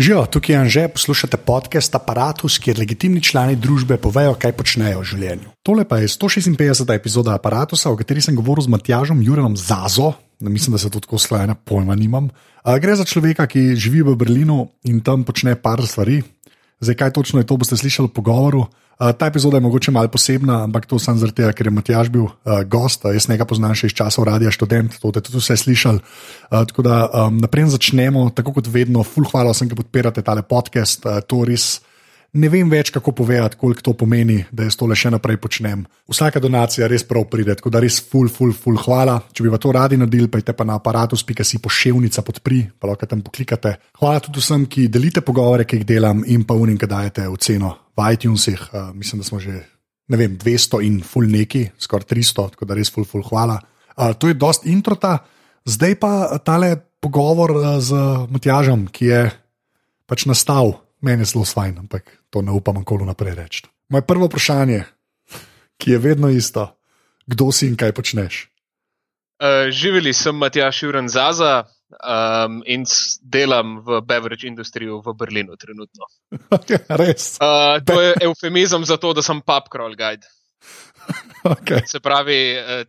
Živijo, 0.00 0.26
tukaj 0.26 0.54
je 0.54 0.58
Anže, 0.58 0.82
poslušate 0.88 1.36
podcast 1.36 1.94
Apparatus, 1.94 2.54
kjer 2.58 2.78
legitimni 2.78 3.20
člani 3.20 3.56
družbe 3.56 3.98
povejo, 4.00 4.32
kaj 4.32 4.54
počnejo 4.56 5.02
v 5.02 5.08
življenju. 5.10 5.50
Tole 5.60 5.84
pa 5.84 5.98
je 6.00 6.08
156. 6.08 6.88
epizoda 6.94 7.34
Apparatusa, 7.36 7.92
o 7.92 7.98
kateri 8.00 8.24
sem 8.24 8.32
govoril 8.32 8.64
z 8.64 8.72
Matjažom 8.72 9.20
Jurenom 9.20 9.58
Zazo. 9.60 10.14
Mislim, 10.40 10.72
da 10.72 10.80
se 10.80 10.88
to 10.88 11.04
tako 11.04 11.20
slajena 11.20 11.52
pojma 11.52 11.92
nimam. 12.00 12.30
Gre 12.64 12.96
za 12.96 13.04
človeka, 13.04 13.44
ki 13.44 13.76
živi 13.76 14.00
v 14.00 14.16
Berlinu 14.16 14.70
in 14.88 15.04
tam 15.04 15.20
počne 15.20 15.52
par 15.60 15.84
stvari. 15.84 16.22
Zdaj, 16.80 16.96
kaj 16.96 17.12
točno 17.20 17.44
je 17.44 17.50
to, 17.52 17.60
boste 17.60 17.76
slišali 17.76 18.08
v 18.08 18.16
pogovoru. 18.16 18.64
Uh, 19.00 19.14
ta 19.16 19.30
epizoda 19.32 19.56
je 19.56 19.64
mogoče 19.64 19.90
malo 19.96 20.08
posebna, 20.12 20.58
ampak 20.68 20.84
to 20.86 20.98
sem 21.00 21.16
zaradi 21.16 21.40
tega, 21.40 21.54
ker 21.56 21.70
je 21.70 21.72
Matjaž 21.72 22.10
bil 22.12 22.26
uh, 22.28 22.60
gost, 22.68 23.06
jaz 23.08 23.30
nekaj 23.32 23.48
poznam 23.48 23.72
še 23.72 23.88
iz 23.88 23.94
časov 23.96 24.26
radia 24.28 24.52
študent, 24.52 24.98
to 25.00 25.08
ste 25.08 25.22
tudi 25.24 25.40
vse 25.40 25.56
slišali. 25.56 26.02
Uh, 26.52 26.66
tako 26.68 26.84
da 26.84 26.98
um, 27.08 27.38
naprej 27.40 27.70
začnemo, 27.72 28.28
tako 28.36 28.58
kot 28.58 28.68
vedno, 28.68 29.00
full 29.00 29.24
hvala 29.32 29.56
vsem, 29.56 29.72
ki 29.72 29.78
podpirate 29.80 30.20
tale 30.20 30.44
podcast, 30.44 31.08
uh, 31.08 31.24
to 31.24 31.46
res 31.48 31.78
ne 32.32 32.48
vem 32.50 32.68
več, 32.70 32.92
kako 32.94 33.12
povedati, 33.16 33.58
koliko 33.58 33.82
to 33.82 33.94
pomeni, 33.98 34.38
da 34.54 34.66
jaz 34.66 34.76
tole 34.78 34.94
še 34.98 35.10
naprej 35.14 35.38
počnem. 35.42 35.82
Vsaka 36.10 36.42
donacija 36.42 36.88
res 36.90 37.04
prav 37.06 37.26
pride, 37.30 37.56
tako 37.58 37.72
da 37.74 37.82
res 37.82 37.98
full, 38.02 38.30
full, 38.32 38.54
full 38.56 38.78
hvala. 38.78 39.16
Če 39.34 39.44
bi 39.44 39.52
pa 39.52 39.58
to 39.62 39.72
radi 39.74 39.98
naredili, 40.00 40.30
pa 40.30 40.42
je 40.42 40.54
pa 40.56 40.66
na 40.66 40.78
aparatus.si 40.78 41.60
pošiljnica 41.62 42.24
podpri, 42.26 42.62
pa 42.78 42.90
lahko 42.90 43.08
tam 43.10 43.24
poklikate. 43.26 43.76
Hvala 43.98 44.22
tudi 44.24 44.42
vsem, 44.42 44.66
ki 44.70 44.88
delite 44.92 45.24
pogovore, 45.26 45.66
ki 45.66 45.80
jih 45.80 45.88
delam 45.88 46.22
in 46.26 46.46
pa 46.46 46.54
unim, 46.58 46.78
ki 46.78 46.90
dajete 46.90 47.26
oceno 47.30 47.74
v 47.98 48.12
iTunesih. 48.14 48.62
Uh, 48.70 48.92
mislim, 48.94 49.24
da 49.24 49.30
smo 49.30 49.42
že. 49.42 49.58
Ne 50.10 50.18
vem, 50.18 50.32
200 50.34 50.80
in 50.82 50.96
full 51.06 51.30
neki, 51.30 51.68
skoraj 51.78 52.08
300, 52.10 52.48
tako 52.56 52.66
da 52.66 52.74
res 52.74 52.90
full, 52.90 53.06
full 53.06 53.22
hvala. 53.28 53.60
Uh, 53.94 54.10
to 54.18 54.26
je 54.26 54.34
dost 54.34 54.66
introta, 54.66 55.20
zdaj 55.62 55.94
pa 56.02 56.12
tale 56.42 56.74
pogovor 56.98 57.54
uh, 57.54 57.68
z 57.78 57.94
Matjažem, 58.26 58.88
ki 58.90 59.06
je 59.06 59.20
pač 60.10 60.26
nastal 60.26 60.74
meni 61.00 61.22
je 61.22 61.32
zelo 61.32 61.44
fajn, 61.44 61.78
ampak 61.86 62.10
to 62.30 62.42
ne 62.42 62.52
upam, 62.52 62.84
kako 62.84 63.04
naprej 63.04 63.34
reči. 63.34 63.66
Moje 63.88 64.06
prvo 64.06 64.26
vprašanje, 64.26 64.84
ki 65.80 65.90
je 65.90 65.98
vedno 65.98 66.30
isto, 66.30 66.68
kdo 67.26 67.52
si 67.52 67.66
in 67.66 67.76
kaj 67.76 67.92
počneš? 67.96 68.46
Uh, 69.40 69.70
živeli 69.72 70.12
sem 70.12 70.36
Matjaš 70.36 70.82
Juren 70.82 71.08
Zaza 71.08 71.64
um, 71.64 72.60
in 72.66 72.84
delam 73.22 73.78
v 73.80 74.00
beverage 74.04 74.46
industriju 74.46 75.00
v 75.00 75.14
Berlinu 75.16 75.56
trenutno. 75.56 76.04
Res. 77.00 77.38
Uh, 77.40 77.80
to 77.84 78.00
je 78.00 78.14
eufemizem 78.28 78.84
za 78.84 79.00
to, 79.00 79.14
da 79.16 79.24
sem 79.24 79.40
pub 79.40 79.72
crawl 79.72 79.96
guide. 79.96 80.26
Okay. 81.40 81.80
Se 81.88 82.00
pravi, 82.04 82.36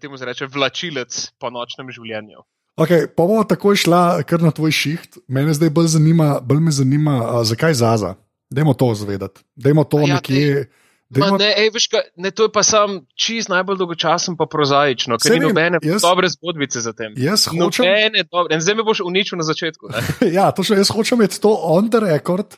temu 0.01 0.17
se 0.17 0.25
reče 0.25 0.45
vlačilec 0.51 1.31
po 1.39 1.47
nočnem 1.49 1.87
življenju. 1.87 2.43
Okay, 2.81 3.07
pa 3.07 3.23
bomo 3.23 3.43
tako 3.45 3.75
šla 3.75 4.23
kar 4.25 4.41
na 4.41 4.51
tvoj 4.51 4.73
šiht. 4.73 5.21
Mene 5.27 5.53
zdaj 5.53 5.69
bolj 5.69 5.93
zanima, 5.95 6.39
bolj 6.41 6.61
me 6.65 6.71
zanima 6.71 7.17
uh, 7.21 7.41
zakaj 7.45 7.73
zaza. 7.77 8.15
Dajmo 8.49 8.73
to 8.73 8.93
zvedati. 8.95 9.43
Dajmo 9.55 9.83
to 9.83 9.99
ja, 9.99 10.15
nekje. 10.15 10.69
Dejmo... 11.11 11.37
Ne, 11.37 11.49
ej, 11.59 11.69
veš, 11.75 11.87
ka, 11.91 12.01
ne, 12.15 12.31
to 12.31 12.47
je 12.47 12.51
pa 12.55 12.63
sam 12.63 13.01
čist 13.19 13.51
najbolj 13.51 13.81
dolgočasen, 13.81 14.37
pa 14.39 14.47
prozaično, 14.47 15.17
ker 15.19 15.35
ni 15.35 15.43
nobene 15.43 15.81
jaz, 15.83 16.05
dobre 16.05 16.29
zgodbice 16.31 16.79
za 16.83 16.93
tem. 16.95 17.17
Jaz 17.19 17.49
hočem. 17.51 18.15
Dobre, 18.31 18.59
zdaj 18.63 18.77
me 18.79 18.85
boš 18.87 19.03
uničil 19.03 19.39
na 19.41 19.43
začetku. 19.43 19.91
ja, 20.37 20.47
to 20.55 20.63
še 20.63 20.79
jaz 20.79 20.91
hočem 20.95 21.19
imeti 21.19 21.41
to 21.43 21.51
on 21.51 21.91
the 21.91 21.99
record, 21.99 22.55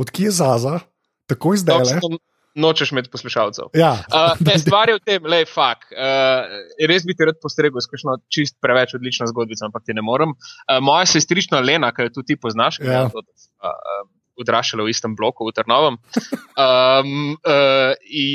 odkje 0.00 0.30
je 0.30 0.34
zaza, 0.40 0.78
takoj 1.28 1.60
zdaj 1.60 1.84
nočeš 2.54 2.92
imeti 2.92 3.10
poslušalcev. 3.12 3.70
Ja. 3.74 3.92
Uh, 4.10 4.54
stvar 4.58 4.90
je 4.90 4.98
v 4.98 5.04
tem, 5.06 5.26
le 5.30 5.44
fuk. 5.48 5.88
Uh, 5.94 6.50
res 6.90 7.06
bi 7.06 7.14
ti 7.16 7.28
rad 7.28 7.38
postregel 7.42 7.82
s 7.82 7.90
kakšno 7.90 8.18
čist 8.32 8.58
preveč 8.62 8.94
odlično 8.98 9.28
zgodbico, 9.30 9.66
ampak 9.68 9.86
ti 9.86 9.96
ne 9.96 10.04
morem. 10.04 10.34
Uh, 10.34 10.78
moja 10.84 11.06
sestrična 11.10 11.62
Lena, 11.64 11.92
ki 11.94 12.08
jo 12.08 12.16
tudi 12.20 12.34
ti 12.34 12.40
poznaš, 12.40 12.80
ja. 12.82 13.04
je 13.04 13.22
uh, 13.22 14.02
odraščala 14.40 14.86
v 14.86 14.92
istem 14.94 15.14
bloku 15.18 15.46
v 15.48 15.54
Trnovem, 15.56 15.98
um, 16.64 17.34
uh, 17.36 17.92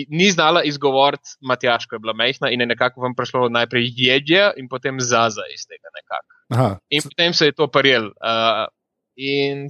ni 0.09 0.29
znala 0.31 0.66
izgovoriti 0.67 1.38
Matjaš, 1.41 1.89
ko 1.89 1.97
je 1.97 2.03
bila 2.03 2.16
mehna 2.17 2.52
in 2.53 2.61
je 2.61 2.69
nekako 2.69 3.05
vam 3.05 3.16
prišlo 3.17 3.50
najprej 3.50 3.90
jedje 3.97 4.51
in 4.61 4.69
potem 4.72 5.01
zaza 5.01 5.47
iz 5.53 5.66
tega 5.69 5.90
nekako. 5.95 6.78
In 6.94 7.01
potem 7.01 7.34
se 7.34 7.50
je 7.50 7.57
to 7.57 7.67
parjel. 7.67 8.11
Uh, 8.22 8.67
in 9.16 9.69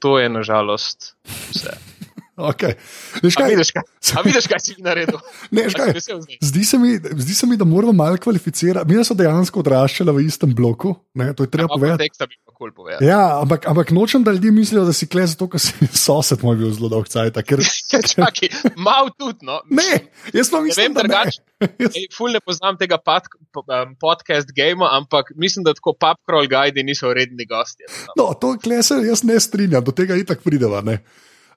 to 0.00 0.18
je 0.18 0.28
nažalost 0.28 1.14
vse. 1.50 1.97
Okay. 2.38 2.74
Kaj, 3.18 3.44
a 3.44 3.48
vidiš, 3.50 3.70
kaj, 3.74 3.82
a 4.18 4.22
vidiš, 4.22 4.46
kaj 4.46 4.60
si 4.62 4.74
naredil? 4.78 5.18
Ne, 5.50 5.64
kaj, 5.74 5.96
zdi, 6.40 6.64
se 6.64 6.78
mi, 6.78 6.94
zdi 6.94 7.34
se 7.34 7.46
mi, 7.46 7.56
da 7.58 7.66
moramo 7.66 7.92
malo 7.92 8.16
kvalificirati. 8.16 8.94
Mi 8.94 9.04
smo 9.04 9.16
dejansko 9.18 9.60
odraščali 9.64 10.14
v 10.14 10.22
istem 10.26 10.54
bloku. 10.54 10.94
Ne, 11.18 11.32
to 11.34 11.48
je 11.48 11.50
treba 11.50 11.68
povedati. 11.74 12.30
Cool 12.58 12.72
ja, 13.02 13.38
ampak, 13.42 13.66
ampak 13.70 13.90
nočem, 13.94 14.24
da 14.26 14.32
ljudje 14.34 14.50
mislijo, 14.50 14.84
da 14.84 14.92
si 14.92 15.06
kle 15.06 15.26
zato, 15.26 15.46
ker 15.50 15.62
si 15.62 15.86
sosed 16.06 16.42
moj 16.42 16.56
bil 16.58 16.72
zelo 16.74 16.90
dolg 16.94 17.10
cajt. 17.10 17.38
Ker... 17.46 17.62
Čakaj, 17.90 18.50
mal 18.78 19.10
tudi, 19.18 19.46
no. 19.46 19.60
Ne, 19.70 20.08
jaz 20.34 20.50
pa 20.50 20.62
mislim, 20.62 20.94
ne 20.94 21.02
vem, 21.02 21.10
da 21.10 21.24
ne. 21.26 22.08
Ful 22.14 22.34
ne 22.34 22.42
poznam 22.42 22.78
tega 22.78 22.98
pod, 23.02 23.30
um, 23.62 23.94
podcast 23.98 24.50
gamea, 24.54 24.90
ampak 24.98 25.34
mislim, 25.34 25.66
da 25.66 25.74
tako 25.74 25.94
crawl 25.98 26.50
guide 26.50 26.82
niso 26.86 27.10
redni 27.14 27.46
gosti. 27.46 27.86
No, 28.18 28.32
to 28.38 28.56
kle 28.62 28.82
se 28.82 29.02
jaz 29.06 29.22
ne 29.26 29.40
strinjam, 29.42 29.82
do 29.84 29.94
tega 29.94 30.18
itak 30.18 30.42
prideva, 30.46 30.82
ne. 30.86 31.00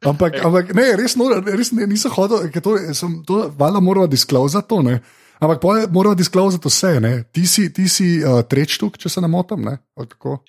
Ampak, 0.01 0.39
ampak 0.41 0.71
ne, 0.73 0.85
res, 0.97 1.13
no, 1.13 1.27
res 1.45 1.69
ne, 1.77 1.85
nisem 1.85 2.13
hodil, 2.15 2.47
ker 2.53 2.63
to, 2.65 2.73
sem, 2.97 3.19
to 3.27 3.43
valjda 3.57 3.81
moramo 3.85 4.09
disklozati 4.09 4.69
to, 4.71 4.79
ne. 4.85 4.97
Ampak 5.41 5.61
moramo 5.93 6.17
disklozati 6.17 6.69
vse, 6.69 6.95
ne. 7.03 7.13
Ti 7.29 7.45
si, 7.49 7.67
ti 7.73 7.85
si 7.89 8.07
uh, 8.21 8.41
treč 8.49 8.77
štuk, 8.79 8.97
če 9.01 9.13
se 9.13 9.21
ne 9.21 9.29
motim. 9.29 9.69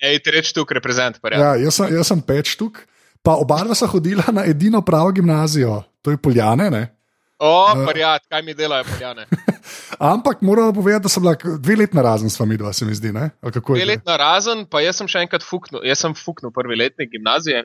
Ej, 0.01 0.19
treč 0.25 0.49
štuk, 0.53 0.73
reprezent, 0.77 1.21
pa 1.21 1.33
ja. 1.33 1.53
Jaz 1.61 1.77
sem, 1.81 1.93
jaz 1.93 2.09
sem 2.09 2.25
pet 2.25 2.49
štuk, 2.49 2.81
pa 3.21 3.37
oba 3.41 3.61
dva 3.65 3.77
sta 3.77 3.89
hodila 3.89 4.25
na 4.33 4.45
edino 4.49 4.81
pravo 4.85 5.13
gimnazijo, 5.13 5.83
to 6.01 6.13
je 6.13 6.17
Poljane, 6.17 6.71
ne. 6.73 6.83
O, 7.37 7.53
prijat, 7.85 8.25
kaj 8.29 8.41
mi 8.41 8.57
delajo, 8.57 8.89
Poljane. 8.89 9.29
Ampak 9.99 10.41
moramo 10.41 10.73
povedati, 10.73 11.03
da 11.03 11.09
sem 11.09 11.23
bila 11.23 11.35
dve 11.57 11.75
leti 11.75 11.95
na 11.95 12.01
razen 12.01 12.29
s 12.29 12.39
vami, 12.39 12.57
dva 12.57 12.73
se 12.73 12.85
mi 12.85 12.95
zdi. 12.95 13.11
Dve 13.11 13.85
leti 13.85 14.03
na 14.05 14.17
razen, 14.17 14.65
pa 14.65 14.81
jaz 14.83 14.99
sem 15.01 15.09
še 15.11 15.23
enkrat 15.25 15.45
fuknil, 15.45 15.81
jaz 15.87 16.03
sem 16.03 16.15
fuknil 16.17 16.51
prvi 16.55 16.77
letnik 16.79 17.11
gimnazije. 17.11 17.63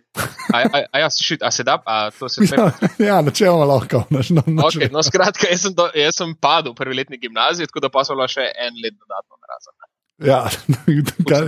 A, 0.52 0.62
a, 0.62 0.82
a, 0.92 1.02
ja, 1.04 1.10
šit, 1.12 1.42
a 1.42 1.50
se 1.54 1.64
da, 1.66 1.78
a 1.86 2.10
to 2.18 2.28
se 2.28 2.46
da. 2.50 2.70
Ja, 2.98 3.06
ja 3.06 3.20
načeloma 3.22 3.68
lahko. 3.68 4.04
Naš, 4.14 4.32
no, 4.36 4.44
okay, 4.66 4.90
no, 4.92 5.02
skratka, 5.06 5.50
jaz 5.50 5.66
sem, 5.68 5.76
do, 5.76 5.88
jaz 5.96 6.20
sem 6.20 6.34
padel 6.40 6.76
prvi 6.78 7.00
letnik 7.00 7.22
gimnazije, 7.26 7.70
tako 7.70 7.86
da 7.86 7.92
pa 7.92 8.04
sem 8.06 8.18
bila 8.18 8.28
še 8.30 8.46
en 8.48 8.82
let 8.84 8.96
dodatno 8.98 9.38
na 9.38 9.54
razen. 9.54 9.78
Ja, 10.18 10.40
kar, 11.28 11.46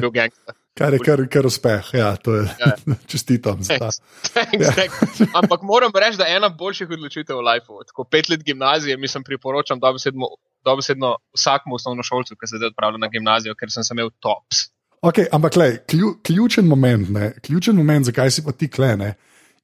kar 0.78 0.92
je 0.92 1.00
kar, 1.04 1.22
kar 1.28 1.46
uspeh. 1.46 1.90
Ja, 1.94 2.16
to 2.16 2.34
je 2.34 2.48
ja. 2.60 2.72
čestitam. 3.12 3.62
Thanks, 3.64 4.00
thanks, 4.32 4.66
ja. 4.66 4.72
thanks. 4.72 5.22
Ampak 5.34 5.62
moram 5.62 5.92
reči, 5.94 6.18
da 6.18 6.28
je 6.28 6.36
ena 6.36 6.48
boljših 6.48 6.90
odločitev 6.96 7.40
v 7.40 7.46
lifeu. 7.48 7.84
Tako 7.86 8.04
pet 8.04 8.28
let 8.28 8.44
gimnazije 8.44 8.96
mi 8.96 9.08
sem 9.08 9.24
priporočam, 9.24 9.80
da 9.80 9.92
bi 9.92 10.02
sedmo 10.02 10.34
dobesedno 10.64 11.16
vsakmu 11.36 11.74
osnovnošolcu, 11.74 12.36
ki 12.36 12.46
se 12.46 12.60
zdaj 12.60 12.72
odpravlja 12.74 13.00
na 13.00 13.08
gimnazijo, 13.08 13.54
ker 13.56 13.72
sem 13.72 13.84
imel 13.92 14.10
tops. 14.20 14.68
Okay, 15.00 15.24
ampak, 15.32 15.56
lej, 15.56 15.78
klju, 15.88 16.18
ključen 16.22 16.66
moment, 16.68 17.08
ne, 17.08 17.32
ključen 17.40 17.76
moment, 17.76 18.04
zakaj 18.04 18.30
si 18.30 18.44
pa 18.44 18.52
ti 18.52 18.68
klene, 18.68 19.14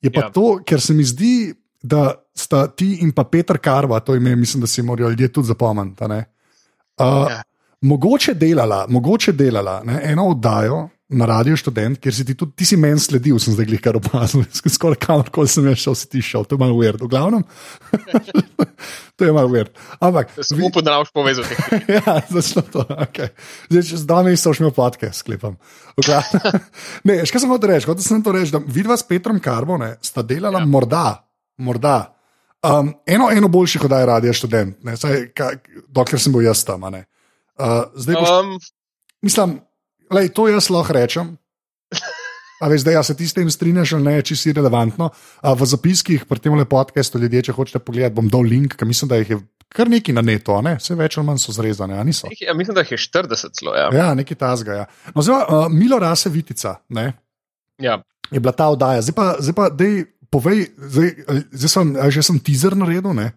je 0.00 0.12
pa 0.12 0.21
ja. 0.25 0.31
to, 0.33 0.62
ker 0.65 0.81
se 0.81 0.94
mi 0.97 1.05
zdi, 1.05 1.53
da 1.83 2.15
sta 2.34 2.67
ti 2.73 2.99
in 3.05 3.12
pa 3.12 3.27
Petr 3.28 3.59
Karva, 3.62 4.00
to 4.00 4.15
ime, 4.17 4.33
mislim, 4.37 4.61
da 4.61 4.67
si 4.67 4.83
morajo 4.83 5.11
ljudje 5.12 5.28
tudi 5.33 5.47
zapomniti. 5.47 6.05
Uh, 6.05 6.15
ja. 7.31 7.43
Mogoče 7.81 8.34
delala, 8.34 8.87
mogoče 8.88 9.33
delala 9.33 9.83
ne, 9.84 10.00
eno 10.05 10.28
oddajo, 10.33 10.88
na 11.06 11.27
radio 11.31 11.55
študent, 11.55 12.00
ker 12.03 12.11
si 12.11 12.25
ti 12.27 12.34
tudi, 12.34 12.56
ti 12.59 12.67
si 12.67 12.77
meni 12.81 12.99
sledil, 12.99 13.39
sem 13.39 13.55
zdaj 13.55 13.78
kar 13.83 13.94
opazil, 13.99 14.43
skoraj 14.50 14.99
kamorkoli 15.05 15.50
sem 15.50 15.67
šel, 15.78 15.94
si 15.94 16.09
ti 16.11 16.22
šel, 16.25 16.47
to 16.49 16.56
je 16.56 16.62
malo 16.65 16.75
uvert, 16.75 16.99
v 16.99 17.09
glavnem. 17.11 17.44
to 19.17 19.28
je 19.28 19.34
malo 19.34 19.47
uvert. 19.47 19.71
Ampak. 20.03 20.34
Sem 20.43 20.65
upal, 20.67 20.83
da 20.83 20.97
ne 20.97 21.05
boš 21.05 21.12
povezal. 21.15 21.47
ja, 21.94 22.17
začne 22.27 22.65
to, 22.75 22.83
ok. 22.83 23.21
Zdaj, 23.71 23.84
čez 23.93 24.03
dan 24.09 24.27
nisem 24.27 24.56
šel 24.59 24.75
podke, 24.75 25.12
sklepam. 25.15 25.55
ne, 27.06 27.21
še 27.23 27.31
kaj 27.31 27.44
sem 27.44 27.55
hotel 27.55 27.77
reči, 27.77 27.87
hotel 27.87 28.06
sem 28.09 28.27
to 28.27 28.34
reči, 28.34 28.55
da 28.56 28.62
vidva 28.67 28.99
s 28.99 29.06
Petrom 29.06 29.38
Karbone 29.43 29.94
sta 30.03 30.26
delala 30.26 30.64
ja. 30.64 30.70
morda, 30.70 31.06
morda. 31.62 32.00
Um, 32.67 32.91
eno, 33.06 33.31
eno 33.31 33.47
boljših 33.52 33.87
oddaj 33.87 34.09
radio 34.11 34.35
študent, 34.35 34.81
ne, 34.82 34.97
saj, 34.99 35.29
ka, 35.38 35.52
dokler 35.87 36.19
sem 36.19 36.35
bil 36.35 36.49
jaz 36.49 36.64
tam. 36.67 36.82
Uh, 36.82 36.99
zdaj, 37.94 38.19
boš, 38.19 38.35
um, 38.43 38.56
mislim, 39.23 39.59
Lej, 40.12 40.31
to 40.35 40.47
jaz 40.49 40.70
lahko 40.70 40.94
rečem. 40.97 41.35
A 42.61 42.69
veš, 42.73 42.87
da 42.87 43.03
se 43.05 43.17
ti 43.17 43.26
s 43.29 43.37
tem 43.37 43.50
strinjaš, 43.50 43.93
ali 43.99 44.05
ne, 44.05 44.23
če 44.25 44.37
si 44.37 44.53
relevantno. 44.56 45.11
A 45.44 45.53
v 45.53 45.67
zapiskih 45.69 46.25
pri 46.25 46.41
tem 46.41 46.56
podkastu, 46.64 47.20
ljudje, 47.20 47.49
če 47.49 47.56
hočete 47.56 47.82
pogledati, 47.85 48.17
bom 48.17 48.31
dal 48.32 48.49
link, 48.49 48.79
ker 48.81 48.88
mislim, 48.88 49.12
da 49.12 49.20
jih 49.20 49.35
je 49.35 49.38
kar 49.76 49.91
neki 49.91 50.14
na 50.17 50.23
neto, 50.25 50.56
ne? 50.64 50.76
vse 50.81 50.97
več 50.97 51.19
ali 51.19 51.26
manj 51.26 51.43
so 51.43 51.53
zrezane. 51.53 51.99
Ja, 51.99 52.05
mislim, 52.06 52.75
da 52.75 52.85
jih 52.85 52.94
je 52.94 53.00
40 53.03 53.56
celo. 53.58 53.75
Ja, 53.76 53.91
ja 53.93 54.08
neki 54.17 54.38
tasga. 54.38 54.82
Ja. 54.82 54.87
No, 55.14 55.25
zdaj, 55.26 55.43
uh, 55.43 55.67
Milo 55.73 55.99
Rase 56.00 56.32
Vitica 56.32 56.79
ja. 56.88 57.99
je 58.31 58.41
bila 58.41 58.55
ta 58.56 58.70
oddaja. 58.73 59.05
Zdaj 59.05 59.17
pa, 59.17 59.26
zdaj 59.43 59.56
pa 59.59 59.69
dej, 59.69 60.06
povej, 60.32 60.70
zdaj, 60.76 61.12
zdaj 61.52 61.73
sem, 61.75 61.93
že 62.14 62.25
sem 62.31 62.41
teaser 62.41 62.79
naredil, 62.79 63.12
ne? 63.12 63.35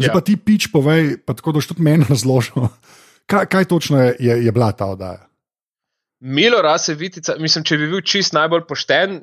zdaj 0.00 0.10
ja. 0.10 0.16
pa 0.16 0.24
ti 0.24 0.36
pič 0.36 0.68
povej, 0.72 1.20
pa 1.24 1.36
tako 1.36 1.54
da 1.54 1.60
boš 1.60 1.70
tudi 1.72 1.86
meni 1.86 2.08
razložil, 2.10 2.68
kaj, 3.30 3.46
kaj 3.52 3.70
točno 3.70 4.02
je, 4.02 4.16
je, 4.20 4.42
je 4.48 4.52
bila 4.52 4.72
ta 4.72 4.90
oddaja. 4.92 5.25
Milo 6.20 6.62
rase 6.62 6.94
vitica, 6.94 7.34
mislim, 7.38 7.64
če 7.64 7.76
bi 7.76 7.90
bil 7.90 8.00
čist 8.00 8.32
najbolj 8.32 8.64
pošten, 8.68 9.20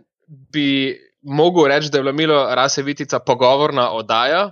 bi 0.54 0.94
mogel 1.24 1.68
reči, 1.72 1.90
da 1.90 1.98
je 1.98 2.04
bila 2.04 2.14
Milo 2.16 2.40
Rasevitica 2.56 3.20
pogovorna 3.20 3.90
oddaja, 3.92 4.52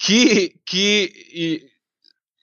ki, 0.00 0.22
ki 0.64 0.86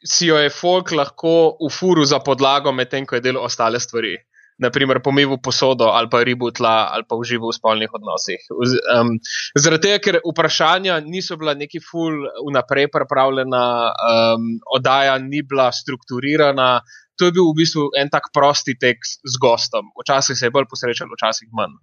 si 0.05 0.29
jo 0.29 0.37
je 0.37 0.53
folk 0.53 0.91
lahko 0.91 1.57
ufuru 1.65 2.05
za 2.05 2.19
podlago, 2.19 2.71
medtem 2.71 3.05
ko 3.05 3.17
je 3.17 3.25
delo 3.25 3.43
ostale 3.43 3.79
stvari. 3.79 4.15
Naprimer, 4.57 4.97
pomivu 5.05 5.35
posodo 5.37 5.91
ali 5.93 6.09
pa 6.09 6.23
ribu 6.25 6.47
tla 6.51 6.89
ali 6.89 7.05
pa 7.05 7.15
uživo 7.15 7.51
v 7.51 7.53
spolnih 7.53 7.91
odnosih. 7.93 8.41
Um, 8.49 9.11
zaradi 9.53 9.83
tega, 9.83 9.99
ker 10.01 10.17
vprašanja 10.25 10.95
niso 11.05 11.37
bila 11.37 11.53
neki 11.53 11.77
ful 11.77 12.23
vnaprej 12.47 12.87
pripravljena, 12.89 13.65
um, 13.93 14.47
oddaja 14.73 15.19
ni 15.21 15.43
bila 15.45 15.69
strukturirana, 15.71 16.81
to 17.17 17.29
je 17.29 17.35
bil 17.35 17.49
v 17.49 17.57
bistvu 17.57 17.89
en 17.99 18.09
tak 18.13 18.29
prosti 18.33 18.77
tekst 18.79 19.21
z 19.25 19.41
gostom. 19.41 19.89
Včasih 20.01 20.37
se 20.37 20.47
je 20.47 20.53
bolj 20.53 20.67
posrečal, 20.69 21.09
včasih 21.11 21.49
manj. 21.57 21.75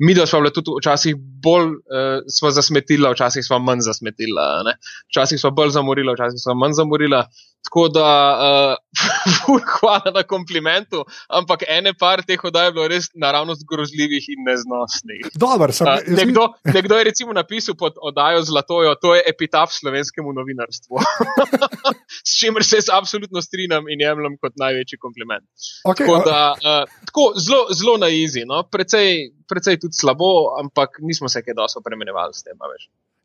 Mi, 0.00 0.14
da 0.16 0.26
smo 0.26 0.40
bili 0.42 0.52
tudi 0.56 0.76
včasih 0.80 1.16
bolj 1.16 1.76
uh, 1.76 2.50
zasmetili, 2.56 3.08
včasih 3.12 3.44
smo 3.44 3.60
manj 3.62 3.84
zasmetili. 3.88 4.74
Včasih 5.12 5.40
smo 5.40 5.50
bolj 5.50 5.74
zamorili, 5.76 6.14
včasih 6.16 6.40
smo 6.42 6.58
manj 6.58 6.78
zamorili. 6.80 7.22
Tako 7.62 7.88
da, 7.88 8.08
uh, 9.54 9.60
hvala 9.80 10.10
na 10.14 10.22
komplimentu, 10.22 11.04
ampak 11.28 11.62
ene 11.68 11.92
par 11.94 12.22
teh 12.26 12.44
oddaj 12.44 12.66
je 12.68 12.72
bilo 12.74 12.86
res 12.90 13.06
naravnost 13.14 13.62
grozljivih 13.70 14.26
in 14.34 14.42
neznosnih. 14.48 15.28
Dobar, 15.38 15.72
sem, 15.72 15.86
uh, 15.86 16.02
nekdo, 16.18 16.48
nekdo 16.76 16.98
je 16.98 17.04
recimo 17.10 17.32
napisal 17.32 17.76
pod 17.78 18.00
oddajo 18.02 18.42
Zlatojo, 18.42 18.94
to 19.00 19.14
je 19.14 19.22
epitaf 19.30 19.70
slovenskemu 19.72 20.32
novinarstvu. 20.32 20.98
S 22.28 22.38
čimer 22.40 22.64
se 22.66 22.80
jaz 22.80 22.90
absolutno 22.92 23.42
strinjam 23.42 23.86
in 23.88 24.00
jemljem 24.00 24.36
kot 24.42 24.58
največji 24.58 24.98
kompliment. 24.98 25.46
Okay, 25.86 26.06
tako 26.06 26.18
da, 26.26 26.40
uh, 26.58 27.04
tako, 27.06 27.28
zelo, 27.38 27.66
zelo 27.78 27.96
na 27.96 28.08
izi, 28.08 28.42
no? 28.46 28.64
precej, 28.72 29.30
precej 29.48 29.78
tudi 29.80 29.94
slabo, 30.00 30.32
ampak 30.60 30.98
nismo 31.00 31.28
se 31.28 31.42
kaj 31.42 31.54
dosto 31.54 31.80
premenjevali 31.84 32.34
s 32.34 32.42
tem. 32.42 32.58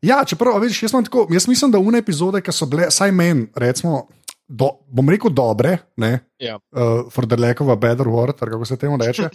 Ja, 0.02 0.22
čeprav, 0.24 0.60
veš, 0.62 0.82
jaz, 0.82 0.94
tako, 1.04 1.26
jaz 1.30 1.48
mislim, 1.48 1.74
da 1.74 1.82
une 1.82 1.98
epizode, 1.98 2.40
ki 2.42 2.54
so 2.54 2.70
bile, 2.70 2.86
saj 2.94 3.12
meni, 3.12 3.48
recimo 3.58 4.06
do, 4.48 4.70
bom 4.88 5.08
rekel, 5.12 5.28
dobre, 5.30 5.74
ne, 6.00 6.22
ja. 6.40 6.56
uh, 6.72 7.04
for 7.12 7.26
the 7.28 7.36
lack 7.36 7.60
of 7.60 7.68
a 7.68 7.76
better 7.76 8.08
word, 8.08 8.38
kako 8.40 8.64
se 8.64 8.76
temu 8.80 8.96
reče. 8.96 9.28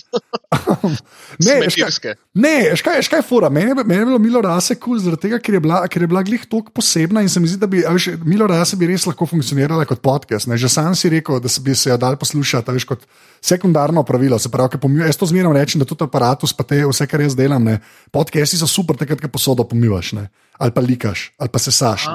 ne, 1.45 1.69
škaj, 1.69 2.15
ne, 2.33 2.74
škaj, 2.75 3.01
škaj 3.06 3.21
fura. 3.21 3.50
Meni 3.54 3.71
je, 3.71 3.75
meni 3.86 4.01
je 4.01 4.07
bilo 4.10 4.18
Milo 4.19 4.42
Rase 4.42 4.75
kul, 4.75 4.95
cool, 4.98 5.04
zaradi 5.06 5.27
tega, 5.27 5.38
ker 5.38 5.60
je 5.60 5.62
bila, 5.62 5.83
ker 5.88 6.01
je 6.01 6.10
bila 6.10 6.24
glih 6.25 6.48
tako 6.50 6.74
posebna 6.74 7.21
in 7.21 7.30
se 7.30 7.39
mi 7.44 7.51
zdi, 7.51 7.60
da 7.62 7.69
bi 7.69 7.83
veš, 7.86 8.10
Milo 8.25 8.48
Rase 8.50 8.80
bi 8.80 8.89
res 8.89 9.06
lahko 9.06 9.30
funkcionirala 9.30 9.86
kot 9.86 10.01
podcast. 10.01 10.50
Ne. 10.50 10.57
Že 10.57 10.71
sam 10.74 10.98
si 10.98 11.13
rekel, 11.13 11.38
da 11.44 11.51
bi 11.62 11.77
se 11.77 11.94
jo 11.94 11.98
dal 12.01 12.18
poslušati, 12.18 12.74
veš, 12.74 12.89
kot 12.89 13.06
sekundarno 13.44 14.01
pravilo. 14.04 14.39
Se 14.42 14.50
pravi, 14.50 14.81
pomiju, 14.81 15.06
jaz 15.06 15.19
to 15.21 15.30
zmerno 15.30 15.54
rečem, 15.54 15.83
da 15.83 15.86
tudi 15.86 16.07
aparatus, 16.07 16.56
pa 16.57 16.65
te 16.65 16.81
vse, 16.89 17.06
kar 17.12 17.21
jaz 17.21 17.38
delam, 17.38 17.69
ne. 17.69 17.77
podcasti 18.12 18.57
so 18.57 18.68
super, 18.68 18.98
takrat, 18.98 19.21
ko 19.21 19.30
posodo 19.30 19.68
pomivaš, 19.69 20.15
ne. 20.18 20.30
ali 20.57 20.71
pa 20.71 20.81
likaš, 20.81 21.33
ali 21.38 21.50
pa 21.54 21.60
se 21.60 21.71
saš. 21.71 22.10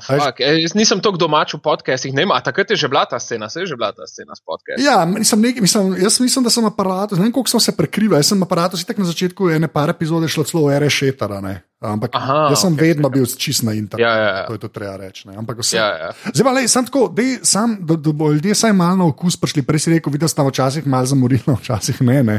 Fak, 0.00 0.40
e, 0.40 0.50
jaz 0.62 0.74
nisem 0.74 1.00
tako 1.00 1.20
domač 1.20 1.54
v 1.54 1.62
podcastih, 1.64 2.14
ne 2.16 2.26
vem, 2.26 2.34
takrat 2.44 2.70
je 2.70 2.76
že 2.76 2.88
bila 2.88 3.04
ta 3.06 3.20
scena, 3.22 3.48
se 3.48 3.60
je 3.60 3.70
že 3.72 3.76
bila 3.76 3.92
ta 3.92 4.06
scena 4.06 4.34
s 4.34 4.42
podcastom. 4.44 4.84
Ja, 4.84 5.04
mislim, 5.06 5.40
nek, 5.40 5.60
mislim, 5.60 5.94
jaz 6.02 6.20
mislim, 6.20 6.44
da 6.44 6.50
sem 6.50 6.64
aparatus, 6.64 7.18
ne 7.18 7.28
vem, 7.28 7.32
koliko 7.32 7.50
smo 7.50 7.60
se 7.60 7.76
prekrivali, 7.76 8.20
jaz 8.20 8.32
sem 8.34 8.42
aparatus, 8.42 8.84
tako 8.84 9.06
na 9.06 9.12
začetku 9.12 9.50
ene 9.50 9.68
par 9.68 9.90
epizode 9.90 10.28
šlo 10.28 10.44
celo 10.44 10.66
v 10.66 10.78
R-šetara. 10.80 11.40
Ampak 11.80 12.12
Aha, 12.12 12.52
jaz 12.52 12.60
sem 12.60 12.74
okay, 12.76 12.92
vedno 12.92 13.08
okay. 13.08 13.24
bil 13.24 13.24
čist 13.40 13.64
na 13.64 13.72
internetu. 13.72 14.04
Ja, 14.04 14.12
ja, 14.12 14.30
ja. 14.36 14.44
To 14.44 14.52
je 14.52 14.60
to 14.60 14.68
treba 14.68 15.00
reči. 15.00 15.24
Ampak 15.32 15.64
vse. 15.64 15.80
Ja, 15.80 15.88
ja. 15.96 16.08
Zdaj 16.28 16.44
pa 16.44 16.52
le, 16.52 16.64
sam 16.68 16.84
tako, 16.84 17.08
dej, 17.08 17.38
sam, 17.40 17.78
da, 17.80 17.96
da 17.96 18.12
bo 18.12 18.28
ljudje 18.28 18.52
vsaj 18.52 18.74
malo 18.76 18.98
na 19.00 19.06
okus 19.08 19.38
prišli. 19.40 19.64
Prej 19.64 19.80
si 19.80 19.94
rekel, 19.94 20.12
videl 20.12 20.28
sem 20.28 20.44
včasih 20.44 20.84
malo 20.84 21.08
zamorili, 21.08 21.40
včasih 21.64 22.02
ne. 22.04 22.18
ne. 22.22 22.36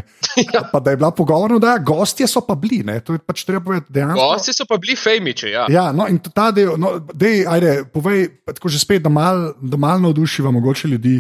Ja. 0.53 0.61
Pa 0.69 0.77
da 0.77 0.93
je 0.93 1.01
bila 1.01 1.09
pogovorna, 1.09 1.57
da 1.57 1.73
gostje 1.81 2.29
so 2.29 2.45
pa 2.45 2.53
bili. 2.53 2.83
Ne. 2.85 2.99
To 3.01 3.17
je 3.17 3.23
pač 3.25 3.41
treba 3.49 3.65
povedati 3.65 3.89
dejansko. 3.89 4.21
Gostje 4.21 4.53
so 4.53 4.69
pa 4.69 4.77
bili 4.77 4.93
fejmiči. 4.93 5.49
Ja. 5.49 5.65
ja, 5.73 5.89
no 5.89 6.05
in 6.05 6.21
ta 6.21 6.51
del, 6.53 6.77
no, 6.77 6.99
dej, 7.09 7.41
ajde, 7.49 7.89
povej, 7.89 8.27
tako 8.45 8.69
že 8.69 8.77
spet, 8.77 9.01
da 9.01 9.09
malo 9.09 9.55
mal 9.57 9.97
navdušiva 10.05 10.53
mogoče 10.53 10.93
ljudi. 10.93 11.17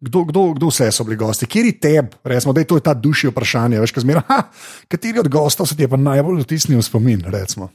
Kdo, 0.00 0.24
kdo, 0.24 0.42
kdo 0.56 0.70
vse 0.70 0.88
so 0.92 1.04
bili 1.04 1.16
gosti, 1.20 1.44
je 1.44 1.74
teb, 1.80 2.14
resmo, 2.24 2.54
da 2.56 2.62
je 2.62 2.66
to 2.66 2.78
je 2.78 2.84
ta 2.86 2.94
duši 2.94 3.28
vprašanje. 3.28 3.80
Veš, 3.80 3.92
zmera, 4.00 4.22
ha, 4.30 4.42
kateri 4.88 5.20
od 5.20 5.28
gostov 5.28 5.66
se 5.68 5.76
ti 5.76 5.84
je 5.84 5.90
pa 5.92 6.00
najbolj 6.00 6.40
vtisnil 6.46 6.80
v 6.80 6.86
spomin? 6.86 7.24
Recimo. 7.28 7.68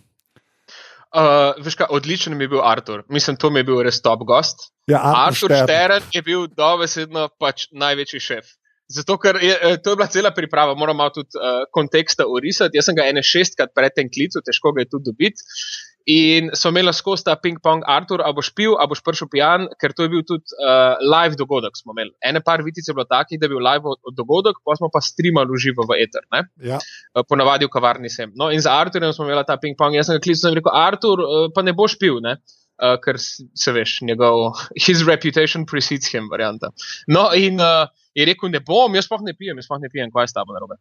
Uh, 1.16 1.54
veš, 1.64 1.78
kaj, 1.80 1.88
odličen 1.96 2.34
mi 2.36 2.44
je 2.44 2.52
bil 2.52 2.64
Artur, 2.66 3.06
mislim, 3.10 3.38
to 3.40 3.50
mi 3.50 3.62
je 3.62 3.68
bil 3.70 3.78
res 3.86 4.02
top 4.04 4.26
gost. 4.28 4.72
Ja, 4.92 5.00
Artur 5.00 5.54
Šteren 5.54 6.04
je 6.12 6.22
bil 6.26 6.50
dobesedno 6.52 7.30
pač 7.40 7.70
največji 7.72 8.20
šef. 8.20 8.50
Zato, 8.92 9.16
ker 9.18 9.40
je, 9.42 9.54
eh, 9.56 9.78
to 9.82 9.94
je 9.94 9.98
bila 9.98 10.08
cela 10.08 10.32
priprava, 10.32 10.76
moram 10.78 10.98
malo 10.98 11.14
tudi 11.16 11.40
uh, 11.40 11.64
konteksta 11.74 12.28
urisati. 12.30 12.78
Jaz 12.78 12.90
sem 12.90 12.98
ga 12.98 13.08
ene 13.10 13.24
šestkrat 13.26 13.72
pred 13.74 13.96
tem 13.96 14.12
klicu, 14.12 14.44
težko 14.46 14.76
ga 14.76 14.84
je 14.84 14.92
tudi 14.92 15.10
dobiti. 15.10 15.42
In 16.06 16.52
so 16.54 16.70
imeli 16.70 16.92
skozi 16.94 17.26
ta 17.26 17.34
ping-pong, 17.42 17.82
Artur, 17.90 18.22
a 18.22 18.30
boš 18.36 18.52
pil, 18.54 18.76
a 18.78 18.86
boš 18.86 19.02
prišel 19.02 19.30
pijan, 19.32 19.64
ker 19.82 19.94
to 19.98 20.06
je 20.06 20.12
bil 20.14 20.22
tudi 20.28 20.54
uh, 20.62 21.02
live 21.02 21.34
dogodek. 21.40 21.80
Ene 22.22 22.42
par 22.46 22.62
vitic 22.62 22.86
je 22.86 22.94
bilo 22.94 23.08
takih, 23.10 23.40
da 23.42 23.50
je 23.50 23.56
bil 23.56 23.64
live 23.66 23.96
dogodek, 24.14 24.60
pa 24.62 24.78
smo 24.78 24.92
pa 24.94 25.02
streamali 25.02 25.50
v 25.50 25.62
živo 25.64 25.88
v 25.90 25.98
eter, 26.06 26.28
ja. 26.62 26.78
uh, 26.78 27.26
ponavadi 27.26 27.66
v 27.66 27.74
kavarni 27.74 28.14
sem. 28.14 28.30
No, 28.38 28.52
in 28.54 28.62
za 28.62 28.78
Arturjem 28.78 29.14
smo 29.18 29.26
imeli 29.26 29.42
ta 29.50 29.58
ping-pong, 29.58 29.98
jaz 29.98 30.12
sem 30.12 30.20
ga 30.20 30.26
klical 30.28 30.54
in 30.54 30.62
rekel: 30.62 30.78
Artur, 30.78 31.26
uh, 31.26 31.50
pa 31.56 31.66
ne 31.66 31.74
boš 31.74 31.98
pil, 31.98 32.22
ne? 32.22 32.38
Uh, 32.76 33.00
ker 33.02 33.18
se 33.18 33.74
veš, 33.74 34.04
njegov, 34.06 34.60
his 34.86 35.02
reputation 35.10 35.66
precedes 35.66 36.14
him, 36.14 36.30
varianta. 36.30 36.70
No, 37.10 37.32
in. 37.34 37.58
Uh, 37.58 37.90
je 38.16 38.26
rekel, 38.26 38.50
ne 38.54 38.62
bom, 38.64 38.94
jaz 38.96 39.10
pa 39.12 39.18
ne 39.22 39.34
pijem, 39.36 39.58
jaz 39.60 39.68
pa 39.68 39.78
ne 39.82 39.90
pijem, 39.92 40.12
kaj 40.14 40.24
je 40.24 40.32
s 40.32 40.36
tabo 40.38 40.56
narobe. 40.56 40.78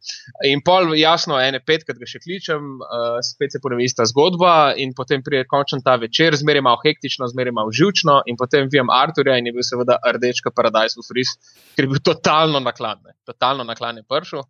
In 0.46 0.62
pol, 0.64 0.92
jasno, 0.98 1.38
ene 1.42 1.58
petkrat 1.60 1.98
ga 1.98 2.06
še 2.08 2.20
kličem, 2.22 2.69
uh, 2.78 3.19
spet 3.26 3.56
se 3.56 3.60
ponovi 3.62 3.88
ista 3.88 4.06
zgodba, 4.06 4.75
in 4.81 4.94
potem 4.96 5.25
pride 5.26 5.48
končen 5.50 5.82
ta 5.84 5.96
večer, 6.00 6.36
zmeraj 6.38 6.62
malo 6.64 6.78
hektično, 6.84 7.26
zmeraj 7.32 7.56
malo 7.56 7.75
živčno, 7.75 8.20
in 8.31 8.38
potem 8.40 8.70
vijem 8.70 8.92
Arturja 8.94 9.38
in 9.40 9.50
je 9.50 9.54
bil 9.56 9.66
seveda 9.66 9.98
rdečka 10.16 10.54
paradajz 10.54 10.94
v 11.00 11.08
fris, 11.08 11.34
ker 11.75 11.88
je 11.88 11.94
bil 11.96 12.04
totalno 12.06 12.62
nakladne, 12.62 13.16
totalno 13.26 13.66
nakladne 13.66 14.06
pršo. 14.06 14.46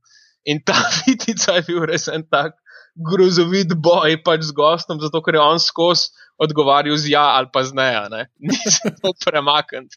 In 0.52 0.60
ta 0.60 0.76
vitica 1.06 1.56
je 1.58 1.64
bil 1.70 1.88
res 1.88 2.10
en 2.12 2.26
tak. 2.28 2.60
Grozovit 2.94 3.72
boj 3.82 4.20
pač 4.22 4.44
z 4.46 4.54
gostom, 4.54 5.00
zato 5.02 5.18
ker 5.24 5.34
je 5.34 5.42
on 5.42 5.58
skozi 5.58 6.12
odgovarjal 6.38 6.96
z 6.98 7.10
ja 7.14 7.24
ali 7.38 7.48
pa 7.52 7.64
z 7.64 7.74
ne. 7.74 8.28
Nisem 8.48 8.94
to 9.02 9.14
premaknil, 9.24 9.88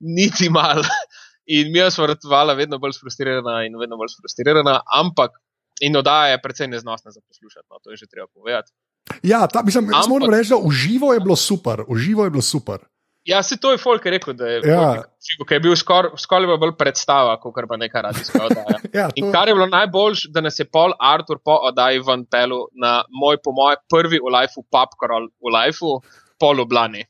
niti 0.00 0.48
malo. 0.52 0.84
In 1.46 1.72
mi 1.72 1.90
smo 1.90 2.06
vrtvala 2.06 2.54
vedno 2.54 2.78
bolj 2.78 2.94
frustrirana 3.00 3.64
in 3.66 3.78
vedno 3.78 3.96
bolj 3.96 4.14
frustrirana, 4.20 4.80
ampak 4.94 5.40
in 5.80 5.96
oddaja 5.96 6.36
je 6.36 6.42
precej 6.42 6.68
neznosna 6.68 7.10
za 7.10 7.20
poslušati, 7.28 7.66
no, 7.70 7.78
to 7.82 7.90
je 7.90 7.96
že 7.96 8.06
treba 8.06 8.26
povedati. 8.34 8.72
Ja, 9.22 9.46
ta, 9.46 9.62
mislim, 9.62 9.84
ampak, 9.84 10.08
moram 10.08 10.30
reči, 10.30 10.50
da 10.50 10.56
uživo 10.56 11.12
je 11.14 11.20
bilo 11.20 11.36
super, 11.36 11.84
uživo 11.88 12.24
je 12.24 12.30
bilo 12.30 12.42
super. 12.42 12.78
Ja, 13.24 13.42
se 13.42 13.56
to 13.56 13.70
je 13.70 13.78
folk 13.78 14.06
rekel, 14.06 14.34
da 14.34 14.46
je, 14.46 14.60
ja. 14.66 15.02
je 15.50 15.60
bil 15.60 15.76
skoraj 15.76 16.16
skor 16.18 16.46
bolj 16.58 16.72
predstava, 16.78 17.36
kot 17.40 17.54
pa 17.68 17.76
neka 17.78 18.00
radijska 18.02 18.40
oddaja. 18.44 18.78
ja, 18.98 19.06
to... 19.08 19.14
In 19.16 19.30
kar 19.32 19.48
je 19.48 19.54
bilo 19.54 19.66
najboljše, 19.66 20.28
da 20.34 20.40
nas 20.40 20.58
je 20.58 20.66
Paul 20.66 20.94
Arthur 20.98 21.38
po 21.44 21.54
oddaji 21.70 22.02
van 22.06 22.24
Pelu 22.26 22.66
na 22.74 23.04
moj, 23.22 23.38
po 23.44 23.54
mojem, 23.54 23.78
prvi 23.90 24.18
v 24.18 24.34
Lifeu, 24.36 24.66
Papkarol 24.70 25.30
v 25.38 25.54
Lifeu, 25.54 26.00
Pol 26.38 26.60
Oblani. 26.60 27.04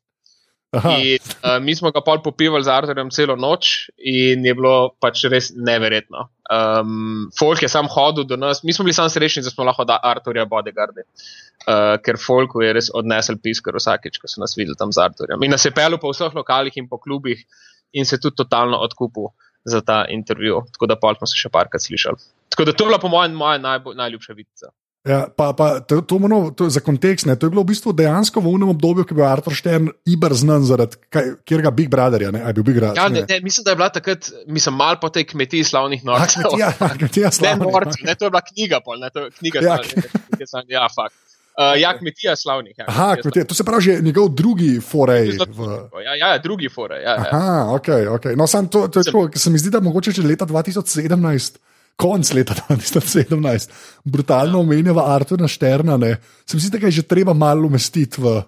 In, 0.72 1.20
uh, 1.44 1.58
mi 1.60 1.74
smo 1.76 1.90
ga 1.92 2.00
pol 2.00 2.22
popivali 2.24 2.64
z 2.64 2.72
Arturjem 2.72 3.10
celo 3.12 3.34
noč 3.36 3.90
in 3.98 4.44
je 4.46 4.54
bilo 4.56 4.94
pač 5.04 5.26
res 5.28 5.50
neverjetno. 5.52 6.24
Um, 6.52 7.28
folk 7.36 7.60
je 7.60 7.68
sam 7.68 7.90
hodil 7.92 8.24
do 8.28 8.38
nas, 8.40 8.62
mi 8.64 8.72
smo 8.72 8.86
bili 8.86 8.96
samo 8.96 9.12
srečni, 9.12 9.44
da 9.44 9.52
smo 9.52 9.66
lahko 9.68 9.84
da 9.88 9.98
Arturja 10.00 10.46
bodyguardi, 10.48 11.04
uh, 11.04 12.00
ker 12.00 12.16
folku 12.20 12.64
je 12.64 12.72
res 12.78 12.88
odnesel 12.88 13.36
piskar 13.44 13.76
vsakeč, 13.76 14.16
ko 14.16 14.32
so 14.32 14.40
nas 14.40 14.56
videli 14.56 14.78
tam 14.80 14.94
z 14.96 15.04
Arturjem. 15.04 15.44
In 15.44 15.52
nas 15.52 15.68
je 15.68 15.74
pel 15.76 15.98
po 16.00 16.14
vseh 16.14 16.32
lokalih 16.40 16.80
in 16.80 16.88
po 16.88 16.96
klubih 16.96 17.44
in 17.92 18.08
se 18.08 18.16
tudi 18.16 18.40
totalno 18.40 18.80
odkupil 18.80 19.28
za 19.68 19.84
ta 19.84 20.06
intervju, 20.08 20.64
tako 20.72 20.88
da 20.88 20.96
pol 20.96 21.20
smo 21.20 21.28
se 21.28 21.36
še 21.36 21.52
parkrat 21.52 21.84
slišali. 21.84 22.16
Tako 22.52 22.64
da 22.64 22.72
to 22.72 22.84
je 22.84 22.94
bila 22.94 23.00
po 23.00 23.12
mojem 23.12 23.36
moja 23.36 23.60
najljubša 23.60 24.32
vidica. 24.32 24.72
Ja, 25.02 25.26
pa, 25.36 25.50
pa, 25.52 25.80
to, 25.80 25.98
to 26.06 26.18
mono, 26.22 26.52
to 26.54 26.68
za 26.70 26.80
kontekst, 26.80 27.26
ne, 27.26 27.34
to 27.34 27.48
je 27.48 27.50
bilo 27.50 27.64
v 27.64 27.72
bistvu 27.72 27.90
dejansko 27.90 28.38
v 28.40 28.52
unem 28.54 28.68
obdobju, 28.70 29.02
ki 29.02 29.10
je 29.10 29.18
bil 29.18 29.24
Arthur 29.26 29.56
Stern 29.58 29.88
iber 30.06 30.30
znan 30.30 30.62
zaradi 30.62 31.00
katerega 31.10 31.72
Big 31.74 31.88
Brotherja, 31.90 32.30
ne, 32.30 32.42
bil 32.54 32.62
Big 32.68 32.78
Brother. 32.78 33.00
Ja, 33.00 33.08
ne, 33.10 33.24
ne, 33.26 33.40
mislim, 33.42 33.66
da 33.66 33.74
je 33.74 33.80
bila 33.80 33.88
takrat, 33.90 34.30
mislim, 34.46 34.78
mal 34.78 35.00
po 35.02 35.10
tej 35.10 35.26
kmetiji 35.32 35.66
slavnih 35.72 36.04
norcev. 36.06 36.54
Ja, 36.58 36.70
kmetija 36.78 37.32
slavnih. 37.38 37.66
Ne, 37.66 37.72
norci, 37.72 38.06
ne, 38.06 38.14
to 38.14 38.30
je 38.30 38.34
bila 38.36 38.44
knjiga, 38.52 38.80
pol, 38.84 39.02
ne, 39.02 39.10
to 39.10 39.26
je 39.26 39.34
knjiga 39.40 39.64
ja, 39.64 39.80
slavnih. 39.82 40.06
Ja, 40.38 40.62
ja, 40.68 40.86
fakt. 40.94 41.18
Uh, 41.52 41.74
ja, 41.82 41.90
kmetija 41.98 42.36
slavnih. 42.38 42.78
Ja, 42.78 42.86
Aha, 42.88 43.08
kmetija, 43.24 43.44
to 43.44 43.58
se 43.58 43.66
pravi, 43.66 43.82
že 43.82 43.98
njegov 44.06 44.30
drugi 44.38 44.78
forej. 44.80 45.34
V... 45.50 45.72
Ja, 46.06 46.14
ja, 46.14 46.38
drugi 46.38 46.70
forej. 46.70 47.02
Ja, 47.02 47.18
ja. 47.18 47.28
Aha, 47.32 47.74
ok, 47.74 47.90
ok. 48.14 48.30
No, 48.38 48.46
sam 48.46 48.70
to, 48.70 48.86
to 48.86 49.02
je 49.02 49.10
tako, 49.10 49.26
ker 49.34 49.42
se 49.42 49.50
mi 49.50 49.58
zdi, 49.58 49.74
da 49.74 49.82
mogoče 49.82 50.14
že 50.14 50.22
leta 50.22 50.46
2017 50.46 51.58
konc 51.96 52.32
leta 52.34 52.54
2017, 52.68 53.70
brutalno 54.04 54.60
omenjava 54.60 55.06
Artura 55.14 55.48
Šterna, 55.48 55.96
ne. 55.96 56.16
se 56.46 56.56
mi 56.56 56.62
zdi, 56.62 56.78
da 56.78 56.86
je 56.86 56.98
že 57.00 57.02
treba 57.02 57.34
malo 57.34 57.66
umestiti 57.66 58.20
v 58.20 58.42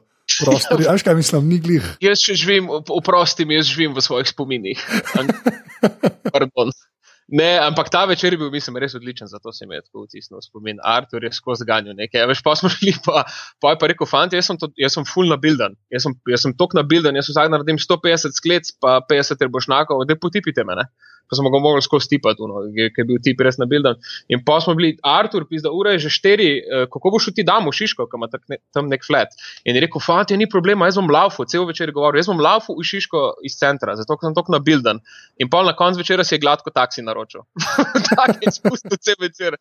prostor. 0.44 0.80
Ja, 0.80 0.96
kaj 0.98 1.14
mislim, 1.14 1.48
ni 1.48 1.58
glih. 1.60 1.84
Jaz 2.00 2.24
še 2.24 2.34
živim, 2.34 2.68
oprostim, 2.70 3.52
jaz 3.54 3.68
živim 3.68 3.94
v 3.94 4.04
svojih 4.04 4.28
spominih. 4.28 4.80
Ne, 7.28 7.56
ampak 7.58 7.88
ta 7.88 8.04
večer 8.04 8.34
je 8.34 8.38
bil, 8.38 8.50
mislim, 8.52 8.76
res 8.76 8.94
odličen, 8.94 9.28
zato 9.30 9.52
se 9.52 9.66
mi 9.66 9.78
je 9.78 9.84
tako 9.86 10.04
vtisnil 10.04 10.42
spomin. 10.44 10.80
Artur 10.84 11.24
je 11.24 11.32
skozi 11.32 11.64
ganjo 11.64 11.94
nekaj. 11.96 12.20
Ja, 12.20 12.28
veš, 12.28 12.42
pa 12.44 12.52
smo 12.58 12.68
šli, 12.74 12.92
pa, 13.04 13.24
pa 13.60 13.72
je 13.72 13.80
pa 13.80 13.88
rekel, 13.88 14.08
fanti, 14.10 14.36
jaz 14.36 14.50
sem, 14.50 14.60
to, 14.60 14.68
jaz 14.76 14.98
sem 14.98 15.08
full 15.08 15.32
nabilden, 15.32 15.78
jaz 15.94 16.04
sem, 16.04 16.16
jaz 16.28 16.44
sem 16.44 16.52
tok 16.58 16.76
nabilden, 16.76 17.16
jaz 17.16 17.32
vsak 17.32 17.48
naredim 17.52 17.80
150 17.80 18.36
sklec, 18.36 18.74
pa 18.80 18.98
50 19.08 19.40
terbošnakov, 19.40 20.04
da 20.08 20.20
potipite 20.20 20.66
me, 20.68 20.76
ne. 20.82 20.88
Pa 21.24 21.38
smo 21.38 21.48
ga 21.48 21.58
mogli 21.58 21.80
skozi 21.82 22.08
tipati, 22.08 22.44
no, 22.44 22.60
ker 22.76 23.00
je 23.00 23.06
bil 23.08 23.20
tip 23.24 23.40
res 23.40 23.56
nabilden. 23.56 23.96
In 24.28 24.42
pa 24.44 24.58
smo 24.60 24.74
bili, 24.76 24.90
Artur, 25.08 25.46
pizda, 25.48 25.72
ura 25.72 25.94
je 25.94 26.02
že 26.04 26.12
štiri, 26.12 26.48
uh, 26.60 26.82
kako 26.92 27.14
boš 27.14 27.30
ti 27.36 27.46
damo 27.48 27.72
Šiško, 27.72 28.04
kam 28.12 28.26
ima 28.26 28.42
ne, 28.52 28.58
tam 28.76 28.90
nek 28.92 29.06
flat. 29.06 29.32
In 29.64 29.72
je 29.72 29.84
rekel, 29.86 30.04
fanti, 30.04 30.36
ni 30.36 30.48
problema, 30.50 30.84
jaz 30.90 31.00
bom 31.00 31.08
laufu, 31.08 31.46
cel 31.48 31.64
večer 31.64 31.88
je 31.88 31.96
govoril, 31.96 32.20
jaz 32.20 32.28
bom 32.28 32.44
laufu 32.44 32.76
v 32.76 32.84
Šiško 32.84 33.22
iz 33.48 33.56
centra, 33.56 33.96
zato 33.96 34.18
ker 34.18 34.28
sem 34.28 34.36
tok 34.36 34.52
nabilden. 34.52 35.00
In 35.40 35.48
pa 35.48 35.64
na 35.64 35.72
koncu 35.76 36.04
večera 36.04 36.28
si 36.28 36.36
je 36.36 36.42
gladko 36.44 36.74
taksi 36.74 37.06
na 37.06 37.13
naročil. 37.14 37.47
Tako 38.11 38.38
je 38.42 38.52
spustil 38.59 38.99
cel 38.99 39.18
večer. 39.23 39.56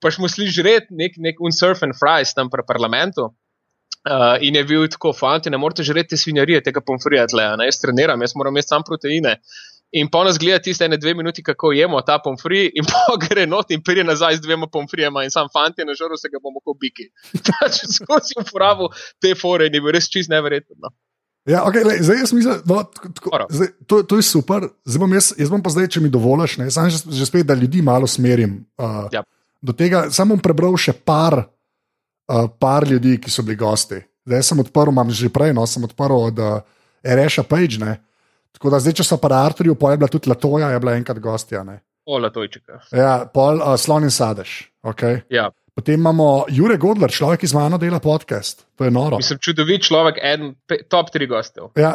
Pa 0.00 0.12
smo 0.12 0.28
šli 0.28 0.52
žret 0.52 0.92
nek, 0.92 1.16
nek 1.16 1.40
unsurf 1.40 1.82
and 1.82 1.96
fries 1.96 2.36
tam 2.36 2.52
pri 2.52 2.66
parlamentu. 2.68 3.32
Uh, 4.08 4.38
in 4.40 4.54
je 4.54 4.62
bil 4.64 4.86
tako, 4.88 5.10
fanti, 5.12 5.50
ne 5.50 5.58
morete 5.58 5.82
žreti 5.84 6.16
svinjarije, 6.16 6.62
tega 6.64 6.80
pomfrija 6.80 7.26
tle, 7.28 7.44
ne, 7.58 7.66
jaz 7.68 7.80
treniram, 7.82 8.22
jaz 8.22 8.32
moram 8.38 8.54
imeti 8.54 8.70
sam 8.70 8.84
proteine. 8.86 9.34
In 9.98 10.08
pa 10.12 10.20
nas 10.24 10.38
gleda 10.38 10.60
tiste 10.62 10.84
ene 10.84 10.96
dve 11.00 11.14
minuti, 11.18 11.42
kako 11.42 11.72
jemo 11.72 12.00
ta 12.06 12.18
pomfri, 12.24 12.66
in 12.76 12.86
pa 12.88 13.16
gre 13.20 13.46
not 13.46 13.70
in 13.74 13.82
prije 13.82 14.04
nazaj 14.04 14.36
z 14.36 14.44
dvema 14.46 14.68
pomfrijama, 14.72 15.24
in 15.24 15.34
sam 15.34 15.48
fanti 15.52 15.84
na 15.84 15.96
žaru 15.98 16.16
se 16.16 16.30
ga 16.32 16.40
bomo 16.42 16.60
kot 16.64 16.78
biki. 16.80 17.08
Pač 17.48 17.82
skozi 17.96 18.38
uporabo 18.40 18.92
te 19.20 19.34
fore 19.34 19.68
je 19.68 19.80
bil 19.80 19.92
res 19.96 20.08
čist 20.12 20.30
neverjetno. 20.32 20.94
Ja, 21.48 21.62
okay, 21.64 21.80
lej, 21.86 22.02
zdaj 22.04 22.18
jaz 22.20 22.32
mislim, 22.36 22.60
no, 22.68 22.82
tako, 22.84 23.30
zdaj, 23.48 23.68
to, 23.88 24.02
to 24.04 24.18
je 24.20 24.24
super. 24.26 24.68
Bom 25.00 25.12
jaz, 25.16 25.30
jaz 25.38 25.52
bom 25.52 25.62
pa 25.64 25.72
zdaj, 25.72 25.88
če 25.94 26.02
mi 26.04 26.10
dovoliš, 26.12 26.58
samo 26.74 26.92
že, 26.92 27.00
že 27.08 27.28
spet, 27.28 27.46
da 27.48 27.56
ljudi 27.56 27.80
malo 27.82 28.06
smerim. 28.06 28.58
Uh, 28.76 29.06
ja. 29.12 29.22
Do 29.64 29.72
tega 29.72 30.08
samo 30.12 30.36
bom 30.36 30.42
prebral 30.44 30.76
še 30.76 30.92
par, 30.92 31.40
uh, 31.40 32.44
par 32.60 32.84
ljudi, 32.88 33.16
ki 33.22 33.32
so 33.32 33.46
bili 33.46 33.56
gosti. 33.56 34.02
Zdaj 34.28 34.44
sem 34.44 34.60
odprl, 34.60 34.92
imam 34.92 35.08
že 35.08 35.32
prej, 35.32 35.54
no 35.56 35.64
sem 35.66 35.88
odprl 35.88 36.18
od 36.28 36.42
uh, 36.44 36.60
Ereša 37.00 37.46
Page. 37.48 37.80
Ne? 37.80 37.96
Tako 38.52 38.74
da 38.74 38.82
zdaj, 38.84 38.98
če 39.00 39.08
so 39.08 39.16
pa 39.22 39.32
na 39.32 39.40
Arturju, 39.48 39.78
pa 39.80 39.94
je 39.94 40.02
bila 40.02 40.12
tudi 40.12 40.28
Latoja, 40.28 40.68
je 40.74 40.82
bila 40.84 40.98
enkrat 41.00 41.22
gostja. 41.22 41.64
Ne? 41.64 41.80
O, 42.04 42.20
Latojčika. 42.20 42.82
Ja, 42.92 43.22
pol 43.32 43.62
uh, 43.62 43.72
slon 43.80 44.04
in 44.04 44.12
sadež. 44.12 44.66
Okay? 44.84 45.22
Ja. 45.32 45.48
Potem 45.78 45.94
imamo 45.94 46.44
Jure 46.50 46.74
Godler, 46.74 47.06
človek, 47.06 47.44
ki 47.44 47.46
z 47.46 47.54
mano 47.54 47.78
dela 47.78 48.00
podcast. 48.02 48.64
To 48.74 48.82
je 48.82 48.90
noro. 48.90 49.20
Mislim, 49.22 49.38
čudovit 49.38 49.84
človek, 49.86 50.16
en 50.26 50.56
top 50.90 51.12
tri 51.14 51.28
gostov. 51.30 51.70
Ja, 51.78 51.92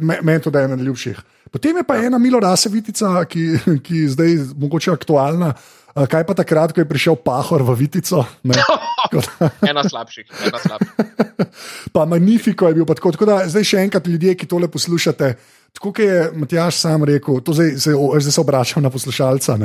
Meni 0.00 0.40
to 0.40 0.48
je 0.48 0.64
eden 0.64 0.72
najljubših. 0.80 1.20
Potem 1.52 1.76
je 1.76 1.84
pa 1.84 1.98
ja. 2.00 2.08
ena 2.08 2.16
Milo 2.18 2.40
Rasevitica, 2.40 3.12
ki, 3.28 3.44
ki 3.84 4.06
je 4.06 4.08
zdaj 4.16 4.32
mogoče 4.56 4.96
aktualna. 4.96 5.52
Kaj 5.92 6.24
pa 6.24 6.32
takrat, 6.32 6.72
ko 6.72 6.80
je 6.80 6.88
prišel 6.88 7.20
Pahor 7.20 7.68
v 7.68 7.76
Vitico? 7.84 8.24
ena 9.70 9.84
slabših, 9.84 10.24
ena 10.48 10.64
slabših. 10.64 11.44
pa 11.94 12.08
Magnifiko 12.08 12.72
je 12.72 12.80
bil 12.80 12.88
tako. 12.88 13.12
tako 13.12 13.28
da, 13.28 13.42
zdaj 13.44 13.68
še 13.68 13.84
enkrat 13.84 14.08
ljudje, 14.08 14.32
ki 14.32 14.48
tole 14.48 14.72
poslušate. 14.72 15.34
Tako 15.76 15.92
je 16.00 16.30
Matjaš 16.40 16.80
sam 16.80 17.04
rekel, 17.04 17.44
to 17.44 17.52
zdaj, 17.52 17.76
zdaj, 17.76 18.00
zdaj 18.24 18.32
se 18.32 18.40
obračam 18.40 18.82
na 18.82 18.88
poslušalca. 18.88 19.60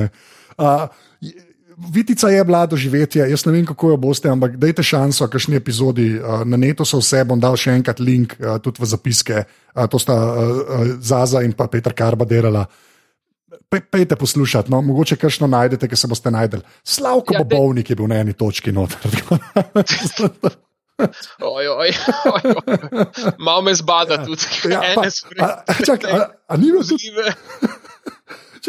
Uh, 0.60 0.89
Vitica 1.79 2.29
je 2.29 2.43
bila 2.43 2.65
doživetje, 2.65 3.24
jaz 3.29 3.45
ne 3.45 3.53
vem, 3.55 3.65
kako 3.65 3.93
jo 3.93 3.98
boste, 3.98 4.27
ampak 4.29 4.57
dajte 4.59 4.83
šanso, 4.83 5.27
kakšni 5.31 5.55
epizodi. 5.55 6.09
Uh, 6.19 6.43
na 6.43 6.59
netu 6.59 6.86
so 6.86 7.00
vse, 7.00 7.24
bom 7.24 7.39
dal 7.39 7.55
še 7.55 7.71
enkrat 7.79 8.01
link 8.03 8.36
uh, 8.39 8.57
tudi 8.59 8.83
v 8.83 8.89
zapiske. 8.91 9.43
Uh, 9.75 9.88
to 9.88 10.00
sta 10.00 10.17
Zaza 11.00 11.43
in 11.48 11.55
pa 11.55 11.69
Petr 11.71 11.95
Karba 11.95 12.27
delala. 12.27 12.65
Pe, 13.69 13.79
pejte 13.79 14.17
poslušati, 14.19 14.71
no, 14.74 14.81
mogoče 14.81 15.15
kakšno 15.15 15.48
najdete, 15.48 15.88
ki 15.88 15.95
se 15.95 16.09
boste 16.09 16.31
najdel. 16.33 16.65
Slavko 16.83 17.38
ja, 17.38 17.43
Bobovnik 17.43 17.89
je 17.89 17.95
bil 17.95 18.09
na 18.12 18.19
eni 18.24 18.33
točki 18.33 18.74
noter. 18.75 19.00
Oj, 21.39 21.67
oj, 21.67 21.91
oj, 22.33 22.53
oj. 22.59 22.75
Malo 23.39 23.62
me 23.62 23.74
zbada 23.75 24.13
ja, 24.19 24.25
tudi, 24.25 24.43
ja, 24.67 24.81
ene 24.83 25.12
spremembe. 25.12 25.75
Čakaj, 25.86 26.12
a, 26.12 26.25
a 26.48 26.57
ni 26.57 26.74
bilo 26.74 26.83
zgive? 26.83 27.31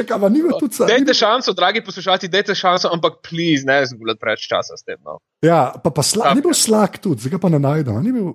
Če 0.01 0.07
kaj, 0.09 0.27
ni 0.33 0.43
bilo 0.43 0.59
tudi 0.61 0.79
samo. 0.79 0.89
Dajte 0.89 1.17
šanso, 1.17 1.55
dragi 1.57 1.85
poslušalci, 1.85 2.31
dajte 2.33 2.57
šanso, 2.57 2.91
ampak 2.95 3.21
please, 3.27 3.69
ne 3.69 3.81
zgubljate 3.87 4.23
preveč 4.23 4.47
časa 4.49 4.79
s 4.79 4.87
tem. 4.87 4.97
No. 5.05 5.19
Ja, 5.45 5.75
pa, 5.85 5.93
pa 5.93 6.05
sla, 6.07 6.33
ni 6.37 6.45
bil 6.45 6.57
slak 6.57 7.01
tudi, 7.05 7.29
zdaj 7.29 7.43
pa 7.43 7.53
ne 7.53 7.61
najdem. 7.63 8.01
Bil... 8.09 8.31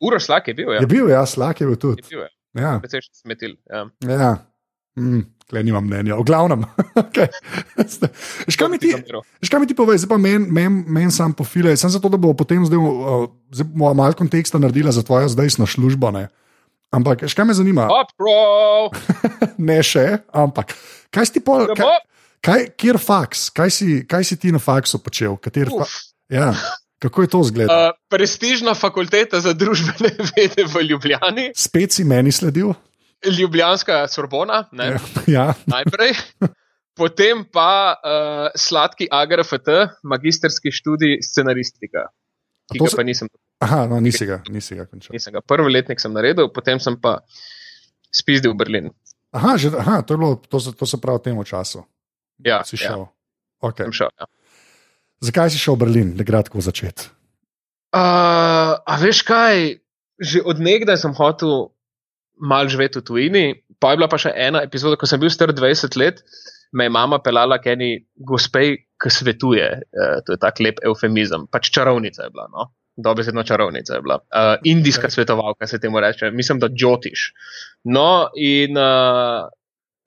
Uro 0.00 0.20
slak 0.22 0.48
je 0.48 0.56
bil, 0.56 0.72
ja. 0.72 0.84
Je 0.84 0.88
bil, 0.88 1.10
ja, 1.12 1.24
slak 1.28 1.60
je 1.60 1.68
bil 1.68 1.76
tudi. 1.80 2.04
Je 2.06 2.16
bil, 2.16 2.24
ja. 2.24 2.32
Ja. 2.58 2.78
Precej 2.82 3.04
še 3.04 3.12
smetil. 3.20 3.54
Ja. 3.70 3.84
ja. 4.08 4.32
Mm, 4.98 5.28
Klej 5.50 5.64
nimam 5.66 5.82
mnenja, 5.82 6.14
v 6.14 6.22
glavnem. 6.22 6.62
Škaj 8.54 8.68
mi 8.70 8.78
ti, 8.78 8.94
ti 9.02 9.74
povej, 9.74 9.98
zdaj 9.98 10.10
pa 10.12 10.18
meni 10.22 10.46
men, 10.46 10.84
men 10.86 11.10
sam 11.10 11.34
pofile, 11.34 11.74
sem 11.74 11.90
zato, 11.90 12.06
da 12.06 12.20
bo 12.22 12.30
potem 12.38 12.62
zdaj, 12.62 12.78
uh, 12.78 13.24
zdaj 13.50 13.66
malo 13.74 14.14
konteksta 14.14 14.62
naredila 14.62 14.94
za 14.94 15.02
tvojo 15.02 15.26
zdajsno 15.26 15.66
službo. 15.66 16.14
Ne? 16.14 16.28
Ampak, 16.94 17.26
škaj 17.26 17.50
me 17.50 17.58
zanima? 17.58 17.88
ne 19.70 19.78
še, 19.82 20.22
ampak. 20.30 20.74
Kaj 21.10 21.26
si 21.26 21.32
ti 21.38 21.42
pol? 21.44 21.66
Kaj, 21.74 21.96
kaj, 22.44 22.60
kjer 22.78 22.98
faks? 23.02 23.48
Kaj 23.54 23.72
si, 23.74 23.88
kaj 24.08 24.26
si 24.26 24.38
ti 24.40 24.52
na 24.54 24.62
faksu 24.62 25.02
počel? 25.02 25.36
Fa 25.42 25.88
ja. 26.30 26.52
Kako 27.00 27.24
je 27.24 27.28
to 27.32 27.42
zgledalo? 27.48 27.88
Uh, 27.88 27.96
prestižna 28.12 28.74
fakulteta 28.76 29.40
za 29.40 29.54
družbene 29.56 30.12
vede 30.36 30.66
v 30.68 30.84
Ljubljani. 30.90 31.50
Spet 31.56 31.96
si 31.96 32.04
meni 32.04 32.32
sledil? 32.32 32.74
Ljubljanska 33.24 34.06
Sorbona, 34.08 34.64
ja. 34.72 34.98
ja. 35.26 35.46
najprej. 35.66 36.12
Potem 36.96 37.44
pa 37.52 37.96
uh, 37.96 38.48
sladki 38.56 39.08
AGRFT, 39.10 39.68
magisterski 40.04 40.72
študij 40.72 41.20
scenaristika, 41.24 42.10
ki 42.72 42.80
ga 42.80 42.90
se... 42.92 42.96
pa 42.96 43.04
nisem. 43.04 43.32
Aha, 43.64 43.86
no, 43.88 44.00
nisi 44.00 44.28
ga, 44.28 44.40
nisi 44.52 44.76
ga 44.76 44.84
končal. 44.88 45.16
Nisem 45.16 45.36
ga. 45.36 45.40
Prvi 45.44 45.72
letnik 45.72 46.00
sem 46.00 46.12
naredil, 46.12 46.50
potem 46.52 46.80
sem 46.80 46.96
pa 47.00 47.18
spizdil 48.12 48.52
v 48.52 48.60
Berlin. 48.60 48.92
Aha, 49.30 49.54
že, 49.56 49.70
aha 49.70 50.02
to, 50.02 50.18
bilo, 50.18 50.34
to, 50.42 50.58
to 50.58 50.86
se 50.86 50.98
pravi 50.98 51.22
v 51.22 51.24
tem 51.28 51.38
času. 51.46 51.86
Ja, 52.42 52.64
si 52.66 52.76
šel. 52.76 53.06
Ja. 53.06 53.08
Okay. 53.60 53.86
šel 53.92 54.10
ja. 54.16 54.26
Zakaj 55.20 55.52
si 55.52 55.60
šel 55.60 55.76
v 55.76 55.80
Berlin, 55.84 56.08
da 56.16 56.24
gradko 56.24 56.62
začeti? 56.64 57.12
Uh, 57.92 58.80
a 58.80 58.94
veš 58.96 59.20
kaj, 59.26 59.82
že 60.16 60.40
odnegdaj 60.46 61.02
sem 61.02 61.12
hotel 61.14 61.74
mal 62.40 62.70
živeti 62.72 63.02
v 63.02 63.04
tujini, 63.04 63.44
pa 63.76 63.92
je 63.92 64.00
bila 64.00 64.08
pa 64.08 64.16
še 64.16 64.32
ena 64.32 64.64
epizoda, 64.64 64.96
ko 64.96 65.04
sem 65.04 65.20
bil 65.20 65.28
star 65.28 65.52
20 65.52 65.98
let, 66.00 66.24
me 66.72 66.86
je 66.88 66.94
mama 66.94 67.18
pelala 67.20 67.58
k 67.60 67.74
eni 67.76 67.90
gospej, 68.16 68.86
ki 69.00 69.10
svetuje. 69.12 69.66
Uh, 69.92 70.18
to 70.24 70.34
je 70.34 70.40
tak 70.40 70.62
lep 70.64 70.80
eufemizem, 70.86 71.44
pač 71.52 71.68
čarovnica 71.68 72.24
je 72.24 72.32
bila. 72.32 72.48
No? 72.48 72.70
Dobesedno 72.96 73.42
čarovnica 73.42 73.94
je 73.94 74.02
bila. 74.02 74.18
Uh, 74.18 74.58
indijska 74.64 75.06
okay. 75.06 75.14
svetovalka 75.14 75.66
se 75.66 75.80
temu 75.80 76.00
reče, 76.00 76.30
mislim, 76.30 76.58
da 76.58 76.68
Džotiš. 76.68 77.32
No, 77.84 78.28
in 78.36 78.76
uh, 78.76 79.48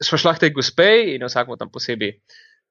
smo 0.03 0.17
šla 0.17 0.33
k 0.33 0.39
tej 0.39 0.51
gospej 0.53 1.15
in 1.15 1.25
vsakmo 1.25 1.55
tam 1.55 1.71
posebej 1.71 2.19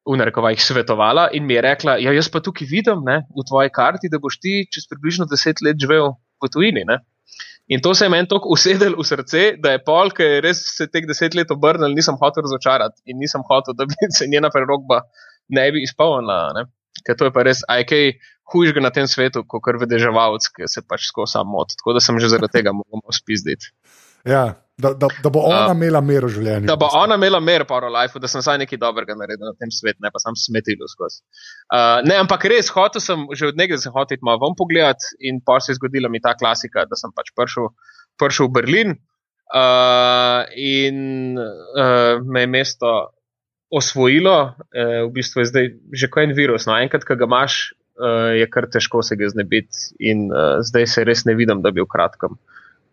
v 0.02 0.18
narekovajih 0.18 0.62
svetovala 0.62 1.28
in 1.32 1.46
mi 1.46 1.54
je 1.54 1.62
rekla: 1.62 1.96
Ja, 2.02 2.12
jaz 2.12 2.28
pa 2.28 2.40
tukaj 2.40 2.66
vidim 2.70 3.04
ne, 3.06 3.22
v 3.30 3.46
tvoji 3.48 3.70
karti, 3.70 4.10
da 4.10 4.18
boš 4.18 4.38
ti 4.42 4.66
čez 4.70 4.86
približno 4.90 5.26
deset 5.30 5.62
let 5.62 5.80
živel 5.80 6.14
v 6.42 6.50
tujini. 6.52 6.84
Ne? 6.86 6.98
In 7.68 7.80
to 7.80 7.94
se 7.94 8.04
je 8.04 8.10
meni 8.10 8.28
tako 8.28 8.50
usedel 8.52 8.96
v 8.98 9.04
srce, 9.06 9.42
da 9.62 9.72
je 9.72 9.82
pol, 9.86 10.10
ki 10.10 10.22
je 10.26 10.40
res 10.44 10.60
se 10.76 10.88
teh 10.90 11.06
deset 11.06 11.36
let 11.38 11.50
obrnil, 11.54 11.94
nisem 11.94 12.18
hotel 12.20 12.44
razočarati 12.44 13.00
in 13.06 13.20
nisem 13.22 13.44
hotel, 13.48 13.76
da 13.78 13.86
bi 13.86 13.94
se 14.18 14.26
njena 14.26 14.50
prerogba 14.50 15.02
ne 15.48 15.70
bi 15.72 15.82
izpolnila. 15.86 16.66
Ker 17.06 17.16
to 17.18 17.28
je 17.28 17.34
pa 17.34 17.44
res, 17.46 17.64
aj 17.72 17.86
kaj 17.88 18.04
hujšega 18.52 18.82
na 18.84 18.90
tem 18.94 19.08
svetu, 19.08 19.44
kot 19.48 19.64
kar 19.64 19.78
vedeževalc, 19.80 20.48
ki 20.54 20.68
se 20.70 20.84
pač 20.84 21.08
skozi 21.08 21.38
samo 21.38 21.56
moti. 21.56 21.78
Tako 21.80 21.96
da 21.96 22.04
sem 22.04 22.18
že 22.20 22.32
zaradi 22.34 22.60
tega 22.60 22.74
mogel 22.76 23.16
spizditi. 23.16 23.72
Ja, 24.28 24.62
da, 24.78 24.92
da, 24.94 25.08
da 25.22 25.30
bo 25.30 25.42
ona 25.46 25.70
uh, 25.70 25.76
imela 25.76 26.00
mer 26.04 26.24
v 26.26 26.30
življenju. 26.36 26.66
Da 26.70 26.76
bo 26.78 26.88
ona 26.96 27.16
imela 27.18 27.40
mer 27.42 27.64
v 27.68 27.90
life, 27.92 28.20
da 28.22 28.30
sem 28.30 28.42
vsaj 28.42 28.60
nekaj 28.62 28.78
dobrega 28.80 29.16
naredil 29.18 29.50
na 29.50 29.54
tem 29.58 29.70
svetu, 29.74 29.98
ne 30.02 30.10
pa 30.14 30.22
sam 30.22 30.36
smetil 30.38 30.84
skozi. 30.90 31.22
Uh, 31.68 32.00
ne, 32.06 32.16
ampak 32.22 32.46
res, 32.50 32.70
hotel 32.74 33.02
sem 33.02 33.24
že 33.34 33.50
od 33.50 33.58
nekaj, 33.58 33.80
da 33.80 33.86
sem 33.86 33.94
hotel 33.94 34.22
malo 34.26 34.52
pogledati 34.58 35.16
in 35.20 35.42
pa 35.44 35.58
se 35.60 35.72
je 35.72 35.80
zgodila 35.80 36.10
mi 36.12 36.22
ta 36.22 36.36
klasika, 36.38 36.86
da 36.86 36.98
sem 36.98 37.12
pač 37.14 37.32
prišel, 37.36 37.72
prišel 38.20 38.48
v 38.48 38.54
Berlin 38.58 38.94
uh, 38.94 40.46
in 40.54 41.36
uh, 41.38 42.22
me 42.22 42.46
je 42.46 42.52
mesto 42.54 42.94
osvojilo, 43.72 44.36
uh, 44.52 44.96
v 45.08 45.12
bistvu 45.16 45.42
je 45.42 45.50
zdaj 45.50 45.70
že 45.92 46.10
kot 46.12 46.26
en 46.26 46.34
virus. 46.36 46.68
No, 46.68 46.76
enkrat, 46.76 47.06
ko 47.08 47.16
ga 47.16 47.28
imaš, 47.28 47.72
uh, 47.96 48.34
je 48.36 48.48
kar 48.52 48.68
težko 48.68 49.02
se 49.02 49.16
ga 49.16 49.30
znebiti, 49.32 49.94
in 50.00 50.28
uh, 50.28 50.60
zdaj 50.60 50.86
se 50.86 51.06
res 51.08 51.24
ne 51.28 51.36
vidim, 51.38 51.64
da 51.64 51.72
bi 51.72 51.80
v 51.80 51.88
kratkem 51.88 52.36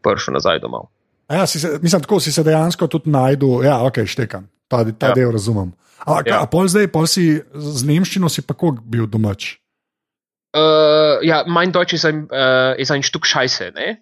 prišel 0.06 0.40
nazaj 0.40 0.64
domov. 0.64 0.88
Ja, 1.30 1.46
si 1.46 1.60
se, 1.60 1.76
mislim, 1.82 2.02
tako 2.02 2.20
si 2.24 2.32
se 2.32 2.44
dejansko 2.44 2.88
tudi 2.88 3.12
najdel, 3.14 3.64
ja, 3.68 3.78
ok, 3.86 4.02
štekam, 4.10 4.48
ta, 4.68 4.82
ta 4.92 5.12
ja. 5.12 5.20
del 5.20 5.36
razumem. 5.36 5.76
A, 6.08 6.22
ja. 6.26 6.40
a 6.42 6.48
pol 6.50 6.70
zdaj, 6.72 6.88
pol 6.94 7.06
si 7.12 7.36
z 7.54 7.82
nemščino 7.86 8.32
si 8.32 8.42
pa 8.42 8.56
kako 8.56 8.80
bil 8.82 9.06
domač? 9.12 9.58
Uh, 10.56 11.22
ja, 11.22 11.44
mein 11.46 11.72
Deutsch 11.72 11.94
ist 11.94 12.06
ein, 12.06 12.26
uh, 12.32 12.74
ist 12.80 12.90
ein 12.90 13.04
Stück 13.04 13.28
Scheiße. 13.28 13.72
Ne? 13.76 14.00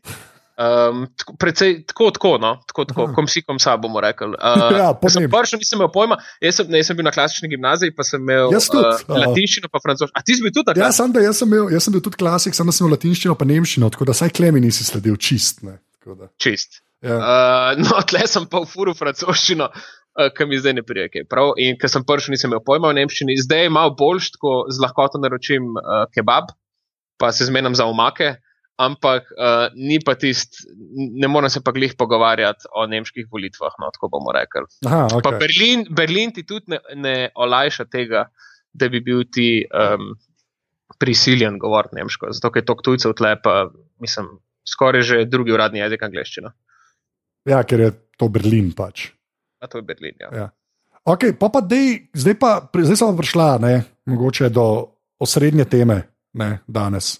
Um, 0.58 1.04
tako, 1.18 1.36
precej, 1.38 1.84
tako, 1.86 2.10
tako, 2.12 2.30
no, 2.42 2.56
tako, 2.66 2.86
tako 2.90 3.04
kom 3.14 3.28
si, 3.30 3.44
kom 3.46 3.60
sa 3.62 3.76
bomo 3.78 4.02
rekli. 4.02 4.34
Uh, 4.34 4.72
Ja, 4.82 4.88
ko 4.98 5.10
sem 5.14 5.28
prvič 5.30 5.54
nisem 5.54 5.78
imel 5.78 5.92
pojma, 5.94 6.18
jaz 6.42 6.58
sem, 6.58 6.72
ne, 6.74 6.80
jaz 6.82 6.90
sem 6.90 6.98
bil 6.98 7.06
na 7.06 7.14
klasični 7.14 7.50
gimnaziji, 7.52 7.94
pa 7.94 8.02
sem 8.08 8.24
imel 8.26 8.50
Jaz 8.56 8.66
tudi, 8.74 8.82
uh, 8.82 9.20
latinščino, 9.22 9.70
pa 9.70 9.82
francoščino. 9.84 10.18
A 10.18 10.26
ti 10.26 10.34
si 10.34 10.42
bil 10.42 10.56
tudi 10.56 10.74
Ja, 10.74 10.88
tako? 10.88 10.98
sam, 10.98 11.14
da, 11.14 11.22
jaz, 11.22 11.44
sem 11.44 11.54
bil, 11.54 11.70
jaz 11.70 11.86
sem 11.86 11.94
bil 11.94 12.02
tudi 12.08 12.18
klasik, 12.18 12.58
samo 12.58 12.74
sem 12.74 12.88
imel 12.88 12.96
latinščino 12.98 13.36
in 13.38 13.52
nemščino, 13.54 13.92
tako 13.94 14.08
da 14.10 14.16
saj 14.18 14.34
klemi 14.34 14.64
nisi 14.64 14.88
sledil 14.88 15.20
čist. 15.22 15.62
Ne, 15.68 15.78
Čist. 16.42 16.82
ja. 17.06 17.20
Uh, 17.22 17.84
no, 17.84 18.02
tle 18.10 18.26
sem 18.26 18.50
pa 18.50 18.64
v 18.66 18.72
furu 18.72 18.98
francoščino, 18.98 19.70
uh, 19.70 20.32
ki 20.34 20.50
mi 20.50 20.58
zdaj 20.58 20.74
ne 20.80 20.86
prije. 20.90 21.12
kaj 21.14 21.28
Prav, 21.30 21.54
in 21.62 21.78
ker 21.78 21.94
sem 21.94 22.02
prvič 22.02 22.32
nisem 22.34 22.50
imel 22.50 22.66
pojma 22.66 22.90
o 22.90 22.98
nemščini, 22.98 23.38
zdaj 23.46 23.70
malo 23.78 23.94
boljš, 23.94 24.34
tako 24.40 24.58
z 24.74 24.82
lahkoto 24.82 25.22
naročim 25.22 25.70
uh, 25.78 26.10
kebab, 26.18 26.50
pa 27.22 27.30
se 27.30 27.46
zmenam 27.46 27.78
za 27.78 27.86
omake. 27.86 28.40
Ampak 28.78 29.32
uh, 29.34 29.74
ni 29.74 29.98
pa 29.98 30.14
tist, 30.14 30.60
ne 30.94 31.26
morem 31.26 31.50
se 31.50 31.64
pa 31.66 31.74
glih 31.74 31.96
pogovarjati 31.98 32.70
o 32.78 32.86
nemških 32.86 33.26
volitvah, 33.34 33.74
no, 33.82 33.90
tako 33.96 34.12
bomo 34.14 34.30
rekli. 34.36 34.70
Aha, 34.86 35.08
Pa 35.18 35.32
okay. 35.32 35.40
Berlin, 35.42 35.86
Berlin 35.90 36.34
ti 36.36 36.46
tudi 36.46 36.76
ne, 36.76 36.80
ne 36.94 37.16
olajša 37.34 37.88
tega, 37.90 38.28
da 38.78 38.90
bi 38.94 39.02
bil 39.02 39.26
ti 39.34 39.66
um, 39.66 40.12
prisiljen 41.02 41.58
govoriti 41.58 41.98
nemško, 41.98 42.30
zato 42.38 42.54
ker 42.54 42.62
je 42.62 42.68
toliko 42.70 42.86
tujcev 42.86 43.18
tle, 43.18 43.34
pa 43.42 43.66
mislim, 44.04 44.30
skoraj 44.68 45.02
že 45.10 45.26
drugi 45.26 45.58
uradni 45.58 45.82
jezik 45.82 46.04
angliščina. 46.06 46.54
ja, 47.50 47.64
ker 47.64 47.80
je 47.80 47.92
to 48.18 48.30
Berlin 48.30 48.72
pač. 48.78 49.10
A 49.58 49.68
to 49.68 49.82
je 49.82 49.90
Berlin. 49.90 50.14
Ja. 50.22 50.30
Ja. 50.34 50.48
Okay, 51.08 51.32
pa 51.34 51.50
pa 51.50 51.64
dej, 51.64 52.12
zdaj, 52.14 52.36
pa, 52.36 52.50
zdaj 52.68 52.98
sem 53.00 53.10
pa 53.10 53.16
prišla, 53.16 53.48
ne, 53.64 53.76
mogoče 54.06 54.52
do 54.54 54.92
osrednje 55.18 55.66
teme 55.66 56.02
ne, 56.38 56.60
danes. 56.68 57.18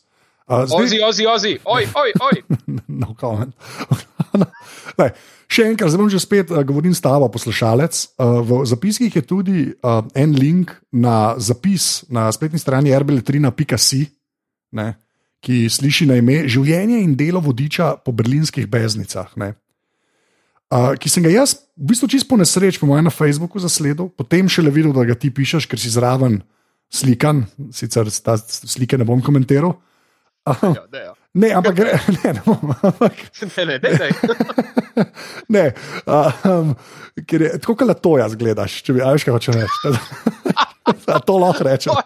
Uh, 0.48 0.64
Ozi, 0.72 1.02
ozi, 1.04 1.26
ozi, 1.28 1.60
oj, 1.66 1.84
oj, 1.92 2.12
oj. 2.24 2.36
no 3.04 3.12
comment. 3.20 3.52
Lej, 5.00 5.10
še 5.52 5.66
enkrat, 5.68 5.92
zdaj 5.92 6.00
bom 6.00 6.12
že 6.12 6.22
spet 6.24 6.54
uh, 6.56 6.62
govorim 6.64 6.94
s 6.96 7.04
tabo, 7.04 7.28
poslušalec. 7.28 8.16
Uh, 8.16 8.40
v 8.48 8.62
zapiskih 8.64 9.12
je 9.12 9.24
tudi 9.28 9.58
uh, 9.76 10.08
en 10.16 10.32
link 10.32 10.72
na 10.96 11.36
zapis 11.36 12.08
na 12.08 12.30
spletni 12.32 12.62
strani 12.64 12.96
rbl3.si, 12.96 14.06
ne, 14.80 14.94
ki 15.44 15.68
sliši 15.68 16.08
na 16.08 16.16
ime 16.22 16.46
Življenje 16.48 17.02
in 17.04 17.18
delo 17.20 17.44
vodiča 17.44 17.98
po 18.08 18.16
berlinskih 18.16 18.72
beznicah. 18.72 19.36
Ne. 19.36 19.52
Uh, 20.72 20.96
ki 20.96 21.12
sem 21.12 21.28
ga 21.28 21.34
jaz, 21.34 21.58
v 21.76 21.92
bistvu 21.92 22.08
čisto 22.16 22.32
po 22.32 22.40
nesreč, 22.40 22.80
po 22.80 22.88
mojem 22.88 23.12
na 23.12 23.12
Facebooku 23.12 23.60
zasledil, 23.60 24.08
potem 24.16 24.48
šele 24.48 24.72
videl, 24.72 24.96
da 24.96 25.04
ga 25.04 25.20
ti 25.20 25.28
pišeš, 25.28 25.68
ker 25.68 25.76
si 25.76 25.92
zraven 25.92 26.40
slikan, 26.88 27.44
sicer 27.76 28.08
ta 28.24 28.40
slike 28.40 28.96
ne 28.96 29.04
bom 29.04 29.20
komentiral. 29.20 29.76
Ja, 30.48 30.86
da, 30.92 31.04
ja. 31.10 31.14
ne, 31.42 31.52
ampak 31.60 31.76
gre, 31.76 32.00
ne, 32.18 32.34
ne 32.34 32.42
bom. 32.46 32.74
Ampak, 32.82 33.14
Ne, 33.58 33.66
ne, 33.66 33.78
dej, 33.84 33.98
dej. 33.98 34.12
ne, 35.54 35.66
um, 36.08 36.74
ker 37.28 37.46
je 37.48 37.52
tako, 37.60 37.76
kot 37.84 38.02
to 38.02 38.18
jaz 38.22 38.36
gledaš, 38.40 38.82
če 38.88 38.98
bi 38.98 39.06
ajš 39.06 39.28
kaj 39.28 39.38
hoče 39.38 39.56
reči. 39.60 39.94
A 41.12 41.20
to 41.20 41.38
lahko 41.42 41.68
rečem. 41.68 41.94
Oh. 41.94 42.04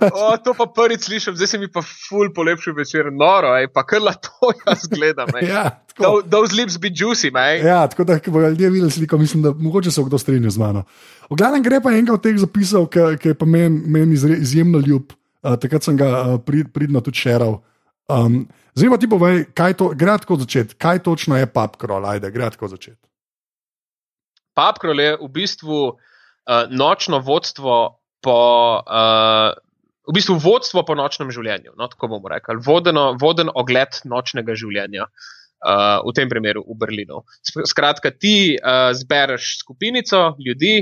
O, 0.00 0.34
to 0.42 0.50
pa 0.58 0.66
prvič 0.66 1.04
slišim, 1.06 1.36
zdaj 1.38 1.46
se 1.46 1.58
mi 1.58 1.68
pa 1.70 1.78
ful 1.86 2.32
polepšil 2.34 2.74
večer, 2.74 3.06
noro, 3.14 3.52
ej, 3.54 3.68
pa 3.70 3.84
krla 3.86 4.12
to 4.18 4.50
jaz 4.66 4.82
gledam. 4.90 5.30
Ja, 5.46 5.70
tako, 5.92 6.02
Tho- 6.02 6.24
Those 6.26 6.56
lips 6.58 6.76
be 6.82 6.90
juicy, 6.90 7.30
man. 7.32 7.62
ja, 7.62 7.84
tako 7.88 8.04
da, 8.04 8.18
ko 8.18 8.34
bodo 8.34 8.50
ljudje 8.50 8.70
videli 8.70 8.90
sliko, 8.90 9.18
mislim, 9.18 9.44
da 9.46 9.52
mogoče 9.54 9.90
se 9.94 10.02
bo 10.02 10.10
kdo 10.10 10.18
strinjal 10.18 10.50
z 10.50 10.58
mano. 10.58 10.82
V 11.30 11.38
glavnem 11.38 11.62
gre 11.62 11.78
pa 11.80 11.94
enega 11.94 12.16
od 12.18 12.22
teh 12.24 12.34
zapisov, 12.38 12.88
ki 12.90 13.30
je 13.30 13.34
pa 13.38 13.46
meni 13.46 13.82
men 13.86 14.12
izjemno 14.12 14.82
ljub. 14.82 15.14
Uh, 15.40 15.56
takrat 15.60 15.86
sem 15.86 15.96
ga 15.96 16.08
uh, 16.08 16.34
prid, 16.44 16.68
pridno 16.74 17.00
tudi 17.04 17.22
šeral. 17.22 17.60
Um, 18.10 18.42
zdaj 18.74 18.90
pa 18.92 18.98
ti 19.00 19.08
povej, 19.08 19.36
kaj 19.56 19.78
to, 19.80 19.92
gre 19.96 20.18
tako 20.20 20.36
začeti, 20.42 20.76
kaj 20.76 21.02
točno 21.06 21.38
je 21.38 21.48
papkrol, 21.48 22.04
ajde, 22.10 22.32
gre 22.34 22.50
tako 22.50 22.68
začeti. 22.74 23.00
Papkrol 24.58 25.00
je 25.00 25.16
v 25.16 25.28
bistvu 25.32 25.80
uh, 25.88 26.68
nočno 26.70 27.22
vodstvo 27.24 27.80
po. 28.20 28.38
Uh, 28.84 29.56
V 30.10 30.14
bistvu 30.16 30.40
vodstvo 30.42 30.82
po 30.82 30.96
nočnem 30.98 31.28
življenju, 31.30 31.76
no, 31.78 31.86
tako 31.86 32.08
bomo 32.10 32.30
rekli, 32.32 32.56
vodeno, 32.64 33.12
voden 33.20 33.52
ogled 33.54 34.00
nočnega 34.08 34.56
življenja, 34.58 35.04
uh, 35.06 36.00
v 36.02 36.14
tem 36.16 36.26
primeru 36.26 36.64
v 36.66 36.74
Berlinu. 36.80 37.20
Skratka, 37.46 38.10
ti 38.10 38.56
uh, 38.56 38.90
zbereš 38.96 39.60
skupinico 39.60 40.34
ljudi, 40.40 40.80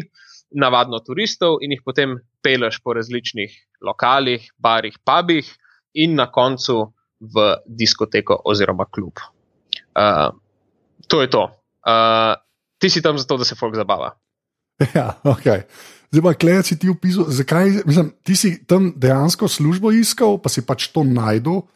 navadno 0.51 1.01
turistov, 1.05 1.59
in 1.61 1.75
jih 1.75 1.83
potem 1.85 2.17
peleš 2.43 2.81
po 2.85 2.95
različnih 2.97 3.53
lokalih, 3.85 4.49
barih, 4.59 4.97
pubih 5.05 5.49
in 5.95 6.17
na 6.17 6.29
koncu 6.33 6.93
v 7.21 7.55
diskoteko 7.67 8.41
oziroma 8.45 8.87
klub. 8.91 9.21
Uh, 9.93 10.31
to 11.09 11.23
je 11.23 11.31
to. 11.31 11.45
Uh, 11.83 12.39
ti 12.79 12.91
si 12.91 13.03
tam 13.03 13.19
zato, 13.19 13.37
da 13.37 13.45
se 13.45 13.59
folk 13.59 13.77
zabava. 13.77 14.15
Ja, 14.95 15.19
ok. 15.27 15.67
Zdaj 16.09 16.23
pa, 16.23 16.33
klej 16.39 16.63
si 16.65 16.79
ti 16.79 16.89
opisal, 16.89 17.27
zakaj, 17.29 17.83
mislim, 17.85 18.13
ti 18.25 18.37
si 18.39 18.53
tam 18.65 18.93
dejansko 18.97 19.49
službo 19.51 19.91
iskal, 19.93 20.39
pa 20.41 20.49
si 20.49 20.63
pač 20.65 20.87
to 20.95 21.03
najdel, 21.05 21.67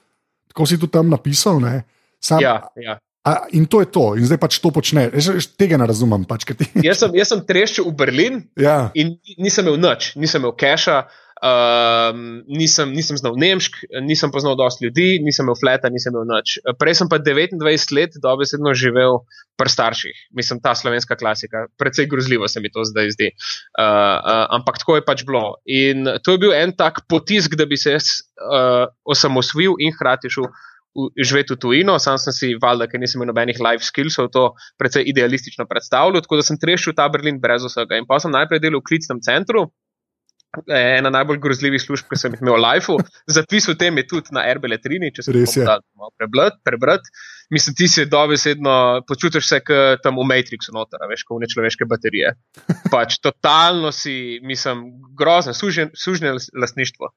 tako 0.49 0.67
si 0.71 0.79
tu 0.81 0.87
tam 0.87 1.11
napisal. 1.11 1.61
Ne? 1.61 1.83
Sam, 2.23 2.41
Ja, 2.41 2.63
ja. 2.79 2.97
A, 3.25 3.47
in 3.55 3.67
to 3.67 3.81
je 3.81 3.87
to, 3.87 4.07
in 4.19 4.27
zdaj 4.27 4.41
pač 4.43 4.59
to 4.59 4.75
počne. 4.75 5.07
Jaz, 5.15 5.31
jaz 5.31 5.47
tega 5.55 5.79
ne 5.79 5.87
razumem. 5.87 6.27
Pač, 6.27 6.47
ti, 6.49 6.67
Jaz, 6.87 7.03
sem, 7.03 7.15
jaz 7.15 7.31
sem 7.31 7.43
treščil 7.47 7.87
v 7.87 7.95
Berlin 7.95 8.41
ja, 8.59 8.91
in 8.99 9.15
nisem 9.39 9.69
imel 9.69 9.79
nič, 9.79 10.15
nisem 10.19 10.43
imel 10.43 10.57
keša, 10.59 11.05
um, 11.43 12.43
nisem, 12.51 12.91
nisem 12.95 13.19
znal 13.19 13.39
nemšk, 13.39 13.79
nisem 14.03 14.33
poznal 14.35 14.57
dosti 14.59 14.89
ljudi, 14.89 15.07
nisem 15.23 15.47
imel 15.47 15.59
fleta, 15.59 15.91
nisem 15.93 16.15
imel 16.15 16.27
nič. 16.33 16.57
Prej 16.79 16.99
sem 16.99 17.11
pa 17.11 17.21
29 17.23 17.95
let 17.95 18.19
dobesedno 18.23 18.75
živel 18.75 19.23
pri 19.55 19.71
starših, 19.71 20.27
mislim, 20.35 20.59
ta 20.65 20.75
slovenska 20.75 21.15
klasika. 21.15 21.69
Predvsej 21.79 22.11
grozljivo 22.11 22.51
se 22.51 22.59
mi 22.59 22.73
to 22.75 22.83
zdaj 22.89 23.15
zdi. 23.15 23.31
Uh, 23.79 23.87
uh, 23.87 24.45
ampak 24.59 24.83
tako 24.83 24.99
je 24.99 25.07
pač 25.07 25.23
bilo. 25.29 25.63
In 25.71 26.11
to 26.27 26.35
je 26.35 26.43
bil 26.43 26.59
en 26.59 26.75
tak 26.75 27.05
potisk, 27.07 27.55
da 27.55 27.71
bi 27.71 27.79
se 27.79 27.95
jaz 27.99 28.19
uh, 28.43 28.91
osamosvojil 29.07 29.79
in 29.79 29.95
hkrati 29.95 30.31
šel. 30.33 30.51
Živeti 31.17 31.55
v 31.55 31.61
tujino, 31.61 31.97
sam 32.03 32.19
sem 32.21 32.35
si 32.37 32.51
valjda, 32.61 32.89
ker 32.91 33.01
nisem 33.01 33.21
imel 33.21 33.31
nobenih 33.31 33.61
life 33.65 33.87
skillsov, 33.87 34.29
to 34.35 34.51
precej 34.81 35.07
idealistično 35.09 35.65
predstavljal, 35.69 36.21
tako 36.25 36.41
da 36.41 36.45
sem 36.45 36.59
trešil 36.61 36.93
ta 36.99 37.07
Berlin 37.13 37.39
brez 37.41 37.65
vsega. 37.65 37.97
In 37.97 38.09
pa 38.09 38.19
sem 38.21 38.35
najprej 38.35 38.61
delal 38.61 38.83
v 38.83 38.89
klicnem 38.91 39.23
centru, 39.25 39.71
eh, 40.69 40.99
ena 40.99 41.13
najbolj 41.15 41.41
grozljivih 41.41 41.81
služb, 41.81 42.11
ki 42.13 42.21
sem 42.21 42.37
jih 42.37 42.45
imel 42.45 42.59
v 42.59 42.65
Lifeu. 42.67 43.01
Zapis 43.39 43.71
o 43.73 43.77
tem 43.79 43.97
je 44.03 44.09
tudi 44.11 44.37
na 44.37 44.45
RBL3, 44.53 45.13
če 45.17 45.25
se 45.25 45.65
lahko 45.65 46.13
prebrati. 46.21 46.61
Prebrat. 46.69 47.09
Mislim, 47.53 47.75
ti 47.77 47.89
si 47.89 48.07
dobesedno 48.09 49.03
počutiš 49.09 49.49
se 49.49 49.59
kot 49.61 50.01
tam 50.05 50.17
v 50.17 50.25
Matrixu, 50.31 50.73
noter, 50.73 51.05
veš, 51.11 51.27
kot 51.29 51.37
v 51.37 51.45
nečloveške 51.45 51.85
baterije. 51.91 52.33
Pač 52.95 53.19
totalno 53.21 53.93
si, 53.93 54.41
mislim, 54.43 54.87
grozno, 55.19 55.53
sužen- 55.53 55.93
sužnje 55.93 56.33
las- 56.39 56.49
lastništvo. 56.57 57.13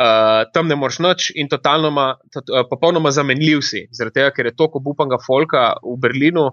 Uh, 0.00 0.46
tam 0.54 0.68
ne 0.70 0.76
moreš 0.78 1.00
nič 1.02 1.24
in 1.34 1.48
totalno 1.50 1.90
ma, 1.92 2.04
tot, 2.32 2.48
uh, 2.48 2.62
popolnoma 2.70 3.10
zamenljiv 3.12 3.58
si, 3.66 3.82
zaradi 3.92 4.20
tega, 4.20 4.30
ker 4.32 4.46
je 4.48 4.54
toliko 4.56 4.78
obupanga 4.78 5.18
folka 5.20 5.64
v 5.82 5.96
Berlinu, 6.00 6.44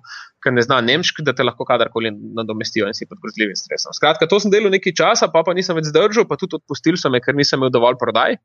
ki 0.44 0.52
ne 0.56 0.64
zna 0.66 0.82
nemški, 0.84 1.24
da 1.24 1.36
te 1.38 1.46
lahko 1.46 1.64
kadarkoli 1.70 2.10
nadomestijo 2.12 2.90
in 2.90 2.98
si 2.98 3.06
pod 3.08 3.22
grozljivim 3.22 3.56
stresom. 3.56 3.94
Skratka, 3.96 4.28
to 4.28 4.42
sem 4.42 4.52
delal 4.52 4.74
nekaj 4.74 4.98
časa, 4.98 5.30
pa 5.32 5.46
pa 5.46 5.54
nisem 5.56 5.78
več 5.78 5.88
zdržal, 5.94 6.26
pa 6.28 6.36
tudi 6.42 6.58
odpustil 6.58 6.98
so 7.00 7.14
me, 7.14 7.22
ker 7.24 7.38
nisem 7.38 7.62
imel 7.62 7.72
dovolj 7.72 8.02
prodaj. 8.02 8.40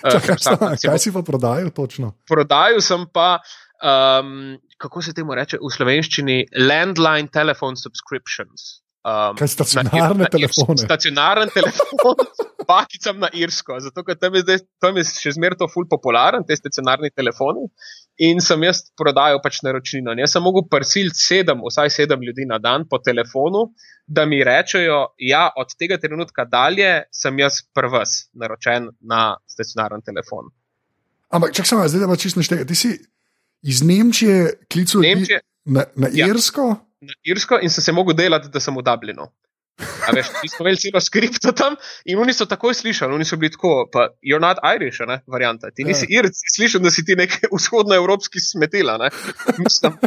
Uh, 0.00 0.16
čakaj, 0.16 0.26
ker 0.32 0.40
vsak 0.40 0.64
kaj, 0.88 0.98
si 1.04 1.12
pa 1.14 1.22
prodajal 1.28 1.70
točno? 1.76 2.14
prodajal 2.26 2.80
sem 2.82 3.04
pa, 3.12 3.42
um, 3.82 4.58
kako 4.78 5.02
se 5.02 5.14
temu 5.16 5.34
reče 5.34 5.58
v 5.60 5.72
slovenščini, 5.72 6.38
landline 6.68 7.28
telephone 7.32 7.76
subscriptions. 7.76 8.80
Um, 9.00 9.32
Kaj 9.38 9.48
stacionarne 9.54 10.26
na, 10.26 10.28
telefone? 10.28 10.76
Stacionaren 10.76 11.48
telefon, 11.54 12.18
pakicam 12.68 13.16
na 13.22 13.30
Irsko, 13.32 13.78
zato 13.80 14.04
ker 14.04 14.18
tam 14.20 14.34
je, 14.36 14.42
zdaj, 14.44 14.58
tam 14.82 14.98
je 15.00 15.06
še 15.08 15.32
zmeraj 15.38 15.56
to 15.62 15.68
ful 15.72 15.86
popularen, 15.88 16.44
te 16.44 16.56
stacionarni 16.58 17.08
telefoni. 17.16 17.64
In 18.20 18.42
sem 18.44 18.60
jaz 18.66 18.82
prodajal 19.00 19.40
pač 19.40 19.62
naročnino. 19.64 20.12
In 20.12 20.20
Jaz 20.20 20.34
sem 20.36 20.44
mogel 20.44 20.66
prsiliti 20.68 21.16
sedem, 21.16 21.62
vsaj 21.64 21.88
sedem 21.94 22.20
ljudi 22.20 22.44
na 22.44 22.58
dan 22.60 22.84
po 22.84 22.98
telefonu, 23.00 23.70
da 24.04 24.26
mi 24.28 24.42
rečejo, 24.44 25.14
ja, 25.24 25.46
od 25.56 25.72
tega 25.80 25.96
trenutka 26.02 26.44
dalje 26.44 27.06
sem 27.16 27.40
jaz 27.40 27.62
prvs 27.72 28.26
naročen 28.36 28.90
na 29.00 29.38
stacionaren 29.48 30.04
telefon. 30.04 30.52
Ampak 31.32 31.56
čak 31.56 31.64
sem, 31.70 31.80
zdaj 31.88 32.10
pa 32.10 32.20
čisto 32.20 32.42
neštega. 32.42 32.68
Ti 32.68 32.76
si 32.76 32.92
iz 33.62 33.82
Nemčije 33.82 34.52
klical 34.72 35.00
Nemčije, 35.00 35.40
na, 35.64 35.84
na 35.96 36.08
Ja. 36.12 36.26
Irsko? 36.26 36.76
na 37.00 37.12
Irsko 37.24 37.58
in 37.62 37.70
sem 37.70 37.84
se 37.84 37.92
mogel 37.92 38.14
delati, 38.16 38.48
da 38.52 38.60
sem 38.60 38.76
v 38.76 38.82
Dublinu. 38.82 39.26
A 40.10 40.14
veš, 40.16 40.32
mi 40.42 40.50
smo 40.50 40.66
imeli 40.66 40.82
celo 40.82 41.00
skripto 41.00 41.54
tam 41.56 41.78
in 42.04 42.18
oni 42.18 42.34
so 42.34 42.46
takoj 42.50 42.74
slišali, 42.74 43.14
oni 43.14 43.24
so 43.28 43.38
bili 43.40 43.54
tako, 43.54 43.86
pa 43.92 44.08
you're 44.26 44.42
not 44.42 44.58
Irish, 44.66 45.00
ne, 45.06 45.20
varianta. 45.30 45.70
Ti 45.70 45.86
nisi 45.86 46.10
Ja. 46.10 46.22
Irc, 46.22 46.34
slišim, 46.54 46.82
da 46.82 46.90
si 46.90 47.04
ti 47.04 47.14
nek 47.16 47.36
vzhodnoevropski 47.56 48.40
smetila, 48.42 48.96
ne. 48.98 49.10
Mislim, 49.58 49.98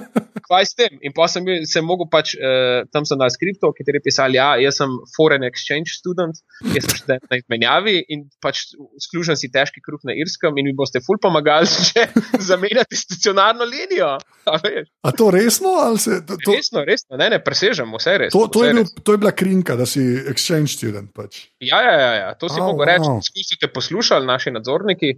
kaj 0.43 0.65
s 0.65 0.77
tem. 0.77 0.97
In 1.05 1.13
pa 1.15 1.27
sem, 1.31 1.45
sem 1.69 1.85
mogel 1.85 2.09
pač, 2.11 2.33
uh, 2.35 2.83
tam 2.93 3.07
sem 3.07 3.19
na 3.19 3.29
skriptu, 3.31 3.71
ki 3.77 3.85
je 3.87 4.01
pisal, 4.03 4.35
ja, 4.35 4.53
jaz 4.61 4.79
sem 4.81 4.97
foreign 5.15 5.45
exchange 5.47 5.95
student, 5.95 6.41
jaz 6.73 6.87
sem 6.87 6.99
študent 6.99 7.29
na 7.31 7.39
izmenjavi 7.39 7.95
in 8.13 8.25
pač 8.43 8.65
služen 9.07 9.39
si 9.39 9.51
težki 9.53 9.83
kruh 9.85 10.01
na 10.07 10.15
Irskem 10.17 10.57
in 10.59 10.69
mi 10.69 10.75
boste 10.77 11.01
ful 11.05 11.21
pomagali, 11.21 11.69
če 11.89 12.07
zamenjate 12.43 12.99
stacionarno 12.99 13.67
linijo. 13.69 14.15
A, 14.43 14.59
a 15.07 15.11
to 15.15 15.29
resno? 15.31 15.75
Se, 15.97 16.19
to, 16.27 16.35
to... 16.43 16.55
Resno, 16.57 16.83
resno, 16.83 17.17
ne, 17.19 17.29
ne, 17.31 17.39
presežem, 17.43 17.93
vse 17.95 18.17
res. 18.25 18.33
To, 18.35 18.47
to, 18.51 18.65
je 18.67 18.73
bil, 18.75 18.89
to 19.03 19.15
je 19.15 19.21
bila 19.23 19.31
krinka, 19.31 19.77
da 19.79 19.87
si 19.93 20.03
exchange 20.29 20.73
student. 20.73 21.13
Pač. 21.15 21.47
Ja, 21.63 21.79
ja, 21.85 21.95
ja, 21.99 22.11
ja, 22.19 22.33
to 22.39 22.49
si 22.51 22.61
oh, 22.61 22.71
mogel 22.71 22.89
reči. 22.89 23.09
Wow. 23.09 23.23
Skusite 23.23 23.69
poslušali 23.73 24.29
naši 24.29 24.53
nadzorniki 24.55 25.15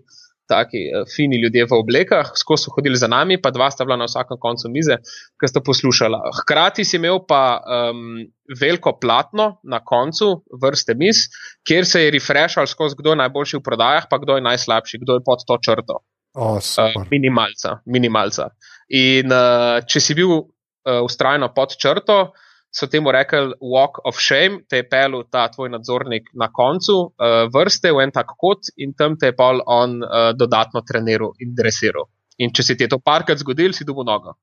taki 0.47 0.81
uh, 0.93 1.05
fini 1.15 1.39
ljudje 1.41 1.65
v 1.65 1.77
oblekah, 1.79 2.31
skozi 2.37 2.67
so 2.67 2.73
hodili 2.75 2.97
za 2.97 3.07
nami, 3.09 3.37
pa 3.41 3.51
dva 3.51 3.69
sta 3.73 3.85
bila 3.85 3.97
na 3.97 4.07
vsakem 4.09 4.37
koncu 4.41 4.69
mize, 4.69 4.97
ki 5.41 5.49
sta 5.49 5.61
poslušala. 5.65 6.21
Hkrati 6.41 6.85
si 6.85 6.99
imel 6.99 7.23
pa 7.27 7.59
um, 7.59 8.21
veliko 8.59 8.95
platno 9.01 9.55
na 9.63 9.81
koncu 9.81 10.45
vrste 10.61 10.93
mis, 10.97 11.25
kjer 11.67 11.85
se 11.89 12.05
je 12.05 12.13
refreshal 12.13 12.69
skozi, 12.69 12.97
kdo 12.99 13.15
je 13.15 13.21
najboljši 13.25 13.57
v 13.57 13.65
prodajah, 13.65 14.09
pa 14.09 14.21
kdo 14.21 14.37
je 14.37 14.45
najslabši, 14.45 15.01
kdo 15.01 15.19
je 15.19 15.25
pod 15.25 15.45
to 15.47 15.57
črto. 15.57 16.01
Oh, 16.35 16.59
uh, 16.59 17.05
minimalca, 17.11 17.79
minimalca. 17.85 18.51
In 18.93 19.31
uh, 19.31 19.79
če 19.87 20.03
si 20.03 20.17
bil 20.17 20.43
ustrajno 20.85 21.49
uh, 21.49 21.53
pod 21.55 21.73
črto, 21.81 22.35
so 22.71 22.87
temu 22.91 23.11
rekli 23.11 23.55
walk 23.61 24.01
of 24.05 24.19
shame, 24.19 24.63
te 24.69 24.81
je 24.81 24.87
pel 24.89 25.21
ta 25.31 25.47
tvoj 25.51 25.69
nadzornik 25.73 26.31
na 26.33 26.49
koncu 26.51 26.97
uh, 27.01 27.45
vrste 27.53 27.91
v 27.91 28.05
en 28.05 28.11
tak 28.15 28.35
kot 28.37 28.71
in 28.77 28.93
tam 28.93 29.17
te 29.19 29.31
je 29.31 29.35
pa 29.35 29.51
on 29.65 30.01
uh, 30.03 30.31
dodatno 30.35 30.83
treniral 30.87 31.33
in 31.39 31.55
dresiral. 31.55 32.09
In 32.37 32.51
če 32.51 32.63
se 32.63 32.75
ti 32.75 32.83
je 32.83 32.91
to 32.91 32.99
parkrat 32.99 33.39
zgodil, 33.39 33.73
si 33.73 33.87
dobil 33.87 34.03
nogo. 34.03 34.35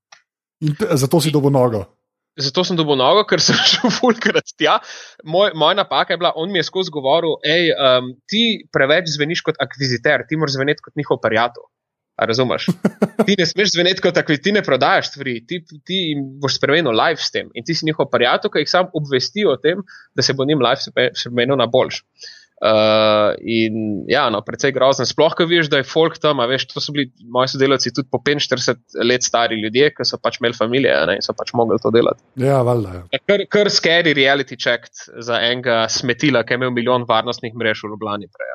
In 0.62 0.76
zato 0.78 1.20
si 1.20 1.30
dobil 1.34 1.52
nogo. 1.52 1.84
Zato 2.40 2.64
sem 2.64 2.76
dobil 2.78 2.96
nogo, 2.96 3.26
ker 3.28 3.42
sem 3.44 3.58
šel 3.74 3.92
fulkrat 3.92 4.54
tja. 4.56 4.78
Moj, 5.28 5.52
moja 5.58 5.76
napaka 5.82 6.14
je 6.14 6.22
bila, 6.22 6.32
on 6.36 6.48
mi 6.48 6.62
je 6.62 6.68
skozi 6.70 6.92
govoril, 6.94 7.36
hej, 7.44 7.74
um, 7.76 8.14
ti 8.24 8.64
preveč 8.72 9.10
zveniš 9.12 9.44
kot 9.44 9.60
akviziter, 9.60 10.24
ti 10.28 10.40
moraš 10.40 10.56
zveneti 10.56 10.84
kot 10.84 10.96
njihov 10.96 11.20
prijatelj. 11.20 11.68
Razumeš? 12.28 12.68
Ti 13.26 13.36
ne 13.38 13.46
smeš 13.46 13.74
zveneti 13.76 14.02
kot 14.02 14.16
tako, 14.18 14.34
ti 14.42 14.52
ne 14.52 14.62
prodajaš 14.66 15.12
stvari, 15.12 15.36
ti, 15.46 15.60
ti 15.86 15.98
boš 16.42 16.56
spremenil 16.58 16.94
life 16.96 17.22
s 17.22 17.30
tem. 17.30 17.50
In 17.54 17.64
ti 17.64 17.74
si 17.74 17.86
njihov 17.86 18.08
prijatelj, 18.10 18.50
ki 18.50 18.64
jih 18.64 18.70
sam 18.70 18.88
obvesti 18.98 19.44
o 19.46 19.54
tem, 19.62 19.84
da 20.14 20.24
se 20.26 20.34
bo 20.34 20.46
njim 20.48 20.62
life 20.64 20.90
spremenil 21.14 21.60
na 21.60 21.68
boljš. 21.70 22.02
Uh, 22.62 23.34
in 23.42 24.04
ja, 24.06 24.28
no, 24.30 24.38
precej 24.46 24.70
grozen. 24.70 25.06
Sploh, 25.08 25.34
ko 25.34 25.48
veš, 25.50 25.66
da 25.66 25.80
je 25.80 25.86
folk 25.88 26.20
tam, 26.22 26.38
veš, 26.46 26.68
to 26.70 26.82
so 26.82 26.92
bili 26.94 27.08
moji 27.34 27.50
sodelavci 27.50 27.90
tudi 27.90 28.06
po 28.06 28.20
45 28.22 29.02
let 29.02 29.26
stari 29.26 29.58
ljudje, 29.58 29.88
ki 29.96 30.06
so 30.06 30.20
pač 30.22 30.38
imeli 30.38 30.54
družine 30.54 31.16
in 31.18 31.26
so 31.26 31.34
pač 31.34 31.50
mogli 31.58 31.80
to 31.82 31.90
delati. 31.90 32.22
Ja, 32.38 32.60
valjda. 32.62 33.00
Ja. 33.00 33.22
Kar, 33.26 33.42
kar 33.50 33.70
scary 33.70 34.14
reality 34.14 34.54
check 34.54 34.86
za 34.94 35.42
enega 35.42 35.88
smetila, 35.90 36.44
ki 36.46 36.54
je 36.54 36.62
imel 36.62 36.70
milijon 36.76 37.08
varnostnih 37.08 37.56
mrež 37.58 37.82
v 37.82 37.96
Ljubljani 37.96 38.30
prej. 38.30 38.54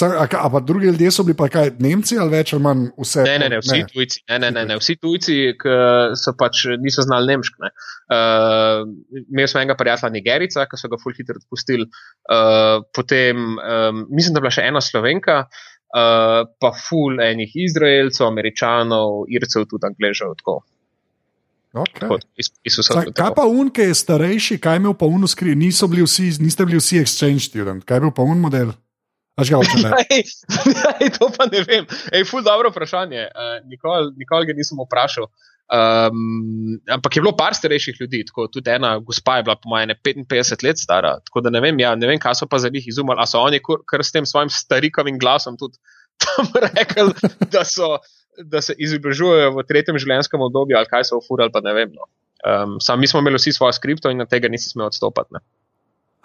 Ampak 0.00 0.64
drugi 0.64 0.86
ljudje 0.86 1.10
so 1.10 1.22
bili 1.22 1.36
pa 1.36 1.48
kaj, 1.52 1.74
Nemci 1.78 2.16
ali 2.18 2.32
več 2.32 2.54
ali 2.56 2.62
manj 2.64 2.86
vse? 2.96 3.26
Ne, 3.26 3.34
ne, 3.42 3.48
ne, 3.52 3.58
vsi 3.60 3.82
ne. 3.82 3.88
tujci. 3.92 4.22
Ne, 4.30 4.38
ne, 4.38 4.50
ne, 4.50 4.64
ne, 4.70 4.76
vsi 4.80 4.96
tujci, 4.96 5.34
ki 5.60 5.74
so 6.16 6.32
pač 6.38 6.62
niso 6.80 7.04
znali 7.04 7.34
nemško. 7.34 7.60
Uh, 7.60 8.14
eh, 8.16 9.26
imel 9.28 9.50
sem 9.50 9.60
enega 9.60 9.76
prijatelja 9.76 10.14
Nigerica, 10.14 10.64
ki 10.70 10.80
so 10.80 10.88
ga 10.88 10.96
fulh 11.02 11.18
hitro 11.18 11.36
odpustili. 11.36 11.84
Uh, 12.24 12.80
potem 12.96 13.36
um, 13.58 14.06
mislim, 14.08 14.32
da 14.32 14.40
je 14.40 14.46
bila 14.46 14.54
še 14.56 14.64
ena 14.70 14.80
slovenka, 14.80 15.36
uh, 15.44 16.38
pa 16.56 16.70
ful 16.72 17.20
enih 17.20 17.52
Izraelcev, 17.66 18.30
Američanov, 18.30 19.26
Ircev, 19.28 19.66
tudi 19.68 19.90
Angležev. 19.90 20.32
Okay. 20.40 20.62
Tako, 21.98 22.16
iz, 22.40 22.48
iz 22.64 22.78
Saj, 22.80 23.10
kaj 23.16 23.34
pa 23.36 23.44
unke 23.48 23.84
je 23.90 23.98
starejši, 24.00 24.56
kaj 24.60 24.80
imel 24.80 24.96
pa 24.96 25.04
unu 25.08 25.28
skri, 25.28 25.52
niste 25.56 25.84
bili 25.88 26.80
vsi 26.80 27.00
exchange 27.04 27.44
student, 27.50 27.84
kaj 27.84 28.00
je 28.00 28.06
bil 28.06 28.14
pa 28.16 28.24
un 28.24 28.40
model? 28.40 28.72
Až 29.40 29.48
ga 29.48 29.62
hočeš? 29.62 29.82
to 31.16 31.30
pa 31.32 31.48
ne 31.48 31.62
vem. 31.64 31.88
Ej, 32.12 32.26
ful, 32.28 32.44
dobro 32.44 32.68
vprašanje. 32.68 33.30
Uh, 33.32 33.56
Nikoli 33.64 34.12
nikol 34.20 34.44
ga 34.44 34.56
nisem 34.56 34.80
vprašal. 34.82 35.30
Um, 35.72 36.82
ampak 36.84 37.16
je 37.16 37.22
bilo 37.24 37.32
par 37.32 37.56
starejših 37.56 37.96
ljudi, 37.96 38.26
tako 38.28 38.44
tudi 38.52 38.68
ena 38.68 38.98
gospa 39.00 39.38
je 39.38 39.46
bila, 39.46 39.56
po 39.56 39.72
mojem, 39.72 39.94
55 40.04 40.66
let 40.66 40.78
stara. 40.78 41.14
Tako 41.24 41.40
da 41.40 41.52
ne 41.54 41.62
vem, 41.64 41.80
ja, 41.80 41.94
ne 41.96 42.10
vem, 42.10 42.20
kaj 42.20 42.42
so 42.42 42.48
pa 42.50 42.60
za 42.60 42.68
njih 42.68 42.84
izumili. 42.88 43.16
Ali 43.16 43.30
so 43.30 43.40
oni 43.40 43.60
kar 43.88 44.04
s 44.04 44.12
tem 44.12 44.28
svojim 44.28 44.52
starikovim 44.52 45.16
glasom 45.18 45.56
tudi 45.56 45.80
tam 46.22 46.52
rekli, 46.52 47.14
da, 47.48 47.64
so, 47.64 47.96
da 48.36 48.60
se 48.60 48.76
izobražujejo 48.76 49.54
v 49.56 49.64
tretjem 49.64 49.96
življenjskem 49.98 50.44
obdobju, 50.44 50.76
ali 50.76 50.90
kaj 50.90 51.08
so 51.08 51.22
ufurali, 51.22 51.54
pa 51.54 51.64
ne 51.64 51.72
vem. 51.72 51.96
No. 51.96 52.10
Um, 52.42 52.76
sam 52.82 53.00
mi 53.00 53.08
smo 53.08 53.22
imeli 53.22 53.40
vsi 53.40 53.54
svojo 53.56 53.72
skripto 53.72 54.10
in 54.10 54.20
na 54.20 54.26
tega 54.28 54.50
nisi 54.52 54.68
smel 54.68 54.90
odstopati. 54.92 55.38
Ne. 55.38 55.40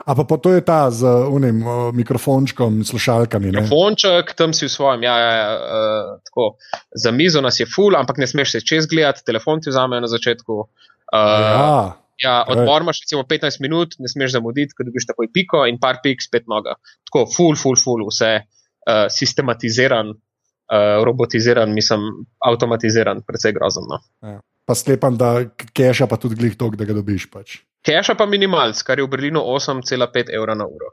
Ampak 0.05 0.41
to 0.41 0.53
je 0.53 0.61
ta 0.61 0.91
z 0.93 1.09
unim 1.33 1.63
uh, 1.65 1.89
mikrofončkom, 1.89 2.83
slušalkami. 2.85 3.49
Ne? 3.49 3.65
Mikrofonček, 3.65 4.35
tam 4.37 4.53
si 4.53 4.67
v 4.67 4.71
svojem, 4.71 5.01
ja, 5.03 5.15
ja, 5.17 5.31
ja 5.33 5.49
uh, 5.57 6.11
tako. 6.21 6.61
Za 6.93 7.11
mizo 7.11 7.41
nas 7.41 7.57
je 7.59 7.65
full, 7.65 7.97
ampak 7.97 8.21
ne 8.21 8.27
smeš 8.29 8.51
se 8.51 8.61
čez 8.61 8.85
gledati, 8.85 9.25
telefon 9.25 9.61
ti 9.61 9.73
vzamejo 9.73 10.05
na 10.05 10.11
začetku. 10.11 10.53
Uh, 10.53 11.17
ja. 11.17 11.97
Ja, 12.17 12.41
odmor 12.49 12.81
imaš 12.81 13.03
recimo 13.05 13.21
15 13.29 13.61
minut, 13.61 13.93
ne 14.01 14.09
smeš 14.09 14.31
zamuditi, 14.37 14.73
ker 14.73 14.87
dobiš 14.87 15.05
takoj 15.05 15.29
piko 15.33 15.65
in 15.69 15.77
par 15.81 15.99
pik, 16.01 16.21
spet 16.21 16.47
noga. 16.49 16.73
Tako, 17.09 17.27
full, 17.29 17.57
full, 17.57 17.77
full, 17.77 18.05
vse 18.09 18.31
uh, 18.41 19.05
sistematiziran, 19.13 20.09
uh, 20.13 21.03
robotiziran, 21.05 21.73
mislim, 21.73 22.07
avtomatiziran, 22.41 23.21
precej 23.25 23.53
grozno. 23.57 24.01
Ja. 24.25 24.39
Pa 24.67 24.75
sklepam, 24.75 25.15
da 25.15 25.47
keša 25.73 26.09
pa 26.11 26.19
tudi 26.19 26.35
glih 26.35 26.57
tok, 26.59 26.75
da 26.75 26.83
ga 26.83 26.95
dobiš 26.97 27.29
pač. 27.31 27.61
Keša 27.87 28.17
pa 28.19 28.25
minimalc, 28.27 28.81
kar 28.83 28.99
je 28.99 29.05
v 29.05 29.11
Berlinu 29.13 29.39
8,5 29.39 30.33
evra 30.35 30.57
na 30.59 30.67
uro. 30.67 30.91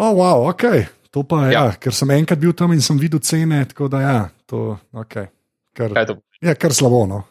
Oh, 0.00 0.16
wow, 0.16 0.48
ok. 0.48 0.64
To 1.12 1.22
pa 1.22 1.46
je, 1.46 1.52
ja. 1.52 1.66
ja, 1.68 1.76
ker 1.80 1.94
sem 1.96 2.10
enkrat 2.16 2.40
bil 2.40 2.52
tam 2.56 2.72
in 2.72 2.80
sem 2.84 2.96
videl 3.00 3.20
cene, 3.24 3.62
tako 3.68 3.88
da 3.92 4.00
ja, 4.00 4.18
to 4.48 4.62
je 4.72 5.00
okay. 5.00 5.28
kar, 5.76 5.92
ja, 6.44 6.56
kar 6.56 6.74
slabo. 6.76 7.04
No. 7.08 7.22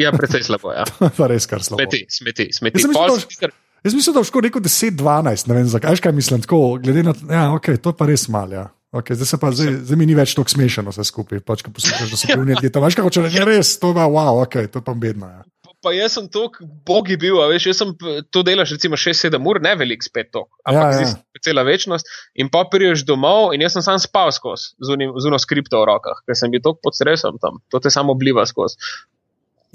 ja, 0.00 0.12
precej 0.12 0.44
slabo. 0.44 0.72
Ja. 0.76 0.84
pa 1.18 1.28
res 1.28 1.48
kar 1.48 1.64
slabo. 1.64 1.80
Smeti, 1.80 2.04
smeti. 2.12 2.48
smeti. 2.52 2.80
Jaz, 2.80 2.88
mislim, 2.92 3.40
da, 3.40 3.52
jaz 3.84 3.96
mislim, 3.96 4.14
da 4.16 4.22
je 4.24 4.30
škoda 4.30 4.48
rekel 4.48 4.64
10-12, 4.68 5.48
ne 5.48 5.58
vem 5.58 5.68
zakaj, 5.72 6.00
kaj 6.04 6.16
mislim. 6.16 6.44
Tako, 6.44 6.62
glede 6.84 7.04
na 7.04 7.16
to, 7.16 7.28
ja, 7.32 7.48
okay, 7.56 7.76
to 7.76 7.92
je 7.92 8.00
pa 8.00 8.08
res 8.08 8.28
mal. 8.32 8.52
Ja. 8.94 9.02
Okay, 9.02 9.18
zdaj, 9.18 9.40
pa, 9.42 9.50
zdaj, 9.52 9.72
zdaj 9.88 9.98
mi 9.98 10.06
ni 10.08 10.14
več 10.16 10.36
tako 10.38 10.52
smešno, 10.54 10.92
vse 10.94 11.04
skupaj. 11.04 11.42
Pač, 11.44 11.66
poslušaš, 11.66 12.12
da 12.12 12.20
so 12.20 12.30
bili 12.32 12.54
ljudje 12.54 12.70
tam. 12.72 12.86
Veš, 12.86 12.96
kako 13.00 13.12
če 13.12 13.26
reče, 13.26 13.44
res, 13.48 13.74
to 13.82 13.90
je 13.92 13.98
pa 13.98 14.06
wow, 14.08 14.40
okay, 14.44 14.70
to 14.70 14.80
je 14.80 14.86
pa 14.86 14.94
bedno. 14.96 15.28
Ja 15.28 15.42
pa 15.86 15.92
jaz 15.94 16.16
sem 16.16 16.26
tako 16.32 16.66
bogi 16.86 17.14
bil, 17.20 17.38
veš, 17.50 17.68
jaz 17.70 17.80
sem 17.82 17.92
to 18.34 18.42
delal 18.46 18.66
recimo 18.66 18.98
6-7 18.98 19.48
ur, 19.50 19.60
ne 19.62 19.74
velik 19.78 20.02
spet 20.02 20.32
to, 20.34 20.46
ampak 20.66 20.96
ja, 20.96 21.02
ja. 21.04 21.42
cela 21.44 21.62
večnost. 21.66 22.08
In 22.42 22.50
pa 22.52 22.64
priješ 22.70 23.04
domov 23.06 23.52
in 23.54 23.62
jaz 23.62 23.76
sem 23.76 23.84
sam 23.86 24.00
spal 24.02 24.32
skozi 24.34 24.74
z 24.82 25.28
uno 25.30 25.38
skripto 25.42 25.82
v 25.82 25.88
rokah, 25.92 26.24
ker 26.26 26.38
sem 26.38 26.50
bil 26.50 26.64
tako 26.64 26.82
pod 26.88 26.98
stresom 26.98 27.38
tam, 27.42 27.60
to 27.70 27.82
te 27.82 27.92
samo 27.92 28.16
obliva 28.16 28.46
skozi. 28.50 28.80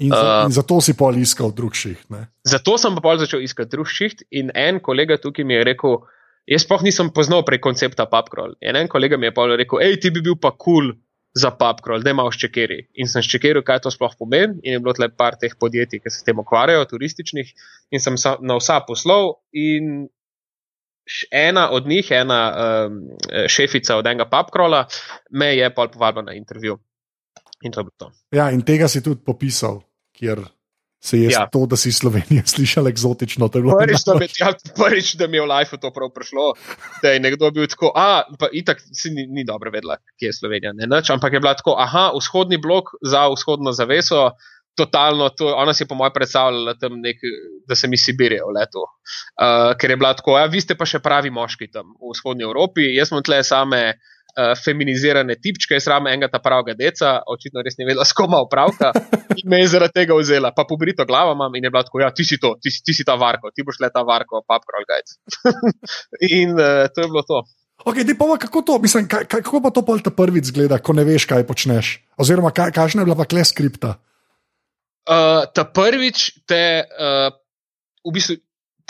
In, 0.02 0.10
za, 0.10 0.20
uh, 0.20 0.44
in 0.48 0.52
zato 0.52 0.80
si 0.82 0.96
pol 0.98 1.16
iskal 1.20 1.52
drug 1.54 1.76
šiht. 1.78 2.04
Ne? 2.12 2.26
Zato 2.48 2.74
sem 2.80 2.96
pa 2.98 3.04
pol 3.04 3.20
začel 3.22 3.44
iskati 3.44 3.72
drug 3.72 3.88
šiht 3.88 4.26
in 4.34 4.50
en 4.58 4.82
kolega 4.84 5.20
tukaj 5.20 5.46
mi 5.46 5.56
je 5.56 5.66
rekel, 5.68 6.00
jaz 6.46 6.66
pa 6.68 6.78
nisem 6.82 7.12
poznal 7.14 7.44
prej 7.46 7.60
koncepta 7.62 8.06
PubCrawl. 8.10 8.58
In 8.60 8.76
en 8.76 8.88
kolega 8.88 9.16
mi 9.16 9.30
je 9.30 9.34
pa 9.34 9.46
rekel, 9.46 9.82
hej, 9.82 10.00
ti 10.00 10.10
bi 10.10 10.22
bil 10.24 10.36
pa 10.40 10.50
kul. 10.50 10.92
Cool 10.92 11.00
za 11.34 11.50
PubCrawl, 11.56 12.04
da 12.04 12.12
ima 12.12 12.24
ščekeri. 12.32 12.78
In 13.00 13.08
sem 13.08 13.24
ščekeril, 13.24 13.64
kaj 13.64 13.82
to 13.84 13.92
sploh 13.92 14.12
pomeni. 14.18 14.60
In 14.66 14.76
je 14.76 14.80
bilo 14.84 14.94
tle 14.96 15.08
par 15.16 15.38
teh 15.40 15.54
podjetij, 15.58 16.02
ki 16.04 16.12
se 16.12 16.20
s 16.20 16.26
tem 16.26 16.40
ukvarjajo, 16.40 16.84
turističnih, 16.90 17.52
in 17.92 18.02
sem 18.04 18.18
na 18.44 18.58
vsa 18.60 18.82
poslov. 18.88 19.38
In 19.56 20.08
ena 21.32 21.68
od 21.74 21.88
njih, 21.88 22.10
ena 22.14 22.40
um, 22.52 22.98
šefica 23.48 23.96
od 24.00 24.08
enega 24.08 24.28
PubCrawla, 24.30 24.84
me 25.32 25.54
je 25.56 25.70
pa 25.74 25.88
povabila 25.88 26.28
na 26.28 26.36
intervju. 26.36 26.78
In 27.62 27.72
to 27.72 27.80
je 27.80 27.88
bilo 27.88 27.96
to. 27.96 28.12
Ja, 28.36 28.50
in 28.52 28.64
tega 28.66 28.90
si 28.90 29.02
tudi 29.02 29.22
popisal, 29.24 29.80
kjer 30.12 30.44
se 31.04 31.18
je 31.18 31.30
ja. 31.30 31.46
to, 31.52 31.66
da 31.66 31.76
si 31.76 31.92
Slovenija 31.92 32.46
slišala 32.54 32.90
eksotično. 32.90 33.48
Prvič, 33.48 34.04
da, 34.06 34.14
ja, 34.38 34.52
prvič, 34.76 35.14
da 35.18 35.26
mi 35.26 35.36
je 35.36 35.42
v 35.42 35.50
lifeu 35.50 35.80
to 35.82 35.90
prav 35.90 36.12
prišlo, 36.14 36.52
da 37.02 37.14
je 37.14 37.20
nekdo 37.20 37.50
bil 37.50 37.66
tako, 37.66 37.90
a 37.94 38.22
pa 38.38 38.48
itak 38.52 38.80
si 38.80 39.10
ni, 39.10 39.26
ni 39.26 39.44
dobro 39.44 39.70
vedela, 39.74 39.98
kje 40.20 40.30
je 40.30 40.38
Slovenija, 40.38 40.72
ne 40.78 40.86
nič, 40.86 41.10
ampak 41.10 41.34
je 41.34 41.42
bila 41.42 41.56
tako, 41.58 41.74
aha, 41.78 42.12
vzhodni 42.14 42.60
blok 42.62 42.94
za 43.02 43.26
vzhodno 43.34 43.74
zaveso. 43.74 44.30
Totalno, 44.72 45.26
to, 45.36 45.50
ona 45.52 45.74
si 45.76 45.82
je 45.82 45.88
po 45.88 45.98
mojem 46.00 46.14
predstavljala, 46.14 46.72
nek, 46.96 47.18
da 47.68 47.76
se 47.76 47.88
mi 47.92 47.98
Sibirijo 48.00 48.46
leto. 48.56 48.86
Uh, 49.36 49.74
ker 49.76 49.92
je 49.92 49.98
bila 50.00 50.14
tako, 50.16 50.38
ja, 50.40 50.46
vi 50.48 50.62
ste 50.64 50.78
pa 50.78 50.86
še 50.88 51.02
pravi 51.04 51.28
moški 51.28 51.68
tam 51.68 51.90
v 52.00 52.14
vzhodnji 52.14 52.46
Evropi, 52.48 52.86
jaz 52.96 53.12
smo 53.12 53.20
tle 53.20 53.42
same 53.44 53.82
uh, 53.90 54.08
uh, 54.38 54.52
feminizirane 54.64 55.36
tipčke, 55.40 55.76
jaz 55.76 55.86
rame 55.90 56.12
enega 56.12 56.30
ta 56.32 56.40
pravega 56.42 56.74
deca, 56.78 57.14
očitno 57.28 57.64
res 57.64 57.78
ne 57.78 57.88
vedela, 57.88 58.06
s 58.08 58.16
kom 58.16 58.34
opravka 58.38 58.92
in 59.38 59.48
me 59.50 59.62
je 59.62 59.72
zaradi 59.74 60.02
tega 60.02 60.16
vzela. 60.18 60.52
Pa 60.56 60.66
pobrito 60.68 61.06
glavo 61.08 61.34
imam 61.36 61.54
in 61.56 61.68
je 61.68 61.72
bila 61.72 61.84
tako, 61.86 62.02
ja, 62.04 62.12
ti 62.14 62.24
si 62.28 62.38
to, 62.40 62.54
ti, 62.62 62.72
ti 62.72 62.94
si 62.96 63.06
ta 63.08 63.16
varko, 63.20 63.52
ti 63.54 63.64
boš 63.66 63.80
le 63.82 63.90
ta 63.92 64.04
varko, 64.06 64.44
pap 64.48 64.64
kralj 64.68 64.88
gajc. 64.90 65.16
in 66.42 66.56
uh, 66.56 66.86
to 66.92 67.04
je 67.04 67.10
bilo 67.10 67.26
to. 67.26 67.42
Okay, 67.82 68.06
pa, 68.14 68.38
kako, 68.38 68.62
to, 68.62 68.78
mislim, 68.78 69.08
kaj, 69.10 69.26
kako 69.26 69.58
pa 69.58 69.72
to 69.74 69.82
pol 69.82 69.98
ta 69.98 70.12
prvič 70.14 70.52
zgleda, 70.54 70.78
ko 70.78 70.94
ne 70.94 71.02
veš, 71.02 71.26
kaj 71.26 71.42
počneš? 71.48 71.98
Oziroma, 72.14 72.52
kaj, 72.54 72.70
kakšna 72.76 73.02
je 73.02 73.08
bila 73.10 73.18
pa 73.18 73.26
kle 73.26 73.42
skripta? 73.42 73.96
Uh, 75.02 75.42
ta 75.50 75.66
prvič 75.66 76.46
te, 76.46 76.86
uh, 76.86 77.34
v 78.06 78.14
bistvu, 78.14 78.38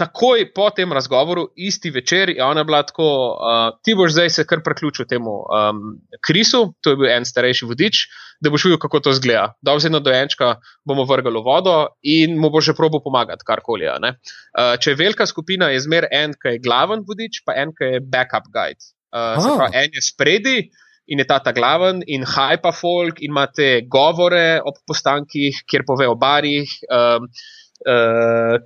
takoj 0.02 0.48
po 0.54 0.66
tem 0.74 0.92
razgovoru, 0.92 1.46
isti 1.56 1.90
večer, 1.90 2.32
je 2.34 2.42
ona 2.44 2.64
bila 2.66 2.82
tako, 2.82 3.06
uh, 3.38 3.78
ti 3.84 3.94
boš 3.94 4.16
zdaj 4.16 4.30
se 4.34 4.44
kar 4.48 4.62
priključil 4.64 5.06
temu 5.06 5.36
um, 5.46 5.82
Krisu, 6.26 6.72
to 6.82 6.94
je 6.94 6.98
bil 6.98 7.10
en 7.12 7.26
starejši 7.28 7.68
vodič, 7.70 8.02
da 8.42 8.50
boš 8.50 8.66
videl, 8.66 8.80
kako 8.82 9.00
to 9.06 9.14
zgleda. 9.18 9.52
Da 9.62 9.76
vzeno 9.78 10.00
dojenčka 10.02 10.56
bomo 10.88 11.06
vrgli 11.06 11.38
v 11.38 11.44
vodo 11.46 11.76
in 12.02 12.38
mu 12.40 12.50
bo 12.50 12.60
že 12.60 12.74
probo 12.74 13.02
pomagati, 13.04 13.46
karkoli. 13.46 13.86
Uh, 13.86 14.74
če 14.80 14.94
je 14.94 14.98
velika 14.98 15.26
skupina, 15.26 15.70
je 15.70 15.84
zmer 15.86 16.08
en, 16.10 16.34
ki 16.34 16.56
je 16.56 16.62
glaven 16.64 17.06
vodič, 17.06 17.44
pa 17.46 17.54
en, 17.62 17.74
ki 17.76 17.96
je 17.96 18.02
backup 18.02 18.50
guide. 18.50 18.82
Uh, 19.12 19.38
se 19.38 19.54
pravi, 19.54 19.76
en 19.84 19.98
je 19.98 20.02
spredi 20.02 20.58
in 21.12 21.18
je 21.18 21.26
ta 21.26 21.38
ta 21.42 21.52
glaven, 21.52 22.02
in 22.06 22.22
hajpa 22.26 22.70
folk, 22.72 23.20
in 23.20 23.34
imate 23.34 23.82
govore 23.90 24.62
ob 24.64 24.78
postankih, 24.86 25.64
kjer 25.68 25.82
pove 25.86 26.06
o 26.08 26.14
barih, 26.18 26.70
um, 26.88 27.26
uh, 27.26 27.50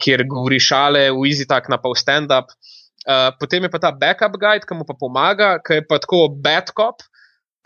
kjer 0.02 0.24
govori 0.28 0.60
šale, 0.60 1.08
v 1.14 1.26
easy 1.30 1.48
tak 1.48 1.70
na 1.72 1.80
pol 1.82 1.96
stand-up. 1.98 2.52
Uh, 3.06 3.30
potem 3.38 3.62
je 3.62 3.70
pa 3.70 3.78
ta 3.78 3.92
backup 3.94 4.34
guide, 4.40 4.66
ki 4.66 4.74
mu 4.74 4.86
pa 4.86 4.96
pomaga, 4.98 5.56
ki 5.62 5.78
je 5.78 5.84
pa 5.86 6.00
tako 6.02 6.26
bad 6.42 6.72
cop, 6.74 7.04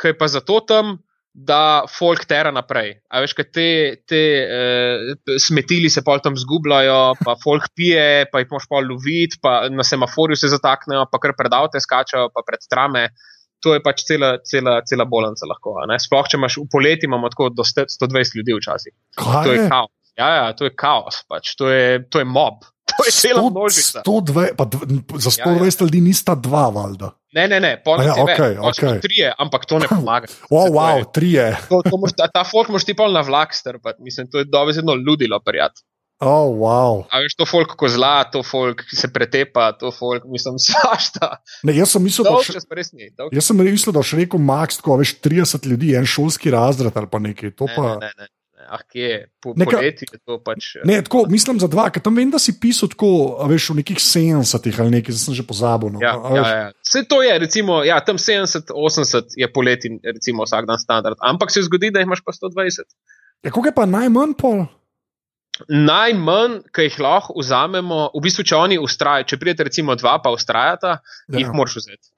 ki 0.01 0.13
je 0.13 0.19
pa 0.19 0.29
zato 0.29 0.61
tam. 0.67 0.99
Da 1.31 1.87
folk 1.87 2.25
tera 2.27 2.51
naprej. 2.51 2.97
A 3.07 3.21
veš, 3.23 3.37
kaj 3.39 3.47
te, 3.55 3.67
te 4.11 4.23
uh, 4.43 5.37
smetili 5.39 5.87
se 5.87 6.03
pol 6.03 6.19
tam 6.19 6.35
zgubljajo, 6.35 7.15
pa 7.23 7.37
folk 7.39 7.69
pije, 7.79 8.27
pa 8.33 8.43
jih 8.43 8.51
moš 8.51 8.67
pol 8.67 8.91
loviti, 8.91 9.39
pa 9.39 9.69
na 9.71 9.87
semaforju 9.87 10.35
se 10.37 10.51
zataknejo, 10.51 11.05
pa 11.07 11.21
kar 11.23 11.37
pred 11.39 11.55
avte 11.55 11.79
skačajo, 11.79 12.33
pa 12.35 12.43
pred 12.43 12.67
trame. 12.67 13.05
Uh, 13.07 13.31
to 13.61 13.77
je 13.77 13.83
pač 13.85 14.05
cela, 14.09 14.39
cela, 14.45 14.81
cela 14.89 15.05
bolnica. 15.05 15.47
Lahko, 15.49 15.77
Sploh, 16.01 16.29
če 16.29 16.41
imaš 16.41 16.59
v 16.63 16.67
poleti, 16.73 17.09
imamo 17.09 17.31
tako 17.33 17.51
do 17.53 17.65
120 17.67 18.37
ljudi 18.41 18.57
včasih. 18.57 18.95
Kaj 19.21 19.47
to 19.47 19.57
je 19.57 19.65
kaos. 19.69 19.93
Ja, 20.19 20.29
ja, 20.35 20.53
to 20.57 20.67
je 20.69 20.75
kaos, 20.77 21.23
pač. 21.29 21.55
to, 21.57 21.71
je, 21.71 22.03
to 22.11 22.23
je 22.23 22.29
mob. 22.29 22.65
To 22.91 23.07
je 23.07 23.13
cela 23.15 23.45
množica. 23.47 24.03
102, 24.03 24.57
pa 24.59 24.67
za 25.15 25.31
120 25.31 25.39
ja, 25.39 25.67
ja. 25.71 25.87
ljudi 25.87 26.01
nista 26.03 26.35
dva, 26.35 26.67
valjda. 26.75 27.13
Ne, 27.39 27.45
ne, 27.49 27.61
ne, 27.63 27.77
polno 27.85 28.03
ja, 28.03 28.17
okay, 28.19 28.57
okay. 28.59 28.99
trije, 29.01 29.31
ampak 29.39 29.63
to 29.71 29.79
ne 29.79 29.87
pomaga. 29.95 30.27
Oh, 30.51 30.67
wow, 30.75 30.99
je, 30.99 31.07
trije. 31.15 31.45
To, 31.71 31.79
to 31.87 32.01
moš, 32.03 32.17
ta 32.19 32.27
ta 32.27 32.43
folk 32.43 32.69
moš 32.75 32.89
ti 32.89 32.97
pol 32.99 33.15
na 33.15 33.23
vlak 33.23 33.55
strpati, 33.55 34.03
mislim, 34.03 34.27
to 34.27 34.43
je 34.43 34.51
dovezno 34.51 34.99
ludilo, 34.99 35.39
prijatelj. 35.39 35.87
Oh, 36.21 36.53
wow. 36.53 37.07
A 37.09 37.23
veš, 37.25 37.33
to 37.39 37.47
folk 37.49 37.79
ko 37.81 37.89
zla, 37.89 38.27
to 38.29 38.43
folk 38.45 38.83
se 38.93 39.09
pretepa, 39.09 39.71
to 39.81 39.89
folk, 39.95 40.27
mislim, 40.29 40.59
svašta. 40.67 41.39
Ne, 41.65 41.73
jaz 41.79 41.95
sem 41.95 42.05
mislil, 42.05 42.29
da 42.29 42.43
še 42.45 42.61
res 42.77 42.93
ni. 42.93 43.09
Jaz 43.33 43.49
sem 43.49 43.63
mislil, 43.63 43.95
da 43.97 44.03
še 44.05 44.19
rekel 44.21 44.43
Max, 44.43 44.83
ko 44.85 44.99
veš 45.01 45.15
30 45.25 45.71
ljudi, 45.71 45.95
en 45.97 46.05
šolski 46.05 46.53
razred 46.53 46.93
ali 46.93 47.09
pa 47.09 47.23
nekaj. 47.23 47.55
Ne, 47.55 47.73
pa... 47.73 47.87
ne, 48.03 48.11
ne, 48.11 48.13
ne. 48.27 48.31
Ah, 48.71 48.85
kje 48.87 49.03
je, 49.03 49.23
po, 49.43 49.51
Neka, 49.59 49.81
poleti 49.81 50.07
je 50.07 50.19
to 50.23 50.37
pač. 50.47 50.77
Ne, 50.87 51.01
tako, 51.03 51.25
mislim 51.27 51.59
za 51.59 51.67
dva, 51.67 51.89
ker 51.91 52.05
tam 52.05 52.15
vem, 52.15 52.31
da 52.31 52.39
si 52.39 52.55
pisal 52.55 52.87
tako, 52.93 53.09
veš, 53.51 53.73
v 53.73 53.81
nekih 53.81 53.99
70-ih 53.99 54.79
ali 54.85 54.95
nekaj, 54.95 55.11
zdaj 55.11 55.25
sem 55.25 55.39
že 55.41 55.45
pozabil. 55.49 55.91
No. 55.97 55.99
Ja, 55.99 56.15
ja, 56.15 56.45
ja. 56.55 56.69
Vse 56.87 57.03
to 57.11 57.19
je, 57.27 57.35
recimo, 57.43 57.81
ja, 57.83 57.99
tam 58.07 58.21
70-80 58.23 59.35
je 59.43 59.51
poleti, 59.51 59.91
recimo, 60.07 60.47
vsak 60.47 60.71
dan 60.71 60.79
standard, 60.79 61.19
ampak 61.19 61.51
se 61.51 61.65
zgodi, 61.67 61.91
da 61.91 62.05
imaš 62.07 62.23
pa 62.23 62.31
120. 62.31 62.87
Ja, 63.43 63.51
koliko 63.51 63.73
je 63.73 63.77
pa 63.83 63.91
najmanj 63.91 64.39
pol? 64.39 64.69
Najmanj, 65.69 66.55
ki 66.73 66.87
jih 66.87 66.97
lahko 67.05 67.35
vzamemo, 67.37 67.99
v 68.15 68.23
bistvu, 68.25 68.45
če 68.49 68.57
oni 68.57 68.79
ustrajajo, 68.81 69.27
če 69.29 69.39
pridete, 69.41 69.67
recimo, 69.69 69.97
dva, 69.99 70.15
pa 70.23 70.33
ustrajata, 70.33 70.95
ja. 71.01 71.37
jih 71.37 71.51
moraš 71.57 71.77
vzeti. 71.81 72.09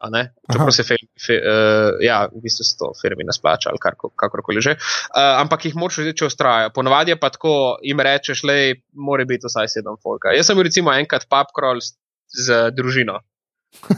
Čeprav 0.53 0.71
se 0.77 0.87
film, 0.87 1.09
fe, 1.27 1.38
uh, 1.40 1.88
ja, 2.05 2.21
v 2.31 2.42
bistvu 2.45 2.66
se 2.68 2.77
to 2.79 2.92
firmi 3.01 3.27
ne 3.27 3.35
splača 3.35 3.73
ali 3.73 3.83
kar, 3.83 3.97
kakorkoli 3.99 4.62
že. 4.62 4.77
Uh, 4.77 5.40
ampak 5.42 5.66
jih 5.66 5.77
moraš 5.79 6.03
vzeti, 6.03 6.21
če 6.23 6.31
ustrajajo. 6.31 6.73
Ponavadi 6.77 7.18
pa 7.18 7.33
tako, 7.35 7.57
jim 7.83 8.05
rečeš, 8.05 8.45
le, 8.49 8.59
mora 8.95 9.27
biti 9.29 9.51
vsaj 9.51 9.75
sedem 9.75 9.99
folka. 10.03 10.37
Jaz 10.37 10.51
sem 10.51 10.59
bil 10.59 10.68
recimo 10.71 10.95
enkrat 10.95 11.27
papkrol 11.31 11.83
z 11.83 12.64
družino. 12.77 13.18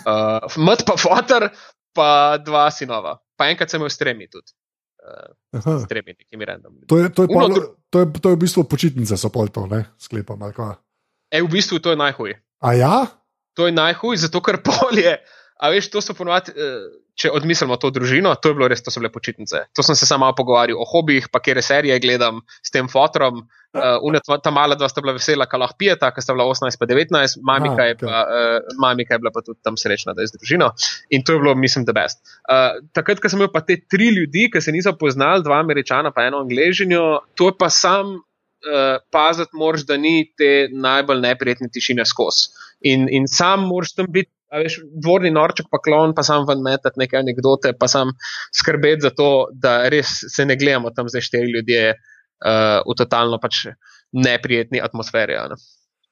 Uh, 0.00 0.40
Mat 0.66 0.86
pa 0.88 0.96
fotor, 1.00 1.50
pa 1.94 2.10
dva 2.40 2.68
sinova. 2.72 3.18
Pa 3.36 3.50
enkrat 3.52 3.68
sem 3.68 3.82
imel 3.82 3.92
stremi 3.92 4.30
tudi 4.30 4.54
uh, 5.04 5.84
tremi, 5.88 6.16
nekimi 6.18 6.44
random. 6.44 6.80
To 6.88 6.98
je, 6.98 7.12
to, 7.12 7.24
je 7.24 7.28
pol, 7.28 7.54
to, 7.90 7.96
je, 8.02 8.06
to 8.18 8.26
je 8.32 8.36
v 8.36 8.40
bistvu 8.40 8.64
počitnice, 8.64 9.16
so 9.20 9.30
pol 9.30 9.52
to, 9.52 9.68
ne 9.70 9.84
sklepam. 10.00 10.42
E, 10.42 11.38
v 11.42 11.48
bistvu 11.48 11.78
to 11.78 11.92
je 11.92 11.98
najhuj. 12.00 12.34
A 12.64 12.68
ja? 12.74 12.96
To 13.54 13.68
je 13.68 13.72
najhuj, 13.76 14.24
zato 14.26 14.42
ker 14.42 14.58
polje. 14.64 15.20
A 15.62 15.70
veš, 15.70 15.88
to 15.92 16.02
so 16.02 16.14
ponovadi, 16.18 16.52
eh, 16.58 16.86
če 17.14 17.30
odmislimo 17.30 17.76
to 17.78 17.92
družino, 17.94 18.32
to 18.42 18.50
je 18.50 18.56
bilo 18.58 18.68
res, 18.70 18.82
to 18.82 18.90
so 18.90 18.98
bile 18.98 19.12
počitnice. 19.14 19.60
To 19.76 19.84
sem 19.86 19.94
se 19.94 20.06
samo 20.06 20.26
pogovarjal 20.34 20.80
o 20.82 20.86
hobijih, 20.88 21.28
pa 21.30 21.38
kere 21.42 21.62
serije 21.62 22.00
gledam 22.02 22.40
s 22.58 22.74
tem 22.74 22.90
fotorom. 22.90 23.44
Uh, 23.74 24.38
ta 24.42 24.52
mala 24.54 24.76
dva 24.78 24.86
sta 24.90 25.02
bila 25.02 25.16
vesela, 25.16 25.46
ka 25.50 25.58
lahko 25.58 25.74
pijeta, 25.78 26.10
ker 26.14 26.22
sta 26.22 26.34
bila 26.34 26.46
18 26.46 26.78
pa 26.78 26.86
19, 26.86 27.40
mamika, 27.42 27.74
A, 27.74 27.86
okay. 27.86 27.88
je 27.90 27.96
pa, 28.02 28.20
uh, 28.22 28.76
mamika 28.82 29.14
je 29.14 29.22
bila 29.22 29.32
pa 29.34 29.42
tudi 29.46 29.58
tam 29.66 29.78
srečna, 29.78 30.14
da 30.14 30.22
je 30.22 30.30
z 30.30 30.38
družino. 30.38 30.70
In 31.10 31.26
to 31.26 31.34
je 31.34 31.42
bilo, 31.42 31.54
mislim, 31.58 31.86
da 31.86 31.94
best. 31.94 32.22
Uh, 32.46 32.82
takrat, 32.94 33.22
ko 33.22 33.30
sem 33.30 33.42
imel 33.42 33.50
pa 33.54 33.64
te 33.66 33.78
tri 33.78 34.10
ljudi, 34.14 34.46
ki 34.50 34.62
se 34.62 34.74
niso 34.74 34.94
poznali, 34.98 35.42
dva 35.46 35.58
američana, 35.62 36.14
pa 36.14 36.26
eno 36.26 36.42
angližinjo, 36.42 37.04
to 37.38 37.50
je 37.50 37.58
pa 37.58 37.70
sam. 37.70 38.18
Uh, 38.64 38.96
paziti 39.12 39.58
moraš, 39.60 39.82
da 39.84 39.98
ni 40.00 40.22
te 40.40 40.70
najbolj 40.72 41.18
neprijetne 41.20 41.66
tišine 41.68 42.06
skozi. 42.08 42.46
In, 42.88 43.10
in 43.12 43.26
sam 43.28 43.66
moraš 43.68 43.92
tam 43.92 44.06
biti 44.08 44.30
veš, 44.62 44.78
dvorni 45.02 45.32
norček, 45.34 45.66
pa 45.72 45.80
klon, 45.82 46.14
pa 46.14 46.22
sam 46.26 46.46
ven 46.48 46.62
metati 46.64 47.00
neke 47.00 47.18
anekdote, 47.18 47.74
pa 47.78 47.88
sam 47.90 48.14
skrbeti 48.54 49.06
za 49.06 49.10
to, 49.10 49.48
da 49.52 49.88
res 49.92 50.20
se 50.30 50.46
ne 50.46 50.56
gledamo 50.60 50.92
tam 50.94 51.08
zdaj 51.10 51.26
štiri 51.28 51.52
ljudje 51.52 51.94
uh, 51.94 52.80
v 52.86 52.96
totalno 52.98 53.40
pač 53.42 53.66
neprijetni 54.14 54.82
atmosferi. 54.84 55.38
Ne? 55.50 55.58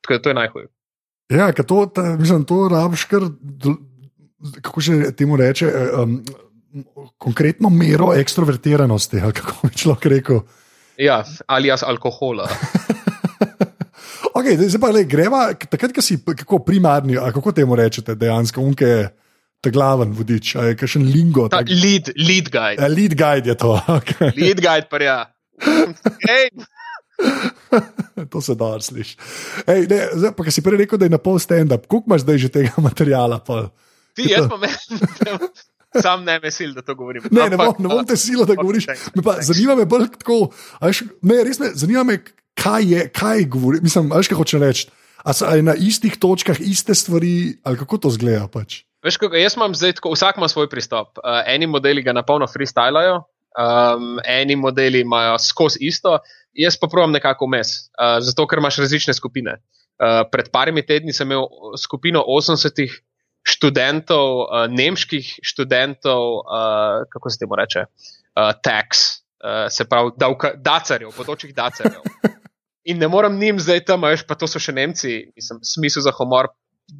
Tako 0.02 0.18
da 0.18 0.22
to 0.22 0.32
je 0.32 0.38
najhujše. 0.40 0.72
Ja, 1.32 1.52
to, 1.52 1.86
ta, 1.94 2.02
mislim, 2.20 2.44
to 2.44 2.66
rabiš 2.68 3.04
kar, 3.08 3.28
kako 4.60 4.82
se 4.82 5.12
temu 5.16 5.36
reče, 5.36 5.70
um, 6.02 6.18
konkretno 7.18 7.70
mero 7.70 8.12
ekstrovertiranosti, 8.16 9.20
kako 9.20 9.68
bi 9.68 9.74
človek 9.76 10.06
rekel. 10.16 10.42
Ja, 11.00 11.22
ali 11.46 11.68
jaz 11.68 11.82
alkohola. 11.86 12.48
Okay, 14.32 14.56
zdaj 14.56 14.80
pa 14.80 14.90
le, 14.94 15.04
greva, 15.04 15.40
takrat, 15.54 15.92
ko 15.92 16.04
si 16.04 16.16
kako 16.20 16.62
primarni, 16.64 17.18
kako 17.34 17.52
temu 17.52 17.76
rečete, 17.76 18.16
dejansko, 18.16 18.64
unke 18.64 18.92
ta 19.62 19.70
glaven 19.70 20.10
vodič, 20.16 20.56
ali 20.58 20.72
je 20.72 20.78
kakšen 20.80 21.04
lingo. 21.06 21.46
Tak, 21.52 21.70
lead, 21.70 22.10
lead 22.18 22.50
guide. 22.50 22.82
A, 22.82 22.90
lead 22.90 23.14
guide 23.18 23.52
je 23.52 23.56
to. 23.58 23.76
Okay. 24.00 24.32
Lead 24.34 24.58
guide, 24.64 24.88
pa 24.90 24.98
ja. 25.02 25.18
Hey. 26.26 26.50
to 28.32 28.40
se 28.40 28.54
da 28.58 28.80
sliši. 28.80 29.16
Zdaj, 30.14 30.32
pa 30.36 30.50
si 30.50 30.64
prej 30.64 30.82
rekel, 30.82 30.98
da 30.98 31.06
je 31.06 31.14
na 31.14 31.20
pol 31.22 31.38
stand-up, 31.38 31.86
koliko 31.86 32.10
imaš 32.10 32.26
zdaj 32.26 32.38
že 32.38 32.48
tega 32.48 32.72
materijala? 32.88 33.38
Pa? 33.38 33.68
Ti, 34.18 34.26
jaz 34.32 34.50
pa 34.50 34.58
menim. 34.58 35.46
Sam 35.92 36.24
ne 36.24 36.38
vesil, 36.40 36.72
da 36.72 36.82
to 36.82 36.94
govorim. 36.96 37.22
Ne, 37.30 37.50
ne 37.52 37.56
bom, 37.60 37.74
ne 37.78 37.88
bom 37.88 38.04
te 38.08 38.16
silo, 38.16 38.46
da 38.48 38.56
govoriš. 38.56 38.86
Me 39.14 39.22
pa, 39.22 39.36
zanima 39.44 39.76
me 39.76 39.84
bolj 39.84 40.08
tako. 40.18 40.48
Ne, 41.20 41.42
res 41.44 41.60
me 41.60 41.68
zanima, 41.76 42.02
me, 42.08 42.16
kaj 42.54 42.84
je, 42.92 43.08
kaj 43.08 43.44
govori. 43.44 43.80
Mislim, 43.82 44.10
veš, 44.12 44.28
kaj 44.28 44.38
hoče 44.38 44.58
reči. 44.62 44.88
Ali 45.22 45.62
na 45.62 45.74
istih 45.78 46.16
točkah 46.18 46.58
iste 46.60 46.94
stvari, 46.94 47.58
ali 47.62 47.78
kako 47.78 47.98
to 47.98 48.10
zgleda? 48.10 48.48
Pač? 48.52 48.82
Veš, 49.04 49.18
kako, 49.18 49.38
jaz 49.38 49.56
imam 49.56 49.74
zdaj 49.74 49.96
tako, 49.98 50.12
vsak 50.14 50.38
ima 50.38 50.48
svoj 50.48 50.68
pristop. 50.70 51.18
Uh, 51.18 51.42
eni 51.46 51.66
modeli 51.66 52.02
ga 52.02 52.14
na 52.14 52.22
polno 52.26 52.46
freestylajo, 52.46 53.22
um, 53.58 54.18
eni 54.24 54.56
modeli 54.56 55.00
imajo 55.02 55.38
skozi 55.38 55.78
isto, 55.80 56.18
jaz 56.54 56.76
pa 56.78 56.88
pravim 56.90 57.14
nekako 57.14 57.46
vmes, 57.46 57.74
uh, 57.98 58.18
zato 58.22 58.46
ker 58.46 58.62
imaš 58.62 58.78
različne 58.82 59.14
skupine. 59.14 59.56
Uh, 60.02 60.22
pred 60.30 60.50
parimi 60.50 60.82
tedni 60.86 61.14
sem 61.14 61.30
imel 61.30 61.46
skupino 61.78 62.22
80 62.26 62.82
študentov, 63.42 64.38
uh, 64.42 64.66
nemških 64.70 65.38
študentov, 65.42 66.28
uh, 66.42 67.02
kako 67.10 67.30
se 67.30 67.42
temu 67.42 67.58
reče, 67.58 67.86
uh, 67.86 68.54
tax, 68.62 69.06
uh, 69.42 69.66
se 69.70 69.86
pravi, 69.86 70.14
dacarjev, 70.62 71.10
podočih 71.16 71.54
dacarjev. 71.54 72.02
In 72.84 72.98
ne 72.98 73.08
morem 73.08 73.38
njim 73.38 73.60
zdaj 73.60 73.84
tam, 73.86 74.02
veš, 74.02 74.26
pa 74.26 74.34
to 74.34 74.48
so 74.50 74.58
še 74.62 74.74
Nemci, 74.74 75.32
mislim, 75.36 75.62
smisel 75.62 76.02
za 76.02 76.14
humor. 76.18 76.50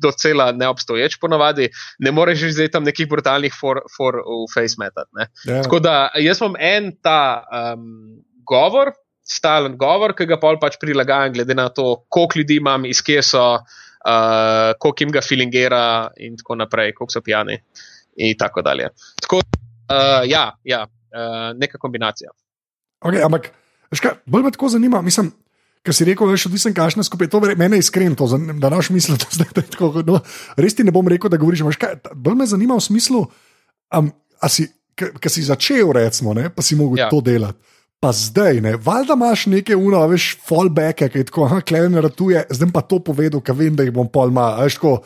Docela 0.03 0.53
neobstoječ, 0.55 1.19
ponovadi, 1.21 1.67
ne 2.01 2.13
moreš 2.15 2.39
že 2.39 2.53
zdaj 2.55 2.69
tam 2.73 2.85
nekih 2.87 3.09
brutalnih 3.11 3.53
for, 3.53 3.83
for 3.93 4.15
v 4.23 4.47
face 4.49 4.79
metati. 4.81 5.11
Yeah. 5.19 5.29
Ja. 5.51 5.63
Tako 5.67 5.81
da 5.83 5.95
jaz 6.23 6.39
imam 6.41 6.55
en 6.57 6.87
ta 7.03 7.43
um, 7.43 7.83
govor, 8.47 8.93
stalen 9.27 9.75
govor, 9.77 10.15
ki 10.17 10.29
ga 10.31 10.39
pač 10.39 10.79
prilagajam, 10.81 11.35
glede 11.35 11.59
na 11.59 11.67
to, 11.69 12.07
koliko 12.09 12.41
ljudi 12.41 12.61
imam, 12.63 12.87
iz 12.89 13.03
kje 13.05 13.27
so, 13.27 13.43
uh, 13.59 14.71
koliko 14.79 15.05
jim 15.05 15.13
ga 15.13 15.21
filingira, 15.21 15.85
in 16.17 16.39
tako 16.41 16.57
naprej, 16.63 16.95
koliko 16.97 17.19
so 17.19 17.21
pijani. 17.21 17.59
In 18.23 18.39
tako 18.39 18.63
dalje. 18.63 18.89
Tako, 19.21 19.43
uh, 19.43 20.23
ja, 20.31 20.47
ja 20.65 20.87
uh, 20.87 21.51
neka 21.59 21.83
kombinacija. 21.83 22.31
Okay, 23.03 23.21
ampak, 23.27 23.51
škaj, 23.93 24.23
bolj 24.25 24.47
me 24.47 24.55
tako 24.55 24.73
zanima, 24.79 25.03
mislim. 25.03 25.35
Ker 25.83 25.95
si 25.97 26.07
rekel, 26.07 26.31
je 26.31 26.47
odvisen, 26.47 26.75
kakšna 26.75 27.03
skupina. 27.03 27.31
To 27.33 27.41
je 27.43 27.57
meni 27.59 27.81
iskreno, 27.83 28.15
to, 28.15 28.29
da 28.63 28.71
naš 28.71 28.93
misli, 28.95 29.19
da 29.39 29.45
je 29.49 29.55
to 29.55 29.63
tako. 29.75 30.05
No, 30.07 30.21
res 30.57 30.79
ti 30.79 30.87
ne 30.87 30.95
bom 30.95 31.09
rekel, 31.09 31.31
da 31.31 31.41
govoriš. 31.43 31.65
Bolj 32.15 32.39
me 32.39 32.47
zanima 32.47 32.79
v 32.79 32.87
smislu, 32.87 33.25
um, 33.99 34.13
ki 34.95 35.33
si 35.33 35.43
začel, 35.47 35.91
recimo, 35.97 36.35
ne, 36.39 36.51
pa 36.55 36.63
si 36.63 36.79
mogel 36.79 37.03
ja. 37.03 37.11
to 37.11 37.21
delati. 37.25 37.59
pa 38.03 38.11
zdaj, 38.11 38.57
ne, 38.61 38.73
valjda 38.83 39.15
imaš 39.15 39.45
neke 39.47 39.77
uno, 39.79 40.01
veš, 40.11 40.33
fallback, 40.43 41.05
ki 41.07 41.21
je 41.21 41.27
tako, 41.29 41.45
ah, 41.47 41.61
kleven 41.63 41.95
ratuje, 42.03 42.41
zdaj 42.51 42.73
pa 42.75 42.81
to 42.83 42.99
povedal, 42.99 43.39
ker 43.39 43.55
vem, 43.55 43.77
da 43.79 43.87
jih 43.87 43.95
bom 43.95 44.09
pol 44.11 44.33
mal, 44.35 44.57
veš, 44.65 44.81
tako, 44.81 44.97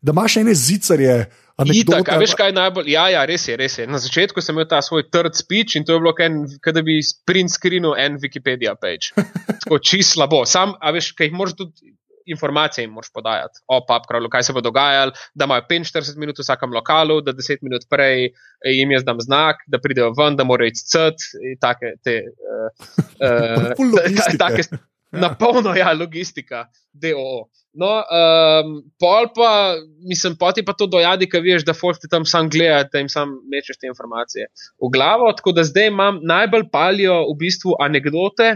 da 0.00 0.14
imaš 0.16 0.38
ene 0.40 0.54
zicarje. 0.56 1.18
Itak, 1.56 2.10
a 2.12 2.18
veš, 2.20 2.34
kaj 2.36 2.50
je 2.50 2.54
najbolj? 2.58 2.88
Ja, 2.92 3.06
ja, 3.08 3.22
res 3.24 3.46
je, 3.48 3.54
res 3.56 3.78
je. 3.80 3.86
Na 3.88 3.96
začetku 4.02 4.42
sem 4.44 4.52
imel 4.52 4.66
ta 4.68 4.82
svoj 4.84 5.06
third 5.08 5.38
speech 5.38 5.78
in 5.78 5.86
to 5.88 5.96
je 5.96 6.02
bilo, 6.04 6.12
kot 6.12 6.76
da 6.76 6.82
bi 6.84 6.98
print 7.24 7.52
screenil 7.52 7.96
en 7.96 8.18
Wikipedia 8.20 8.74
page. 8.76 9.14
Tako 9.64 9.80
čist 9.80 10.18
slabo. 10.18 10.44
Sam, 10.44 10.76
a 10.76 10.92
veš, 10.92 11.14
kaj 11.16 11.30
jih 11.30 11.38
moraš 11.38 11.56
tudi 11.62 11.96
informacije 12.26 12.82
jim 12.82 12.90
moraš 12.90 13.12
podajati 13.14 13.60
o 13.68 13.80
PubCrawlu, 13.88 14.28
kaj 14.28 14.42
se 14.42 14.52
bo 14.52 14.60
dogajalo, 14.60 15.12
da 15.34 15.44
imajo 15.44 15.62
45 15.70 16.16
minut 16.16 16.38
v 16.38 16.42
vsakem 16.42 16.72
lokalu, 16.74 17.20
da 17.20 17.32
10 17.32 17.62
minut 17.62 17.86
prej 17.90 18.26
eh, 18.26 18.32
jim 18.74 18.90
jaz 18.90 19.04
dam 19.04 19.20
znak, 19.20 19.62
da 19.66 19.78
pridejo 19.78 20.12
ven, 20.18 20.36
da 20.36 20.44
morajo 20.44 20.74
iti 20.74 20.82
crt. 20.92 21.28
Take, 21.60 21.94
te, 22.04 22.16
uh, 22.52 23.70
uh, 23.78 24.38
take, 24.42 24.66
na 25.12 25.30
polno, 25.34 25.74
ja, 25.76 25.92
logistika, 25.92 26.66
DOO. 26.92 27.46
No, 27.76 27.90
um, 28.00 28.76
pol 28.98 29.28
pa, 29.36 29.76
mislim, 30.08 30.36
poti 30.40 30.64
pa 30.64 30.72
to 30.72 30.86
dojadi, 30.88 31.28
ki 31.28 31.42
veš, 31.44 31.66
da 31.68 31.74
folk 31.76 32.00
ti 32.00 32.08
tam 32.08 32.24
sam 32.24 32.48
gleda, 32.50 32.86
da 32.92 33.02
jim 33.02 33.10
sam 33.12 33.34
mečeš 33.52 33.76
te 33.82 33.90
informacije 33.90 34.48
v 34.80 34.90
glavo. 34.92 35.28
Tako 35.36 35.52
da 35.58 35.64
zdaj 35.64 35.90
imam 35.92 36.22
najbolj 36.24 36.70
palijo 36.72 37.20
v 37.28 37.36
bistvu 37.44 37.76
anekdote 37.84 38.54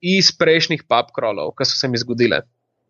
iz 0.00 0.32
prejšnjih 0.32 0.86
PubCrawlov, 0.88 1.52
ki 1.56 1.68
so 1.68 1.76
se 1.76 1.90
mi 1.92 2.00
zgodile. 2.00 2.46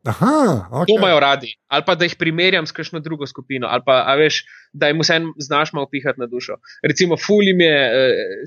Aha, 0.06 0.70
okay. 0.70 0.86
To 0.86 1.00
imajo 1.00 1.18
radi, 1.20 1.50
ali 1.66 1.82
pa 1.86 1.96
da 1.98 2.06
jih 2.06 2.14
primerjam 2.18 2.66
s 2.66 2.74
kakšno 2.74 3.00
drugo 3.02 3.26
skupino, 3.26 3.66
ali 3.66 3.82
pa 3.86 4.14
veš, 4.14 4.44
da 4.72 4.92
jim 4.92 5.02
vse 5.02 5.18
znaš 5.42 5.72
malo 5.74 5.88
pihati 5.90 6.20
na 6.22 6.30
dušo. 6.30 6.60
Recimo, 6.86 7.18
fulim 7.18 7.60
je 7.60 7.78
eh, 7.86 8.46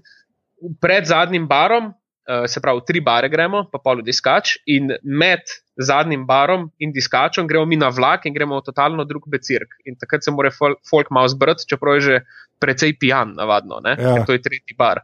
pred 0.79 1.05
zadnjim 1.05 1.47
barom, 1.47 1.91
eh, 2.29 2.47
se 2.47 2.61
pravi, 2.61 2.81
tri 2.85 3.01
bare 3.01 3.29
gremo, 3.29 3.63
pa 3.71 3.81
pol 3.81 4.03
diskač, 4.05 4.57
in 4.69 4.91
med 5.01 5.49
zadnjim 5.79 6.25
barom 6.27 6.67
in 6.79 6.91
diskačem 6.93 7.47
gremo 7.47 7.65
mi 7.65 7.79
na 7.79 7.89
vlak 7.89 8.27
in 8.27 8.35
gremo 8.35 8.59
v 8.59 8.65
totalno 8.67 9.05
drug 9.09 9.25
becirk. 9.31 9.79
In 9.85 9.97
takrat 9.97 10.23
se 10.23 10.31
mora 10.31 10.51
folk 10.53 11.09
malo 11.15 11.31
zbrati, 11.31 11.65
čeprav 11.69 11.97
je 11.97 12.01
že 12.01 12.19
precej 12.59 12.97
pijan, 12.99 13.33
navadno, 13.37 13.79
ja. 13.87 14.25
to 14.27 14.35
je 14.35 14.41
tretji 14.43 14.75
bar. 14.77 14.99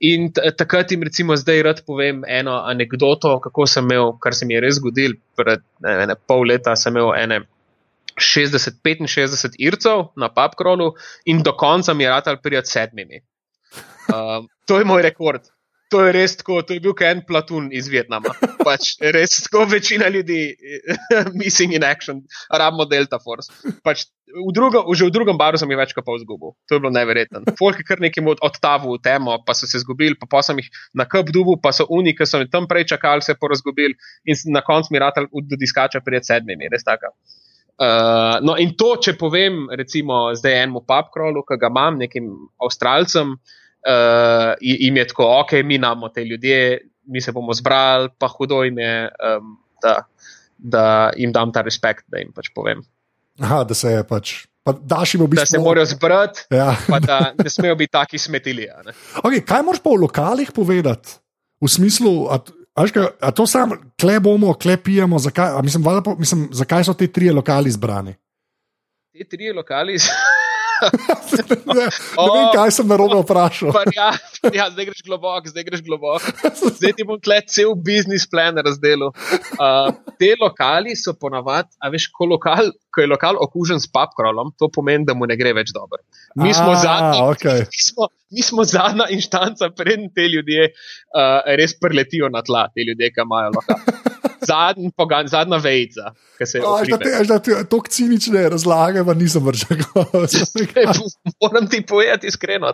In 0.00 0.30
takrat 0.32 0.92
jim 0.92 1.02
recimo 1.04 1.36
zdaj 1.36 1.62
rad 1.62 1.82
povem 1.86 2.22
eno 2.24 2.56
anegdoto, 2.64 3.36
kako 3.44 3.66
sem 3.66 3.84
imel, 3.84 4.14
kar 4.22 4.34
se 4.34 4.46
mi 4.48 4.56
je 4.56 4.62
res 4.64 4.78
zgodil, 4.80 5.18
pred 5.36 5.60
ne, 5.84 6.06
ne, 6.08 6.16
pol 6.16 6.46
leta 6.48 6.74
sem 6.80 6.96
imel 6.96 7.12
ene 7.18 7.42
60-65 8.18 9.60
ircev 9.62 10.08
na 10.16 10.30
PubCrawlu 10.32 10.94
in 11.30 11.44
do 11.44 11.52
konca 11.52 11.94
mi 11.94 12.08
je 12.08 12.10
rad 12.10 12.32
ali 12.32 12.42
prijat 12.42 12.66
sedmimi. 12.66 13.20
Um, 14.08 14.48
to 14.66 14.78
je 14.80 14.88
moj 14.88 15.04
rekord 15.04 15.44
to 15.88 16.04
je 16.04 16.12
res 16.12 16.36
tako, 16.36 16.60
to 16.62 16.76
je 16.76 16.82
bil 16.84 16.94
en 17.08 17.22
platun 17.26 17.70
iz 17.72 17.88
Vietnama. 17.88 18.34
Pač 18.68 18.96
res 19.00 19.40
tako 19.46 19.64
večina 19.70 20.08
ljudi, 20.12 20.52
missing 21.40 21.74
in 21.74 21.84
action, 21.84 22.22
rabimo 22.52 22.84
Delta 22.88 23.18
Force. 23.18 23.52
Pač 23.84 24.04
v 24.28 24.52
drugo, 24.52 24.84
že 24.92 25.08
v 25.08 25.14
drugem 25.14 25.38
baru 25.40 25.56
sem 25.56 25.70
jih 25.72 25.80
več 25.80 25.94
kot 25.96 26.04
pol 26.04 26.20
zgubil. 26.20 26.52
To 26.68 26.76
je 26.76 26.82
bilo 26.84 26.92
neverjetno. 26.92 27.40
Folk 27.56 27.80
je 27.80 27.86
kar 27.88 28.02
nekim 28.04 28.28
odtavil 28.28 28.98
v 28.98 29.02
temo, 29.04 29.38
pa 29.44 29.56
so 29.56 29.64
se 29.64 29.80
zgubili, 29.80 30.18
pa, 30.20 30.28
pa 30.28 30.44
sem 30.44 30.60
jih 30.60 30.68
na 30.92 31.08
kup 31.08 31.32
dubu, 31.32 31.56
pa 31.56 31.72
so 31.72 31.88
oni, 31.88 32.12
ki 32.16 32.28
so 32.28 32.42
mi 32.42 32.50
tam 32.52 32.68
prej 32.68 32.90
čakali, 32.92 33.24
se 33.24 33.38
porazgubili 33.40 33.96
in 34.28 34.36
na 34.52 34.60
koncu 34.64 34.92
mi 34.92 35.00
ratelj 35.00 35.32
do 35.48 35.56
diskača 35.56 36.04
prijeti 36.04 36.34
sedmimi, 36.34 36.68
res 36.68 36.84
tako. 36.84 37.14
Uh, 37.78 38.42
no, 38.42 38.56
in 38.58 38.74
to, 38.74 38.96
če 38.98 39.14
povem, 39.14 39.68
recimo, 39.78 40.34
zdaj 40.34 40.56
enemu 40.64 40.82
papkrolu, 40.82 41.44
ki 41.46 41.60
ga 41.62 41.70
imam, 41.70 42.00
nekim 42.02 42.26
avstralcem, 42.58 43.36
uh, 43.38 43.58
uh, 43.88 44.52
jim 44.60 44.96
je 44.96 45.06
tako, 45.08 45.26
ok, 45.40 45.52
mi 45.64 45.74
imamo 45.74 46.08
te 46.08 46.24
ljudje, 46.24 46.78
mi 47.08 47.20
se 47.20 47.32
bomo 47.32 47.54
zbrali, 47.54 48.10
pa 48.18 48.28
hudo 48.28 48.62
jim 48.64 48.78
je, 48.78 49.08
um, 49.08 49.56
da, 49.82 49.96
da 50.58 50.84
jim 51.16 51.32
dam 51.32 51.52
ta 51.52 51.64
respekt, 51.64 52.04
da 52.08 52.20
jim 52.20 52.32
pač 52.36 52.52
povem. 52.54 52.84
Aha, 53.40 53.64
da 53.64 53.74
se 53.74 53.94
je 53.96 54.04
pač. 54.04 54.36
Bistvu... 54.68 55.32
Da 55.32 55.46
se 55.46 55.58
morajo 55.58 55.86
zbrati, 55.88 56.42
ja. 56.52 56.74
da 57.00 57.32
ne 57.32 57.50
smejo 57.50 57.76
biti 57.78 57.92
taki 57.92 58.18
smetili. 58.18 58.66
Okay, 59.24 59.40
kaj 59.40 59.62
moraš 59.64 59.80
pa 59.80 59.94
v 59.94 60.02
lokalih 60.02 60.52
povedati? 60.52 61.16
V 61.56 61.70
smislu, 61.72 62.28
a, 62.28 62.36
a, 62.76 62.84
a 63.20 63.30
to 63.32 63.46
samo, 63.48 63.78
kle 63.96 64.18
bomo, 64.20 64.52
kle 64.60 64.76
pijemo, 64.76 65.18
zakaj, 65.18 65.56
mislim, 65.64 65.88
po, 66.04 66.14
mislim, 66.20 66.48
zakaj 66.52 66.84
so 66.84 66.92
ti 66.92 67.08
trije 67.08 67.32
lokali 67.32 67.72
zbrani? 67.72 68.12
Ti 69.16 69.24
trije 69.24 69.56
lokali. 69.56 69.96
Ne, 70.78 71.86
ne 71.86 72.28
vem, 72.32 72.48
kaj 72.54 72.72
sem 72.78 72.88
narobe 72.88 73.20
vprašal. 73.22 73.72
ja, 73.94 74.10
ja, 74.58 74.68
zdaj 74.72 74.90
greš 74.90 75.04
globoko, 75.06 75.52
zdaj 75.52 75.66
greš 75.68 75.84
globoko. 75.86 76.32
Zdaj 76.78 76.94
ti 76.98 77.06
bom 77.08 77.20
tle 77.22 77.40
cel 77.50 77.74
biznis 77.74 78.26
plan 78.30 78.58
razdelil. 78.64 79.10
Uh, 79.58 79.90
te 80.20 80.34
lokali 80.40 80.96
so 80.98 81.14
ponavadi, 81.18 81.74
a 81.82 81.90
veš, 81.92 82.08
ko, 82.14 82.28
lokal, 82.34 82.72
ko 82.98 83.04
je 83.06 83.10
lokal 83.12 83.38
okužen 83.38 83.78
s 83.78 83.86
papkrolom, 83.94 84.50
to 84.58 84.66
pomeni, 84.74 85.06
da 85.06 85.14
mu 85.14 85.28
ne 85.30 85.38
gre 85.38 85.54
več 85.54 85.70
dobro. 85.74 86.02
Mi 86.42 86.50
smo, 86.50 86.72
a, 86.74 86.80
zadnji, 86.82 87.22
okay. 87.30 87.62
mi 87.74 87.84
smo, 87.84 88.10
mi 88.34 88.42
smo 88.42 88.66
zadnja 88.66 89.06
inštanca, 89.14 89.70
preden 89.70 90.10
te 90.14 90.26
ljudje 90.26 90.72
uh, 90.72 91.46
res 91.60 91.78
preletijo 91.78 92.30
na 92.34 92.42
tla, 92.42 92.66
te 92.74 92.82
ljudje, 92.88 93.12
ki 93.14 93.22
imajo 93.22 93.54
lokal 93.60 93.84
zadnji 94.48 94.90
pogan, 94.96 95.28
zadnja 95.30 95.60
vejca. 95.62 96.12
To 97.70 97.80
cinične 97.90 98.48
razlage, 98.48 99.04
pa 99.06 99.14
nisem 99.14 99.44
vršil. 99.46 99.82
Moram 101.42 101.68
ti 101.70 101.82
povedati 101.86 102.26
iskreno. 102.30 102.72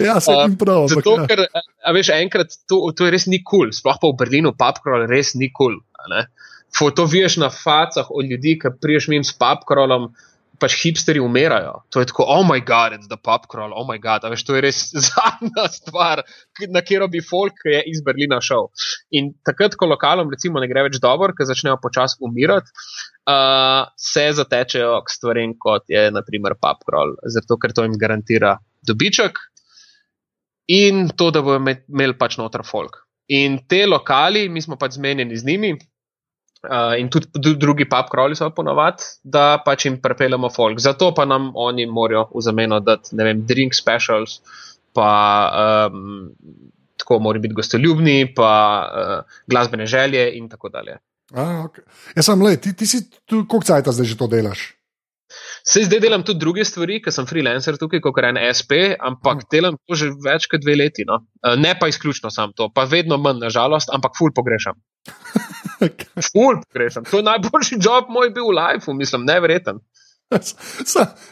Ja, 0.00 0.20
se 0.20 0.32
jim 0.32 0.56
prav. 0.60 0.88
Zato, 0.92 1.16
ja. 1.20 1.26
ker, 1.28 1.46
a 1.84 1.94
veš, 1.96 2.12
enkrat 2.16 2.58
to, 2.68 2.80
to 2.96 3.08
je 3.08 3.16
res 3.16 3.28
ni 3.28 3.42
kul, 3.42 3.66
cool. 3.68 3.76
sploh 3.76 4.00
pa 4.00 4.12
v 4.12 4.18
Berlinu, 4.24 4.54
papkrol 4.56 5.08
res 5.10 5.34
ni 5.34 5.50
kul. 5.52 5.76
Cool, 5.80 6.22
to 6.96 7.04
vidiš 7.04 7.36
na 7.42 7.50
facah 7.50 8.08
od 8.10 8.26
ljudi, 8.30 8.58
ki 8.62 8.74
priješ 8.80 9.08
mi 9.08 9.22
s 9.24 9.32
papkrolom 9.38 10.10
pač 10.60 10.76
hipsteri 10.80 11.20
umirajo. 11.20 11.82
To 11.92 12.00
je 12.00 12.08
tako, 12.10 12.24
oh 12.32 12.42
moj 12.46 12.62
bog, 12.66 12.96
it's 12.96 13.08
the 13.10 13.18
pop 13.20 13.46
crawl, 13.52 13.74
oh 13.76 13.86
moj 13.88 14.00
bog, 14.02 14.24
veš, 14.32 14.44
to 14.46 14.56
je 14.56 14.62
res 14.64 14.82
zadnja 15.08 15.66
stvar, 15.72 16.22
na 16.72 16.80
katero 16.80 17.08
bi 17.12 17.20
folk 17.24 17.64
je 17.64 17.82
iz 17.92 18.02
Berlina 18.04 18.40
šel. 18.44 18.70
In 19.18 19.34
takrat, 19.46 19.76
ko 19.76 19.88
lokalom 19.90 20.30
recimo 20.32 20.62
ne 20.62 20.68
gre 20.70 20.86
več 20.88 21.00
dobro, 21.02 21.34
ker 21.36 21.48
začnejo 21.48 21.78
počasi 21.82 22.20
umirati, 22.26 22.72
uh, 23.28 23.88
se 24.00 24.28
zatečejo 24.38 25.00
k 25.04 25.16
stvarem, 25.16 25.56
kot 25.60 25.90
je 25.92 26.08
naprimer 26.14 26.56
pop 26.60 26.86
crawl, 26.88 27.16
zato 27.36 27.60
ker 27.60 27.76
to 27.76 27.86
jim 27.86 27.98
garantira 28.00 28.56
dobiček 28.86 29.42
in 30.72 31.08
to, 31.14 31.30
da 31.30 31.42
bodo 31.46 31.60
imeli 31.62 32.16
pač 32.18 32.40
noter 32.40 32.64
folk. 32.66 33.02
In 33.34 33.58
te 33.66 33.84
lokali, 33.86 34.46
mi 34.48 34.62
smo 34.62 34.78
pač 34.78 34.96
zmenjeni 34.98 35.36
z 35.38 35.46
njimi, 35.46 35.76
Uh, 36.66 36.96
in 36.98 37.08
tudi 37.12 37.54
drugi 37.54 37.84
pub 37.86 38.08
kroli 38.10 38.34
so 38.34 38.48
ponovadi, 38.50 39.04
da 39.22 39.60
pač 39.64 39.86
jim 39.86 40.00
prepeljemo 40.02 40.50
folk. 40.50 40.80
Zato 40.82 41.12
pa 41.14 41.24
nam 41.24 41.52
oni 41.54 41.86
morajo 41.86 42.26
v 42.34 42.42
zameno 42.42 42.80
dati, 42.82 43.14
ne 43.14 43.26
vem, 43.28 43.44
drink 43.46 43.76
specials, 43.76 44.40
pa 44.96 45.10
um, 45.92 46.32
tako 46.98 47.20
morajo 47.22 47.44
biti 47.44 47.54
gostoljubni, 47.54 48.32
pa 48.34 48.52
uh, 48.82 49.36
glasbene 49.46 49.86
želje 49.86 50.30
in 50.38 50.48
tako 50.48 50.72
dalje. 50.74 50.98
A, 51.34 51.66
okay. 51.66 51.86
Jaz 52.16 52.26
sem 52.28 52.42
le, 52.42 52.56
ti, 52.56 52.72
ti 52.76 52.86
si 52.86 53.02
tu, 53.26 53.44
koliko 53.46 53.66
cajt 53.66 53.92
zdaj 53.94 54.10
že 54.10 54.18
to 54.18 54.28
delaš? 54.30 54.72
Se 55.66 55.82
zdaj 55.82 56.00
delam 56.00 56.22
tudi 56.22 56.38
druge 56.38 56.64
stvari, 56.64 57.00
ker 57.02 57.12
sem 57.12 57.26
freelancer 57.26 57.78
tukaj, 57.78 58.00
kot 58.02 58.20
en 58.24 58.38
SP, 58.58 58.94
ampak 58.94 59.42
hmm. 59.42 59.48
delam 59.50 59.78
to 59.86 59.98
že 59.98 60.12
več 60.22 60.46
kot 60.50 60.62
dve 60.62 60.76
leti. 60.78 61.06
No? 61.06 61.22
Uh, 61.42 61.54
ne 61.58 61.74
pa 61.78 61.90
izključno 61.90 62.30
sam 62.30 62.54
to, 62.56 62.70
pa 62.74 62.86
vedno 62.90 63.18
manj, 63.18 63.42
nažalost, 63.42 63.90
ampak 63.94 64.14
ful 64.18 64.34
pogrešam. 64.34 64.78
Ful, 66.32 66.60
grešam. 66.72 67.04
To 67.10 67.20
je 67.20 67.26
najboljši 67.26 67.78
job 67.80 68.10
moj 68.12 68.30
bil 68.34 68.50
v 68.50 68.56
lifeu, 68.58 68.94
mislim, 68.96 69.26
nevreten. 69.28 69.80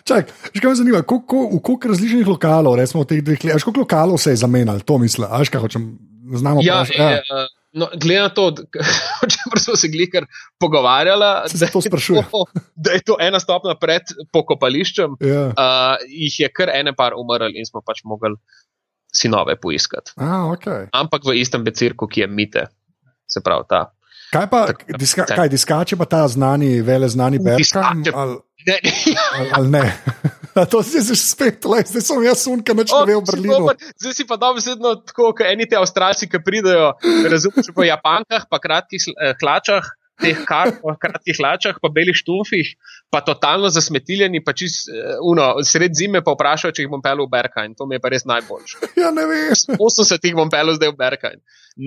Čakaj, 0.04 0.30
že 0.54 0.60
kaj 0.62 0.70
me 0.70 0.76
zanima, 0.78 1.02
koliko, 1.02 1.48
v 1.56 1.60
koliko 1.66 1.90
različnih 1.90 2.28
lokalov, 2.28 2.76
recimo 2.78 3.02
v 3.02 3.10
teh 3.10 3.22
dveh 3.26 3.44
letih, 3.44 3.64
koliko 3.66 3.82
lokalov 3.82 4.20
se 4.22 4.30
je 4.30 4.42
zamenjalo, 4.44 4.87
to 4.87 4.98
mislim, 5.02 5.26
až 5.30 5.50
kaj 5.50 5.66
hočem, 5.66 5.88
znamo. 6.30 6.62
Ja, 6.62 6.84
ja. 6.94 7.08
Je, 7.10 7.22
uh, 7.26 7.48
no, 7.74 7.88
glede 7.98 8.20
na 8.22 8.30
to, 8.30 8.46
o 9.22 9.26
čem 9.26 9.56
smo 9.58 9.74
se 9.76 9.90
glikar 9.90 10.28
pogovarjali, 10.62 11.30
da, 11.50 11.66
da 12.87 12.94
je 12.94 13.02
to 13.02 13.18
ena 13.18 13.40
stopna 13.42 13.74
pred 13.74 14.14
pokopališčem, 14.32 15.18
ja. 15.26 15.48
uh, 15.50 16.06
jih 16.06 16.40
je 16.46 16.52
kar 16.54 16.70
ene 16.70 16.94
par 16.94 17.18
umrl 17.18 17.50
in 17.50 17.66
smo 17.66 17.82
pač 17.82 18.04
mogli 18.06 18.38
si 19.14 19.30
nove 19.30 19.54
poiskati. 19.58 20.14
Ah, 20.18 20.50
okay. 20.50 20.88
Ampak 20.94 21.26
v 21.26 21.38
istem 21.38 21.62
becirku, 21.66 22.06
ki 22.10 22.24
je 22.24 22.30
mite, 22.30 22.66
se 23.28 23.42
pravi 23.44 23.68
ta. 23.68 23.87
Kaj 24.34 24.46
pa, 24.50 24.60
tak, 24.66 24.84
diska, 24.98 25.24
kaj, 25.30 25.48
diskače 25.52 25.96
pa 25.96 26.06
ta 26.10 26.24
znani, 26.28 26.80
vele 26.82 27.08
znani 27.08 27.38
Berkam? 27.38 28.02
Ali 28.14 28.38
ne? 28.66 28.79
ali, 29.38 29.50
ali 29.52 29.70
ne? 29.70 29.85
to 30.70 30.83
si 30.83 31.02
že 31.02 31.14
spet, 31.18 31.66
le, 31.66 31.83
zdaj 31.87 32.02
sem 32.02 32.22
jaz 32.22 32.42
sunka, 32.46 32.75
neč 32.75 32.90
ne 32.94 33.02
ve 33.06 33.18
v 33.18 33.22
Berlinu. 33.27 33.75
Zdaj 33.98 34.14
si 34.14 34.27
pa 34.27 34.38
dobro 34.38 34.62
sedno 34.62 34.94
tako, 35.02 35.33
kot 35.35 35.46
eni 35.46 35.66
ti 35.70 35.79
avstralci, 35.79 36.31
ki 36.31 36.42
pridejo, 36.46 36.94
razumeš, 37.31 37.70
po 37.75 37.87
japankah, 37.87 38.46
pa 38.50 38.58
kratkih 38.62 39.06
eh, 39.14 39.35
hlačah, 39.42 39.87
teh 40.21 40.44
kar, 40.46 40.71
pa 40.79 40.94
kratkih 41.00 41.37
hlačah, 41.40 41.79
pa 41.83 41.90
belih 41.92 42.15
štumfih, 42.17 42.75
pa 43.10 43.21
totalno 43.25 43.71
zasmetiljeni, 43.73 44.42
pa 44.44 44.54
čist, 44.56 44.88
uh, 44.90 45.19
uno, 45.27 45.48
sred 45.67 45.96
zime 45.98 46.23
pa 46.25 46.35
vprašajo, 46.37 46.75
če 46.75 46.85
jih 46.85 46.92
bom 46.92 47.02
pel 47.02 47.25
v 47.25 47.31
Berkajn. 47.33 47.75
To 47.79 47.88
mi 47.90 47.98
je 47.98 48.04
pa 48.04 48.12
res 48.15 48.27
najboljše. 48.29 48.83
Ja, 49.04 49.10
ne 49.15 49.27
veš. 49.29 49.67
80 49.75 50.29
jih 50.31 50.37
bom 50.38 50.50
pel 50.52 50.73
zdaj 50.79 50.94
v 50.94 50.98
Berkajn. 51.00 51.40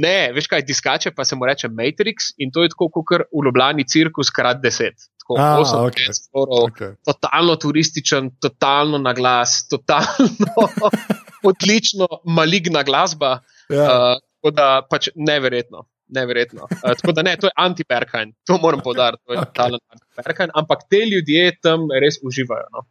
Ne, 0.04 0.32
veš 0.36 0.50
kaj, 0.52 0.66
diskače 0.68 1.14
pa 1.16 1.24
se 1.24 1.38
mu 1.40 1.48
reče 1.48 1.70
Matrix 1.72 2.34
in 2.44 2.52
to 2.52 2.66
je 2.66 2.74
tako, 2.74 2.90
kot 2.92 3.24
v 3.32 3.46
Ljubljani 3.48 3.88
cirkus 3.88 4.34
krat 4.36 4.60
10. 4.64 5.08
Tako, 5.24 5.38
A, 5.40 5.48
8 5.64 5.88
okej. 5.88 6.12
sporov, 6.16 6.68
Okay. 6.72 6.96
totalno 7.08 7.56
turističen, 7.56 8.30
totalno 8.44 9.00
na 9.00 9.14
glas, 9.16 9.64
totalno 9.68 10.68
odlično, 11.50 12.08
maligna 12.24 12.84
glasba. 12.84 13.40
Ja. 13.72 13.84
Uh, 13.84 14.20
tako 14.38 14.52
da 14.56 14.68
pač 14.90 15.10
neverjetno. 15.16 15.88
Neverjetno. 16.08 16.68
Uh, 16.72 16.94
tako 16.96 17.12
da 17.12 17.22
ne, 17.28 17.36
to 17.36 17.48
je 17.48 17.56
anti-Berkajn, 17.56 18.32
to 18.48 18.58
moram 18.64 18.80
povdariti, 18.80 19.24
to 19.28 19.34
je 19.34 19.40
Okay. 19.40 19.46
totalen 19.52 19.80
anti-Berkajn, 19.92 20.50
ampak 20.56 20.86
te 20.90 21.04
ljudje 21.06 21.52
tam 21.62 21.88
res 22.02 22.20
uživajo. 22.24 22.68
No. 22.74 22.86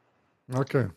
Okay. 0.60 0.88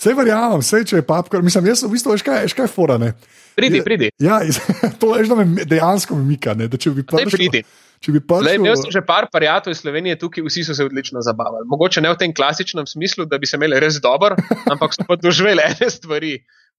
Vse 0.00 0.14
verjamem, 0.16 0.62
vse 0.62 0.78
če 0.88 0.96
je 0.96 1.04
papkar. 1.04 1.42
Mislim, 1.44 1.66
jaz 1.68 1.82
v 1.84 1.90
bistvu 1.92 2.14
veš 2.14 2.22
kaj, 2.24 2.46
veš 2.46 2.54
kaj 2.56 2.64
je 2.64 2.72
fora. 2.72 2.96
Ne? 2.96 3.10
Pridi, 3.58 3.82
Ja, 3.82 3.84
pridi, 3.84 4.06
Ja, 4.16 4.38
to 5.02 5.16
je 5.18 5.26
že 5.28 5.36
me 5.36 5.64
dejansko 5.68 6.16
mika. 6.16 6.54
Ne? 6.56 6.70
Da 6.72 6.78
če 6.80 6.94
bi 6.96 7.04
prišel, 7.04 7.34
pridi. 7.36 7.60
če 8.00 8.14
bi 8.14 8.22
Lej, 8.22 8.56
imel 8.56 8.72
prišel, 8.72 8.86
sem 8.86 8.94
že 8.96 9.02
par 9.04 9.28
prijateljev 9.28 9.76
iz 9.76 9.82
Slovenije 9.82 10.16
tukaj, 10.22 10.46
vsi 10.46 10.64
so 10.64 10.72
se 10.78 10.86
odlično 10.88 11.20
zabavali. 11.20 11.68
Mogoče 11.68 12.00
ne 12.00 12.14
v 12.14 12.16
tem 12.16 12.32
klasičnem 12.32 12.88
smislu, 12.88 13.26
da 13.28 13.36
bi 13.36 13.44
se 13.50 13.60
imeli 13.60 13.76
res 13.82 14.00
dobro, 14.00 14.38
ampak 14.72 14.96
so 14.96 15.04
pa 15.04 15.18
doživeli 15.20 15.60
ene 15.66 15.90
stvari, 15.92 16.32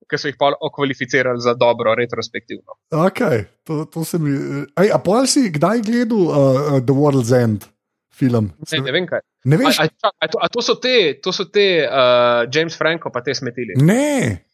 ki 0.09 0.19
so 0.19 0.31
jih 0.31 0.37
pa 0.39 0.51
okvalificirali 0.67 1.41
za 1.41 1.53
dobro, 1.53 1.95
retrospektivno. 1.95 2.77
okay, 2.91 3.45
to, 3.63 3.85
to 3.85 4.05
se 4.05 4.19
mi. 4.19 4.33
Ej, 4.79 4.91
a 4.93 4.99
pol 5.03 5.27
si 5.27 5.49
kdaj 5.51 5.83
gledal 5.85 6.25
uh, 6.27 6.33
uh, 6.33 6.79
The 6.81 6.95
World's 6.95 7.31
End 7.35 7.65
film? 8.13 8.51
Ne, 8.71 8.81
ne 8.85 8.91
vem 8.91 9.07
kaj. 9.07 9.23
Ne 9.45 9.57
A, 9.57 9.63
veš? 9.63 9.79
a, 9.79 9.87
čak, 9.87 10.13
a, 10.19 10.27
to, 10.27 10.37
a 10.41 10.47
to 10.49 10.61
so 10.61 10.75
te, 10.81 10.97
to 11.23 11.33
so 11.33 11.47
te 11.49 11.85
uh, 11.87 12.45
James 12.53 12.77
Franco, 12.77 13.09
pa 13.09 13.23
te 13.25 13.33
smetili. 13.33 13.79
Ne, 13.81 14.45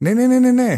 ne, 0.00 0.14
ne, 0.14 0.28
ne. 0.28 0.40
ne, 0.40 0.52
ne. 0.52 0.72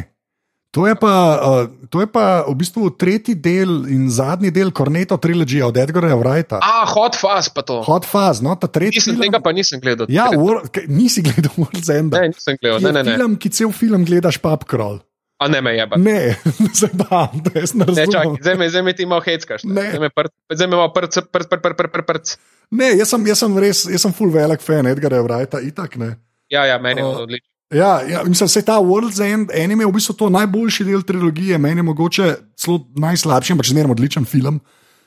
To 0.71 0.85
je, 0.85 0.93
pa, 0.95 1.13
uh, 1.35 1.65
to 1.89 2.05
je 2.05 2.07
pa 2.07 2.45
v 2.45 2.53
bistvu 2.55 2.91
tretji 2.93 3.33
del 3.35 3.89
in 3.89 4.11
zadnji 4.13 4.51
del 4.53 4.69
Korneto 4.69 5.17
trilogije 5.17 5.65
od 5.65 5.77
Edgara 5.77 6.13
Wrighta. 6.13 6.61
A, 6.61 6.85
hot 6.85 7.17
fast 7.17 7.55
pa 7.57 7.65
to. 7.65 7.81
Hot 7.83 8.05
Fuzz, 8.05 8.43
no, 8.45 8.53
ta 8.53 8.69
tretji 8.69 9.01
Nisem 9.01 9.17
film. 9.17 9.23
tega 9.23 9.41
pa 9.41 9.53
nisem 9.53 9.81
gledal. 9.81 10.07
Ja, 10.13 10.29
kaj, 10.69 10.85
nisi 10.87 11.25
gledal 11.25 11.57
World's 11.57 11.89
End. 11.89 12.13
ne, 12.13 12.29
nisem 12.29 12.61
gledal. 12.61 12.85
Ne, 12.85 12.93
ne, 12.93 13.03
ne. 13.03 13.17
Film, 13.17 13.37
ki 13.37 13.49
cel 13.49 13.73
film 13.73 14.05
gledaš, 14.05 14.37
pap 14.39 14.69
krol. 14.69 15.01
A 15.39 15.49
ne 15.49 15.61
me 15.63 15.73
jeba. 15.73 15.97
Ne, 15.97 16.37
se 16.75 16.91
bam, 16.93 17.33
to 17.41 17.51
jaz 17.55 17.73
ne 17.73 17.87
Ne, 17.87 18.05
čakaj, 18.05 18.37
razumem. 18.37 18.69
zdaj 18.69 18.83
me, 18.83 18.93
ti 18.93 19.07
malo 19.07 19.25
heckaš. 19.25 19.65
ne. 19.65 19.89
Zdaj 19.89 20.01
me 20.01 20.11
pr- 20.11 20.33
zdaj 20.53 20.67
me 20.67 20.77
malo 20.77 20.93
prc, 20.93 21.15
prc, 21.25 21.47
prc, 21.49 21.63
prc, 21.65 21.77
prc, 21.81 21.93
prc, 21.97 22.05
prc. 22.05 22.27
Ne, 22.71 22.93
jaz 22.93 23.09
sem, 23.09 23.25
jaz 23.25 23.39
sem 23.41 23.57
res, 23.57 23.87
jaz 23.89 24.03
sem 24.03 24.13
full 24.13 24.29
velik 24.29 24.61
fan 24.61 24.85
Edgara 24.87 25.23
Wrighta, 25.25 25.65
itak 25.65 25.97
ne. 25.97 26.19
Ja, 26.51 26.67
ja, 26.67 26.77
meni 26.77 27.01
je 27.01 27.05
O, 27.07 27.13
to 27.15 27.23
odlično. 27.25 27.48
Ja, 27.71 28.01
ja 28.03 28.25
mislim, 28.25 28.49
se 28.49 28.63
ta 28.65 28.79
World's 28.81 29.21
End, 29.35 29.51
enim 29.55 29.81
je 29.81 29.87
v 29.87 29.93
bistvu 29.93 30.15
to 30.15 30.29
najboljši 30.29 30.85
del 30.85 31.03
trilogije, 31.03 31.59
meni 31.59 31.79
je 31.79 31.83
mogoče 31.83 32.35
celo 32.57 32.81
najslabši, 32.97 33.53
ampak 33.53 33.67
zmeraj 33.67 33.91
odličen 33.91 34.25
film. 34.25 34.61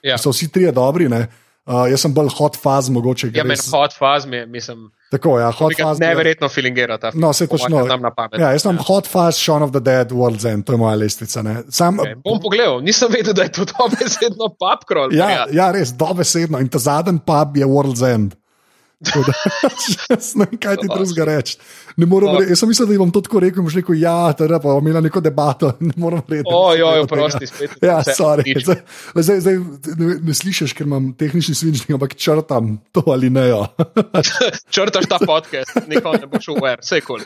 Ja. 0.03 0.18
So 0.18 0.30
vsi 0.30 0.51
trije 0.51 0.72
dobri, 0.72 1.09
ne. 1.09 1.28
Uh, 1.66 1.86
jaz 1.91 2.01
sem 2.01 2.14
bolj 2.14 2.30
hot 2.38 2.55
faz, 2.57 2.89
mogoče 2.89 3.30
Ja, 3.34 3.43
meni 3.43 3.55
res. 3.55 3.70
hot 3.72 3.93
faz 3.93 4.26
mi 4.26 4.36
je, 4.36 4.45
mislim, 4.45 4.89
Tako, 5.12 5.39
ja, 5.39 5.51
hot 5.51 5.74
faz. 5.82 5.99
neverjetno 5.99 6.49
filingera 6.49 6.97
ta 6.97 7.12
film. 7.12 7.22
No, 7.22 7.28
mojem, 7.28 7.47
točno. 7.49 8.39
Ja, 8.39 8.51
jaz 8.51 8.62
sem 8.62 8.78
hot 8.78 9.07
faz, 9.07 9.36
Shaun 9.38 9.64
of 9.64 9.72
the 9.72 9.80
Dead, 9.80 10.12
World's 10.12 10.45
End, 10.53 10.66
to 10.66 10.74
je 10.74 10.78
moja 10.78 10.95
lestvica. 10.95 11.41
Ne. 11.41 11.64
Sam, 11.70 11.97
Okay. 11.99 12.16
Bom 12.24 12.39
pogledal, 12.41 12.82
nisem 12.82 13.12
vedel, 13.12 13.34
da 13.34 13.43
je 13.43 13.51
to 13.51 13.66
dobesedno 13.78 14.49
papkrol. 14.59 15.14
Ja, 15.14 15.45
ja, 15.51 15.72
res, 15.72 15.93
dobesedno. 15.93 16.59
In 16.59 16.68
ta 16.68 16.80
zadnji 16.80 17.20
pub 17.26 17.57
je 17.57 17.66
World's 17.66 18.14
End. 18.14 18.36
Jaz 20.10 20.36
ne 20.38 20.45
vem, 20.45 20.58
kaj 20.62 20.78
ti 20.82 20.88
drugega 20.89 21.26
reči. 21.26 21.56
Re- 21.97 22.45
Jaz 22.52 22.62
sem 22.62 22.70
mislil, 22.70 22.89
da 22.91 22.97
bom 23.02 23.12
to 23.14 23.24
tako 23.26 23.41
rekel, 23.41 23.66
boš 23.66 23.78
rekel, 23.80 23.97
ja, 23.97 24.30
teda 24.38 24.60
pa 24.62 24.76
bomo 24.76 24.89
imeli 24.89 25.08
neko 25.10 25.22
debato. 25.24 25.74
Ne 25.91 25.95
morem 25.97 26.22
reči. 26.30 26.45
O, 26.45 26.74
joj, 26.78 27.02
oprosti, 27.06 27.47
spet. 27.49 27.74
Ja, 27.82 27.99
sorry. 28.06 28.54
Zdaj, 28.62 28.84
zdaj, 29.18 29.39
zdaj 29.41 29.58
ne, 29.97 30.12
ne 30.30 30.36
slišiš, 30.38 30.76
ker 30.78 30.86
imam 30.86 31.10
tehnični 31.18 31.56
svinčnik, 31.58 31.95
ampak 31.97 32.14
črtam 32.16 32.76
to 32.93 33.04
ali 33.10 33.32
ne. 33.34 33.47
Črtaš 34.76 35.10
ta 35.10 35.18
podcast, 35.26 35.82
nikoli 35.89 36.22
ne 36.22 36.30
boš 36.30 36.52
uver, 36.54 36.84
vse 36.86 37.02
kul. 37.06 37.26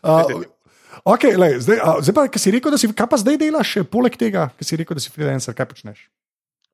Uh, 0.00 0.40
okay, 1.04 1.36
lej, 1.36 1.60
zdaj, 1.66 1.78
a, 1.84 1.98
zdaj 2.00 2.16
pa, 2.16 2.26
kaj 2.32 2.42
si 2.42 2.54
rekel, 2.56 2.72
da 2.72 2.80
si, 2.80 2.88
kaj 2.96 3.10
pa 3.12 3.20
zdaj 3.20 3.36
delaš, 3.44 3.76
poleg 3.92 4.16
tega, 4.18 4.48
kaj 4.56 4.72
si 4.72 4.80
rekel, 4.80 4.96
da 4.96 5.04
si 5.04 5.12
freelancer, 5.12 5.54
kaj 5.56 5.68
počneš? 5.70 6.06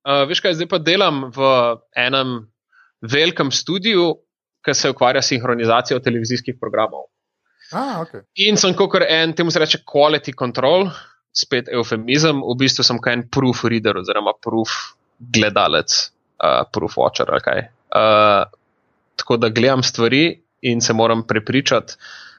Uh, 0.06 0.22
veš 0.30 0.38
kaj, 0.44 0.54
zdaj 0.60 0.70
pa 0.70 0.78
delam 0.78 1.26
v 1.34 1.50
enem 1.98 2.44
velikem 3.02 3.50
studiu, 3.50 4.14
ki 4.64 4.74
se 4.74 4.90
ukvarja 4.90 5.22
s 5.22 5.30
sinhronizacijo 5.34 6.00
televizijskih 6.02 6.56
programov. 6.60 7.06
Ah, 7.72 8.00
okay. 8.02 8.22
In 8.46 8.56
sem 8.56 8.74
kot 8.74 9.02
en, 9.08 9.34
temu 9.34 9.50
se 9.50 9.62
reče 9.62 9.82
quality 9.86 10.34
control, 10.34 10.88
spet 11.34 11.68
eufemizem, 11.72 12.40
v 12.42 12.56
bistvu 12.58 12.84
sem 12.86 12.98
kot 13.02 13.12
en 13.12 13.24
proofreader 13.30 13.98
oziroma 14.00 14.34
proof 14.42 14.74
gledalec, 15.18 15.96
uh, 16.42 16.62
proof 16.72 16.98
watcher 17.00 17.30
ali 17.32 17.44
kaj. 17.44 17.64
Uh, 17.96 18.44
tako 19.16 19.38
da 19.40 19.50
gledam 19.50 19.82
stvari 19.82 20.42
in 20.66 20.80
se 20.80 20.92
moram 20.92 21.26
prepričati, 21.26 21.98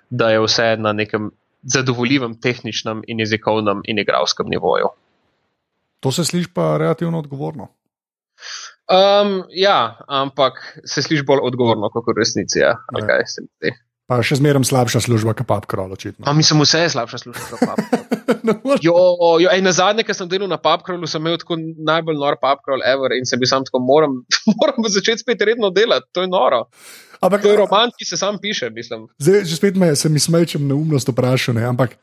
da 0.10 0.32
je 0.32 0.40
vse 0.40 0.76
na 0.80 0.94
nekem 0.94 1.32
zadovoljivem 1.62 2.38
tehničnem 2.42 3.02
in 3.08 3.20
jezikovnem 3.20 3.82
in 3.84 4.00
igralskem 4.00 4.48
nivoju. 4.50 4.90
To 6.00 6.12
se 6.12 6.26
sliši 6.26 6.50
pa 6.54 6.78
relativno 6.78 7.20
odgovorno. 7.20 7.68
Um, 8.88 9.44
ja, 9.52 9.98
ampak 10.08 10.62
se 10.88 11.02
sliši 11.04 11.26
bolj 11.28 11.44
odgovorno, 11.44 11.90
kot 11.92 12.08
v 12.08 12.16
resnici. 12.22 12.62
Ja. 12.64 12.78
Ja. 12.80 13.02
Okay, 13.02 13.28
zdi. 13.28 13.74
Pa 14.08 14.22
še 14.24 14.38
zmeraj 14.40 14.64
slabša 14.70 15.02
služba, 15.04 15.34
kot 15.36 15.66
krol, 15.68 15.92
očitno. 15.92 16.24
Pa 16.24 16.32
mislim, 16.32 16.62
vse 16.64 16.86
je 16.86 16.94
slabša 16.96 17.18
služba. 17.26 17.44
kot 17.52 17.60
Pubcrawl. 17.68 18.06
Jo, 18.86 18.96
jo, 19.44 19.50
ej, 19.52 19.60
na 19.64 19.74
zadnje, 19.76 20.06
ko 20.08 20.14
sem 20.16 20.28
delal 20.32 20.48
na 20.48 20.56
Pubcrawlu, 20.60 21.08
sem 21.08 21.20
imel 21.20 21.36
tako 21.42 21.58
najbolj 21.60 22.16
nor 22.16 22.38
Pubcrawl 22.40 22.84
ever 22.88 23.12
in 23.16 23.28
sem 23.28 23.40
bil 23.40 23.50
sam 23.50 23.66
tako, 23.68 23.82
moram, 23.84 24.22
moram 24.60 24.88
začeti 24.88 25.26
spet 25.26 25.44
redno 25.44 25.68
delati, 25.76 26.08
to 26.16 26.24
je 26.24 26.32
noro. 26.32 26.70
Ampak, 27.20 27.44
To 27.44 27.52
je 27.52 27.58
roman, 27.60 27.92
ki 27.98 28.08
se 28.08 28.16
sam 28.20 28.38
piše, 28.40 28.70
mislim. 28.72 29.08
zdaj, 29.20 29.44
že 29.50 29.56
spet 29.60 29.76
me, 29.76 29.92
se 29.96 30.08
mi 30.08 30.20
smeje, 30.20 30.54
če 30.54 30.60
me 30.64 30.72
neumnost 30.72 31.12
vprašam. 31.12 31.60
Ne? 31.60 31.66
Ampak, 31.68 31.98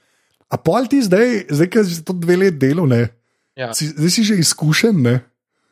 a 0.52 0.60
pol 0.60 0.84
ti 0.90 1.00
zdaj, 1.00 1.46
zdaj, 1.48 1.68
ki 1.72 1.84
si 1.88 2.02
to 2.04 2.12
dve 2.12 2.36
let 2.44 2.58
delal, 2.60 2.88
ne? 2.90 3.06
Ja. 3.56 3.70
Si, 3.72 3.88
zdaj 3.94 4.10
si 4.12 4.26
že 4.28 4.36
izkušen. 4.42 5.00
Ne? 5.00 5.22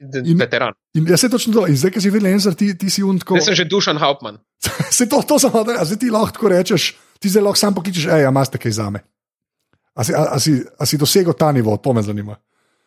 In- 0.02 0.38
Veteran. 0.38 0.74
In 0.98 1.06
jaz 1.08 1.20
se 1.20 1.30
točno 1.30 1.52
to, 1.54 1.66
in 1.70 1.76
zdaj, 1.78 1.94
ki 1.94 2.00
si 2.02 2.10
freelancer, 2.10 2.54
ti, 2.58 2.72
ti 2.78 2.90
si 2.90 3.04
unko. 3.06 3.38
Jaz 3.38 3.46
sem 3.50 3.54
že 3.54 3.64
Dušan 3.70 4.00
Hauptmann. 4.02 4.40
Se 4.90 5.06
to, 5.08 5.22
to 5.22 5.38
samo, 5.38 5.64
da 5.64 5.84
zdaj 5.84 5.98
ti 5.98 6.10
lahko 6.10 6.50
rečeš, 6.50 6.92
ti 7.18 7.30
zdaj 7.30 7.42
lahko 7.42 7.58
sam 7.58 7.74
pokličeš, 7.74 8.06
hej, 8.10 8.26
imaš 8.28 8.52
kaj 8.58 8.74
za 8.78 8.90
me. 8.90 9.02
A 9.94 10.04
si, 10.04 10.14
a, 10.14 10.22
a, 10.34 10.38
si, 10.40 10.52
a 10.78 10.86
si 10.86 10.98
dosegel 10.98 11.34
ta 11.36 11.52
nivo, 11.52 11.76
to 11.76 11.92
me 11.92 12.02
zanima. 12.02 12.36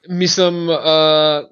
Mislim, 0.09 0.69
uh, 0.69 1.45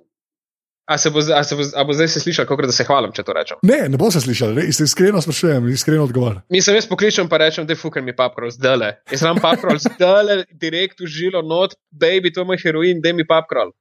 a, 0.85 0.97
se 0.97 1.09
bo, 1.09 1.19
a, 1.19 1.43
se 1.43 1.55
bo, 1.55 1.63
a 1.75 1.83
bo 1.83 1.93
zdaj 1.93 2.07
se 2.07 2.19
slišal, 2.19 2.45
kot 2.49 2.65
da 2.65 2.73
se 2.73 2.85
hvalim, 2.87 3.13
če 3.13 3.23
to 3.23 3.33
rečem. 3.33 3.61
Ne, 3.63 3.85
ne 3.89 3.99
bo 3.99 4.09
se 4.11 4.21
slišal, 4.21 4.55
res 4.57 4.81
iskreno 4.83 5.21
sprašujem, 5.21 5.69
iskreno 5.73 6.07
odgovarjam. 6.07 6.43
Mislim, 6.53 6.77
jaz 6.79 6.89
pokličem 6.89 7.29
pa 7.29 7.39
rečem, 7.43 7.67
da 7.69 7.75
je 7.75 7.81
fuker 7.81 8.03
mi 8.03 8.15
Pubcrawl 8.17 8.53
zdaj. 8.53 8.97
Jaz 9.13 9.23
sem 9.25 9.41
Pubcrawl 9.43 9.79
zdaj, 9.81 10.45
direkt 10.51 11.01
v 11.01 11.09
žilo, 11.09 11.43
not, 11.45 11.77
baby, 11.91 12.33
to 12.33 12.41
je 12.41 12.49
moj 12.49 12.61
heroin, 12.65 13.01
da 13.01 13.13
mi 13.13 13.25
Pubcrawl. 13.27 13.73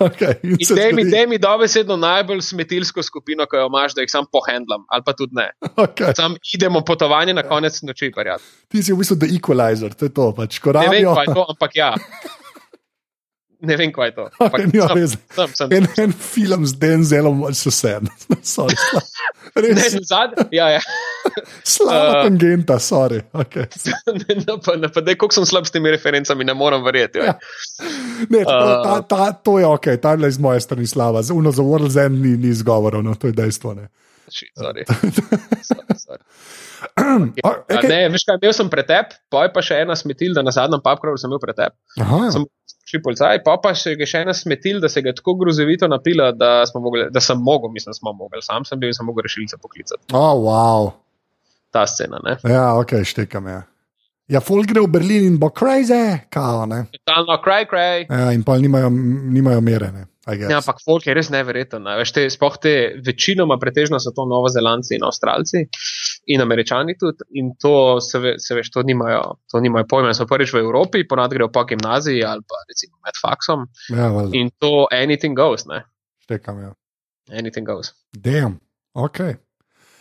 Okay, 0.00 0.40
da 0.74 0.96
mi, 0.96 1.04
da 1.10 1.26
mi 1.28 1.38
dobesedno 1.38 1.96
najbolj 2.00 2.40
smetilsko 2.40 3.02
skupino, 3.04 3.44
ki 3.46 3.58
jo 3.60 3.66
imaš, 3.68 3.92
da 3.94 4.00
jih 4.00 4.08
sam 4.08 4.24
pohendlam, 4.32 4.86
ali 4.88 5.04
pa 5.04 5.12
tudi 5.12 5.36
ne. 5.36 5.50
okay. 5.84 6.14
Sam 6.16 6.38
idemo 6.54 6.80
potovanje 6.80 7.34
na 7.36 7.44
konec 7.44 7.82
noči, 7.84 8.08
parjat. 8.14 8.40
Ti 8.72 8.82
si 8.82 8.94
v 8.94 9.02
bistvu 9.02 9.18
the 9.20 9.28
equalizer, 9.36 9.92
to 9.92 10.08
je 10.08 10.14
to. 10.16 10.30
Pač, 10.36 10.56
Ne 10.64 10.88
vem, 10.88 11.04
kaj 11.04 11.28
je 11.28 11.34
to, 11.36 11.44
ampak 11.52 11.76
ja. 11.76 11.92
Ne 13.60 13.76
vem, 13.76 13.90
kaj 13.92 14.08
je 14.08 14.14
to. 14.16 14.24
Okay, 14.40 14.46
Ampak 14.46 14.60
nima 14.72 14.86
sem- 14.88 14.96
veze. 14.96 15.16
sem- 15.36 15.54
sem- 15.58 15.72
en, 15.76 15.86
en 16.04 16.12
film 16.12 16.62
z 16.66 16.78
Denzelom, 16.80 17.42
so 17.54 17.68
vse. 17.70 17.98
Sorry, 18.54 18.76
Ne, 19.60 19.72
nazad, 19.74 20.36
ja, 20.54 20.68
ja. 20.70 20.80
slaba 21.66 22.20
Uh, 22.20 22.24
tangenta, 22.24 22.78
sorry. 22.78 23.18
Okay. 23.34 23.66
Ne, 24.46 24.56
pa, 24.64 24.76
ne, 24.76 24.88
pa, 24.88 25.00
dej, 25.02 25.16
koliko 25.18 25.34
sem 25.34 25.46
slab 25.46 25.66
s 25.66 25.74
temi 25.74 25.90
referencami, 25.90 26.44
ne 26.44 26.54
morem 26.54 26.84
verjeti. 26.86 27.18
Ja. 27.20 27.34
Ne, 28.30 28.40
čeprav 28.40 28.70
Uh. 28.70 28.84
ta, 28.84 28.94
ta, 29.02 29.32
to 29.34 29.58
je 29.58 29.66
ok, 29.66 29.86
ta 30.00 30.10
je 30.10 30.16
bila 30.16 30.28
iz 30.28 30.38
moje 30.38 30.60
strani 30.60 30.86
slava. 30.86 31.22
Za 31.22 31.34
uno 31.34 31.50
za 31.52 31.62
World 31.62 31.90
Zen 31.90 32.20
ni, 32.22 32.36
ni 32.36 32.48
izgovorov, 32.48 33.02
no, 33.02 33.14
to 33.14 33.26
je 33.26 33.34
dejstvo. 33.34 33.74
Ne. 33.74 33.88
Shit, 34.30 34.54
sorry. 34.54 34.86
Sorry, 35.60 35.98
sorry. 35.98 36.22
A, 37.44 37.50
okay. 37.66 37.88
Ne, 37.88 37.98
veš 38.08 38.22
kaj, 38.24 38.38
imel 38.38 38.54
sem 38.56 38.70
pretep, 38.72 39.12
pa 39.28 39.42
je 39.44 39.50
pa 39.52 39.60
še 39.60 39.82
ena 39.82 39.92
smetil, 39.98 40.32
da 40.32 40.40
na 40.40 40.54
zadnjem 40.54 40.80
papkrovu 40.80 41.18
sem 41.20 41.28
imel 41.28 41.42
pretep. 41.42 41.74
Aha, 42.00 42.30
Sem 42.32 42.46
šli 42.88 43.02
policaj, 43.02 43.42
pa 43.44 43.56
pa 43.62 43.72
še 43.76 43.94
je 43.98 44.08
še 44.08 44.24
ena 44.24 44.34
smetil, 44.36 44.80
da 44.82 44.88
se 44.88 45.02
ga 45.04 45.12
tako 45.16 45.36
grozovito 45.40 45.88
napila, 45.90 46.30
da, 46.36 46.62
mogli, 46.80 47.06
da 47.12 47.22
sem 47.24 47.38
mogel, 47.38 47.72
mislim, 47.74 47.94
smo 47.96 48.12
mogli, 48.16 48.42
sam 48.42 48.66
sem 48.68 48.80
bil 48.80 48.90
in 48.90 48.96
sem 48.96 49.06
mogel 49.06 49.26
rešilce 49.28 49.60
poklicati. 49.60 50.02
oh, 50.12 50.36
wow. 50.46 50.92
Ta 51.70 51.84
scena, 51.86 52.18
ne. 52.24 52.36
Ja, 52.50 52.72
ok, 52.80 52.96
štekam. 53.06 53.46
Ja. 53.46 53.62
ja, 54.26 54.40
folk 54.42 54.66
gre 54.66 54.82
v 54.82 54.90
Berlin 54.90 55.28
in 55.28 55.36
bo 55.38 55.52
crazy, 55.54 56.18
kao. 56.34 56.64
Totalno, 56.66 57.36
kraj, 57.44 57.68
kraj. 57.70 58.06
Ja, 58.08 58.32
in 58.34 58.42
pa 58.46 58.58
nimajo, 58.58 58.90
nimajo 58.90 59.60
mere. 59.62 59.92
Ne. 59.94 60.06
Ja, 60.30 60.58
ampak 60.58 60.82
folk 60.84 61.06
je 61.06 61.14
res 61.14 61.30
neverjeten. 61.32 61.82
Ne? 61.86 61.94
Veš, 62.02 62.12
te, 62.14 62.26
spoh 62.30 62.58
te 62.62 62.74
večinoma, 63.06 63.56
pretežno 63.62 63.98
so 64.02 64.12
to 64.14 64.26
Novozelandci 64.28 64.98
in 64.98 65.06
Avstralci 65.06 65.64
in 66.26 66.42
Američani 66.42 66.96
tudi. 66.98 67.24
In 67.40 67.52
to 67.60 68.00
se, 68.00 68.18
ve, 68.18 68.34
se 68.38 68.54
veš, 68.54 68.70
to 68.70 68.82
nimajo, 68.82 69.22
to 69.52 69.60
nimajo 69.60 69.86
pojma. 69.90 70.14
So 70.14 70.26
prvič 70.26 70.52
v 70.54 70.64
Evropi, 70.64 71.06
ponad 71.08 71.32
grejo 71.34 71.50
po 71.52 71.64
gimnaziji 71.64 72.24
ali 72.24 72.42
pa 72.46 72.64
recimo 72.68 72.98
med 73.04 73.20
faksom. 73.22 73.68
Ja, 73.88 74.08
valjda. 74.08 74.38
In 74.38 74.50
to 74.58 74.86
anything 74.92 75.36
goes, 75.36 75.66
ne? 75.66 75.84
Štekam, 76.26 76.60
ja. 76.62 76.74
Anything 77.32 77.66
goes. 77.66 77.94
Dejem. 78.12 78.58
Okay. 78.94 79.36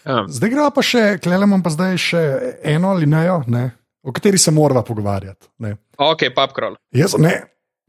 Ja. 0.06 0.24
Zdaj 0.32 0.50
gre 0.50 0.66
pa 0.74 0.84
še, 0.86 1.04
klele 1.24 1.46
imam 1.48 1.64
pa 1.64 1.72
zdaj 1.74 1.98
še 2.02 2.24
eno 2.68 2.94
ali 2.96 3.08
nejo, 3.10 3.42
ne, 3.52 3.70
o 4.02 4.14
kateri 4.16 4.40
se 4.42 4.52
moramo 4.56 4.84
pogovarjati. 4.88 5.52
Ne. 5.66 5.76
Ok, 6.00 6.30
papkrol. 6.36 6.78
Jaz, 6.96 7.18
ne, 7.20 7.36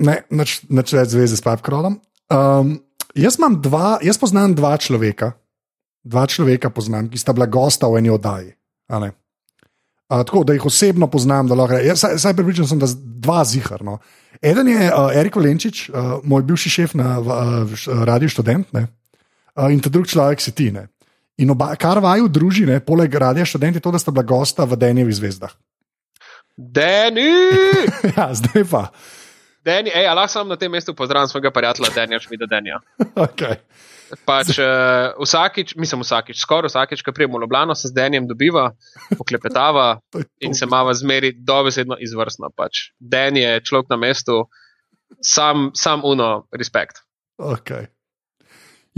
ne, 0.03 0.21
nič, 0.35 0.61
več 0.69 0.95
zveze 1.15 1.39
s 1.39 1.45
Pipkrolom. 1.45 2.01
Um, 2.31 2.75
jaz, 3.17 3.39
imam 3.41 3.61
dva, 3.63 3.99
jaz 4.05 4.19
poznam 4.21 4.57
dva 4.59 4.75
človeka, 4.83 5.33
dva 6.05 6.27
človeka 6.27 6.71
poznam, 6.71 7.09
ki 7.11 7.19
sta 7.19 7.33
bila 7.37 7.47
gosta 7.47 7.89
v 7.89 8.01
eni 8.01 8.11
oddaji. 8.11 8.55
a. 8.89 9.11
A, 10.11 10.25
tako 10.27 10.43
da 10.45 10.53
jih 10.53 10.65
osebno 10.67 11.07
poznam, 11.07 11.47
da 11.47 11.55
lahko 11.55 11.77
rečem. 11.79 11.97
Saj, 11.97 12.19
saj 12.19 12.35
pripričan 12.35 12.67
sem, 12.67 12.79
da 12.79 12.87
dva 12.99 13.45
ziharno. 13.45 13.99
Eden 14.43 14.69
je 14.69 14.89
uh, 14.91 15.13
Erik 15.15 15.37
Valenčič, 15.37 15.89
uh, 15.89 16.19
moj 16.27 16.43
bivši 16.43 16.71
šef 16.71 16.95
na 16.99 17.19
uh, 17.21 17.85
Radiu 18.05 18.29
Študent, 18.29 18.73
ne? 18.73 18.89
uh, 19.55 19.71
in 19.71 19.79
ta 19.81 19.89
drugi 19.89 20.11
človek 20.17 20.43
si 20.43 20.51
ti. 20.53 20.71
Ne? 20.75 20.89
In 21.39 21.55
oba, 21.55 21.71
kar 21.79 22.03
vaju 22.03 22.29
druži, 22.29 22.67
ne, 22.67 22.81
poleg 22.85 23.15
Radia 23.15 23.47
Študent, 23.47 23.79
je 23.79 23.85
to, 23.85 23.93
da 23.95 23.99
sta 24.03 24.11
bila 24.11 24.27
gosta 24.27 24.67
v 24.69 24.77
Denjevi 24.77 25.15
zvezdah. 25.15 25.55
Dani! 26.57 27.31
ja, 28.17 28.29
zdaj 28.35 28.67
pa. 28.69 28.91
Dani, 29.65 29.93
ej, 29.95 30.11
lahko 30.17 30.33
sam 30.33 30.51
na 30.51 30.59
tem 30.61 30.73
mestu 30.73 30.93
pozdravim 30.97 31.29
svojega 31.29 31.53
prijatelja 31.55 31.95
Danja 31.95 32.21
Šmida 32.21 32.51
Danja. 32.51 32.81
Okay. 33.31 33.63
Pač, 34.27 34.57
uh, 34.59 35.15
vsakič, 35.23 35.77
mislim 35.79 36.03
vsakič, 36.03 36.41
skoraj 36.43 36.73
vsakič, 36.73 37.03
ko 37.07 37.13
prijemo 37.15 37.41
Ljubljano, 37.41 37.75
se 37.79 37.89
z 37.89 37.95
Denjem 37.95 38.27
dobiva, 38.27 38.71
poklepetava 39.19 40.01
in 40.45 40.55
se 40.55 40.67
mava 40.67 40.95
zmeri 40.95 41.33
dobesedno 41.37 41.99
izvrstno. 42.01 42.51
Pač. 42.57 42.91
Den 42.99 43.39
je 43.39 43.61
človek 43.63 43.93
na 43.93 44.01
mestu, 44.01 44.43
sam, 45.23 45.71
sam 45.75 46.03
uno, 46.05 46.49
respekt. 46.53 47.05
Okay. 47.39 47.87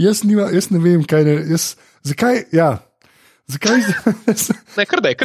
Jaz, 0.01 0.23
nima, 0.23 0.49
jaz 0.53 0.71
ne 0.73 0.81
vem, 0.81 1.05
kaj 1.05 1.27
ne. 1.27 1.37
Jaz, 1.53 1.75
zakaj? 2.03 2.47
Ja. 2.51 2.77
Zakaj? 3.47 3.85
Ne, 4.77 4.85
kar 4.89 5.01
da 5.01 5.11
je, 5.11 5.15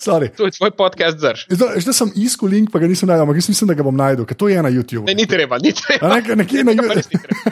Sorry. 0.00 0.30
To 0.36 0.48
je 0.48 0.56
tvoj 0.56 0.70
podcast 0.76 1.18
zdrž. 1.18 1.44
Zdaj 1.50 1.94
sem 1.94 2.12
iskal 2.16 2.48
link, 2.48 2.70
pa 2.72 2.80
ga 2.80 2.88
nisem 2.88 3.08
najdel, 3.10 3.26
ampak 3.26 3.40
jaz 3.42 3.50
mislim, 3.52 3.68
da 3.68 3.76
ga 3.78 3.86
bom 3.86 3.96
najdel, 3.96 4.26
ker 4.28 4.38
to 4.38 4.48
je 4.48 4.62
na 4.62 4.72
YouTubu. 4.72 5.04
Ne, 5.06 5.14
ni 5.18 5.26
treba, 5.28 5.60
ni 5.60 5.72
treba. 5.76 6.14
Ne, 6.14 6.36
nekje 6.40 6.64
na 6.64 6.74
treba. 6.74 6.96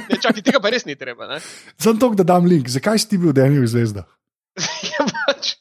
Ne, 0.08 0.16
čakaj, 0.16 0.42
tega 0.42 0.60
pa 0.64 0.72
res 0.72 0.88
ni 0.88 0.96
treba. 0.96 1.28
Ne? 1.28 1.40
Sem 1.76 2.00
to, 2.00 2.12
da 2.16 2.24
dam 2.24 2.48
link. 2.48 2.70
Zakaj 2.72 3.04
si 3.04 3.10
ti 3.12 3.20
bil 3.20 3.36
Denju 3.36 3.66
zvezda? 3.68 4.06
Ja, 4.98 5.04
pač, 5.06 5.52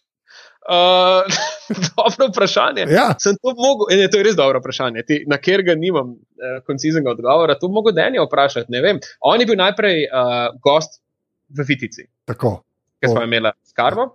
uh, 0.68 1.22
dobro 1.96 2.28
vprašanje. 2.32 2.88
Ja. 2.90 3.12
Sem 3.20 3.36
to 3.42 3.54
mogel, 3.58 3.92
ne, 3.98 4.08
to 4.12 4.20
je 4.20 4.28
res 4.28 4.38
dobro 4.40 4.62
vprašanje, 4.64 5.04
ti, 5.08 5.20
na 5.30 5.40
kjer 5.42 5.64
ga 5.68 5.76
nimam 5.80 6.16
uh, 6.16 6.60
konciznega 6.68 7.12
odgovora. 7.14 7.58
To 7.60 7.70
mogo 7.72 7.94
Denja 7.96 8.26
vprašati. 8.26 8.72
Ne 8.74 8.82
vem. 8.82 9.02
On 9.22 9.40
je 9.40 9.48
bil 9.50 9.60
najprej 9.60 10.08
uh, 10.08 10.56
gost 10.64 11.02
v 11.50 11.68
Vitici, 11.68 12.08
Tako. 12.28 12.60
O. 13.06 13.12
smo 13.12 13.24
imeli 13.24 13.52
skarbo. 13.70 14.10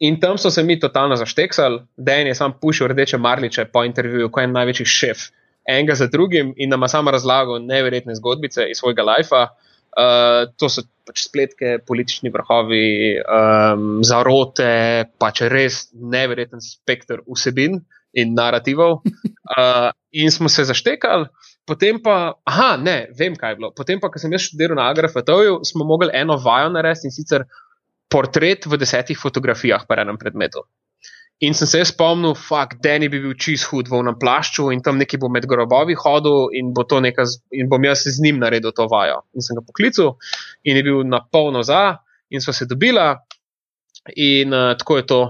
In 0.00 0.16
tam 0.20 0.38
so 0.38 0.50
se 0.50 0.62
mi 0.62 0.78
totalno 0.80 1.16
zašteksali, 1.16 1.82
Dan 1.96 2.26
je 2.26 2.34
sam 2.34 2.52
pušil 2.60 2.88
rdeče 2.88 3.18
marliče 3.18 3.64
po 3.64 3.84
intervjuju, 3.84 4.30
kot 4.32 4.44
en 4.44 4.52
največji 4.56 4.86
šef, 4.86 5.26
enega 5.68 5.94
za 5.94 6.06
drugim 6.06 6.54
in 6.56 6.70
nam 6.70 6.82
je 6.82 6.88
sam 6.88 7.08
razlagal 7.08 7.60
neverjetne 7.66 8.14
zgodbice 8.14 8.64
iz 8.70 8.80
svojega 8.80 9.02
lajfa. 9.02 9.48
Uh, 9.90 10.46
to 10.56 10.68
so 10.70 10.84
pač 11.06 11.24
spletke, 11.26 11.80
politični 11.86 12.30
vrhovi, 12.30 13.18
um, 13.20 14.00
zarote, 14.06 14.70
pač 15.18 15.42
res 15.50 15.88
neverjeten 15.92 16.62
spektr 16.62 17.24
vsebin 17.26 17.80
in 18.14 18.36
narativov. 18.38 19.00
Uh, 19.50 19.90
in 20.14 20.30
smo 20.30 20.48
se 20.48 20.62
zaštekali, 20.64 21.26
potem 21.66 21.98
pa, 22.02 22.36
aha, 22.46 22.76
ne, 22.78 23.08
vem, 23.18 23.34
kaj 23.34 23.52
je 23.52 23.58
bilo. 23.58 23.72
Potem 23.74 23.98
pa, 24.00 24.08
ko 24.14 24.22
sem 24.22 24.32
jaz 24.32 24.46
študiral 24.46 24.78
na 24.78 24.86
Agrafatoju, 24.94 25.60
smo 25.66 25.84
mogli 25.84 26.14
eno 26.14 26.38
vajo 26.38 26.70
narediti 26.70 27.10
in 27.10 27.14
sicer 27.14 27.44
portret 28.10 28.66
v 28.66 28.78
desetih 28.80 29.18
fotografijah 29.18 29.86
po 29.86 29.94
enem 29.94 30.18
predmetu. 30.18 30.66
In 31.40 31.54
sem 31.56 31.66
se 31.66 31.80
spomnil, 31.88 32.34
fuck, 32.36 32.74
Danny 32.84 33.08
bi 33.08 33.20
bil 33.22 33.32
čist 33.40 33.70
hud 33.70 33.88
v 33.88 34.02
enem 34.02 34.18
plašču 34.20 34.66
in 34.74 34.82
tam 34.84 34.98
neki 35.00 35.16
bo 35.16 35.30
med 35.32 35.46
grobovi 35.48 35.96
hodil 35.96 36.50
in, 36.52 36.74
bo 36.76 36.84
neka, 37.00 37.24
in 37.56 37.70
bom 37.70 37.84
jaz 37.84 38.04
z 38.04 38.20
njim 38.20 38.42
naredil 38.42 38.74
to 38.76 38.84
vajo. 38.90 39.22
In 39.32 39.40
sem 39.40 39.56
ga 39.56 39.64
poklical 39.64 40.18
in 40.68 40.76
je 40.76 40.82
bil 40.84 41.00
na 41.08 41.22
polno 41.24 41.62
za, 41.64 41.96
in 42.28 42.44
sva 42.44 42.52
se 42.52 42.68
dobila, 42.68 43.14
in 44.16 44.52
uh, 44.52 44.76
tako 44.76 44.96
je 45.00 45.06
to 45.06 45.20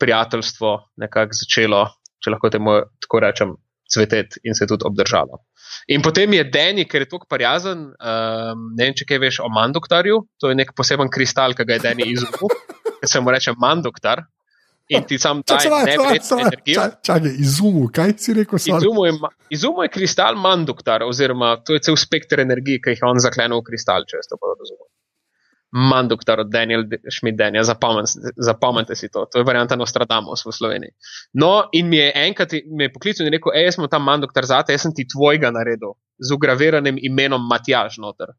prijateljstvo 0.00 0.70
nekako 0.96 1.36
začelo, 1.36 1.82
če 2.24 2.32
lahko 2.32 2.50
temu 2.50 2.78
tako 3.04 3.20
rečem, 3.20 3.52
cveteti 3.92 4.40
in 4.42 4.54
se 4.54 4.64
je 4.64 4.68
tudi 4.72 4.86
obdržalo. 4.86 5.42
In 5.88 6.02
potem 6.02 6.32
je 6.32 6.44
Danny, 6.44 6.86
ker 6.88 7.04
je 7.04 7.08
tako 7.10 7.26
prijazen, 7.30 7.86
um, 7.94 8.66
ne 8.76 8.88
vem, 8.88 8.96
če 8.96 9.06
kaj 9.08 9.22
veš 9.22 9.40
o 9.44 9.48
mandoktarju, 9.52 10.20
to 10.40 10.50
je 10.50 10.58
nek 10.58 10.74
poseben 10.76 11.10
kristal, 11.12 11.54
ki 11.54 11.66
ga 11.66 11.78
je 11.78 11.84
Danny 11.86 12.10
izumil, 12.12 12.52
ki 13.00 13.10
se 13.10 13.22
mu 13.22 13.34
reče 13.34 13.56
mandoktar. 13.58 14.26
In 14.90 15.04
ti 15.06 15.20
sam 15.22 15.42
neverjetno 15.46 16.40
energijo. 16.42 16.82
Čakaj, 17.06 17.34
izumil, 17.38 17.86
kaj 17.94 18.14
si 18.18 18.34
rekel? 18.34 18.58
Izumil 18.58 19.06
je, 19.06 19.12
izumil 19.54 19.86
je 19.86 19.92
kristal 19.94 20.34
manduktar, 20.34 21.04
oziroma 21.06 21.52
to 21.62 21.76
je 21.78 21.84
cel 21.86 21.98
spektr 21.98 22.42
energije, 22.42 22.82
ki 22.82 22.96
jih 22.96 23.04
on 23.06 23.22
zaklenil 23.22 23.62
v 23.62 23.68
kristal, 23.70 24.02
če 24.10 24.18
jaz 24.18 24.26
to 24.26 24.38
prav 24.40 24.58
razumem. 24.58 24.88
Manduktar 25.70 26.40
od 26.42 26.48
Daniel 26.50 26.82
Schmidt-Denja, 27.06 27.62
zapomnite 28.36 28.96
si 28.98 29.08
to, 29.08 29.26
to 29.30 29.38
je 29.38 29.46
varianta 29.46 29.76
Nostradamus 29.78 30.42
v 30.46 30.52
Sloveniji. 30.52 30.94
No, 31.38 31.68
in 31.72 31.88
mi 31.88 32.00
je 32.00 32.10
enkrat 32.26 32.56
me 32.66 32.88
je 32.88 32.92
poklical 32.92 33.26
in 33.26 33.36
rekel: 33.36 33.54
hej, 33.54 33.68
jaz 33.68 33.78
sem 33.78 33.86
tam 33.90 34.02
manduktar 34.02 34.48
zate, 34.50 34.74
jaz 34.74 34.82
sem 34.82 34.94
ti 34.94 35.06
tvojega 35.06 35.52
naredil 35.54 35.94
z 36.18 36.34
ugraviranim 36.34 36.98
imenom 36.98 37.46
Matjaž 37.46 38.00
noter. 38.02 38.34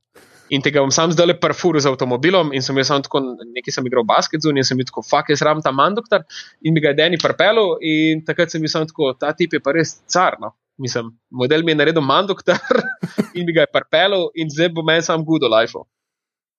In 0.51 0.59
tega 0.59 0.83
bom 0.83 0.91
sam 0.91 1.13
zdaj 1.15 1.29
le 1.29 1.37
parfur 1.39 1.79
z 1.79 1.87
avtomobilom 1.87 2.51
in 2.51 2.63
sem 2.65 2.75
jaz 2.81 2.89
samo 2.91 3.05
tako, 3.05 3.21
nekaj 3.55 3.77
sem 3.77 3.85
igral 3.87 4.03
basket 4.03 4.43
zunaj 4.43 4.65
in 4.65 4.67
sem 4.67 4.79
bil 4.79 4.89
tako, 4.89 5.03
fuck, 5.07 5.31
jaz 5.31 5.43
rabim 5.47 5.63
ta 5.63 5.71
manduktar 5.71 6.25
in 6.59 6.75
mi 6.75 6.83
ga 6.83 6.91
je 6.91 6.99
Dani 6.99 7.19
parpelo 7.21 7.77
in 7.79 8.25
takrat 8.27 8.51
sem 8.51 8.59
bil 8.59 8.71
samo 8.73 8.89
tako, 8.89 9.13
ta 9.15 9.31
tip 9.31 9.55
je 9.55 9.63
pa 9.63 9.71
res 9.77 10.01
car, 10.11 10.35
no. 10.43 10.51
Mislim, 10.81 11.13
model 11.31 11.63
mi 11.63 11.71
je 11.71 11.79
naredil 11.79 12.03
manduktar 12.03 12.59
in 13.37 13.47
mi 13.47 13.55
ga 13.55 13.63
je 13.63 13.71
parpelo 13.71 14.25
in 14.35 14.51
zdaj 14.51 14.73
bo 14.75 14.83
meni 14.83 15.07
sam 15.07 15.23
good 15.23 15.47
life. 15.47 15.79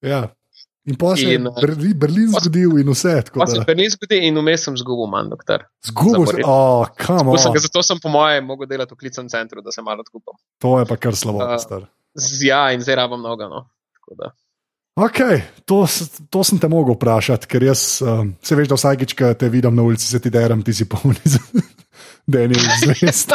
Ja. 0.00 0.30
In 0.84 0.96
pa 0.96 1.14
se 1.14 1.22
je 1.22 1.38
uh, 1.38 1.54
Berlin, 1.94 2.28
zgodil 2.28 2.78
in 2.78 2.88
vse. 2.90 3.22
tako 3.22 3.38
Pa 3.38 3.46
se 3.46 3.58
da- 3.58 3.64
Berlin 3.64 3.86
zgodi 3.86 4.18
in 4.18 4.34
vmes 4.34 4.64
sem 4.64 4.74
zgubil 4.74 5.06
manduktar. 5.06 5.68
Zgubil 5.80 6.26
si, 6.26 6.42
zaporedno. 6.42 6.48
oh, 6.48 6.86
come 6.96 7.18
Tako 7.20 7.38
sem 7.38 7.50
on. 7.50 7.58
Zato 7.60 7.82
sem 7.82 7.98
po 7.98 8.08
moje 8.08 8.40
mogel 8.40 8.66
delati 8.66 8.94
v 8.94 8.98
klicem 8.98 9.28
centru, 9.28 9.62
da 9.62 9.70
se 9.70 9.80
malo 9.80 10.00
odkupam. 10.00 10.34
To 10.58 10.78
je 10.78 10.86
pa 10.86 10.96
kar 10.96 11.14
slabo. 11.14 11.38
Uh, 11.38 11.54
star. 11.56 11.86
Z- 12.14 12.42
Ja, 12.42 12.72
in 12.72 12.80
zdaj 12.80 12.96
rabim 12.96 13.18
mnogo. 13.18 13.46
No. 13.46 13.60
Tako 13.94 14.12
da. 14.16 14.32
Ok, 14.94 15.18
to, 15.64 15.86
to 16.28 16.42
sem 16.44 16.58
te 16.60 16.68
mogel 16.68 16.92
vprašati, 16.98 17.48
ker 17.48 17.64
jaz, 17.64 18.02
um, 18.04 18.34
se 18.44 18.56
veš, 18.58 18.68
da 18.68 18.76
vsakič, 18.76 19.14
ko 19.16 19.30
te 19.32 19.48
vidim 19.48 19.72
na 19.72 19.84
ulici, 19.88 20.04
se 20.04 20.20
ti 20.20 20.28
derem, 20.28 20.60
ti 20.60 20.74
si 20.76 20.84
polni 20.84 21.16
za 21.24 21.40
Daniel 22.32 22.60
zvest. 22.82 23.32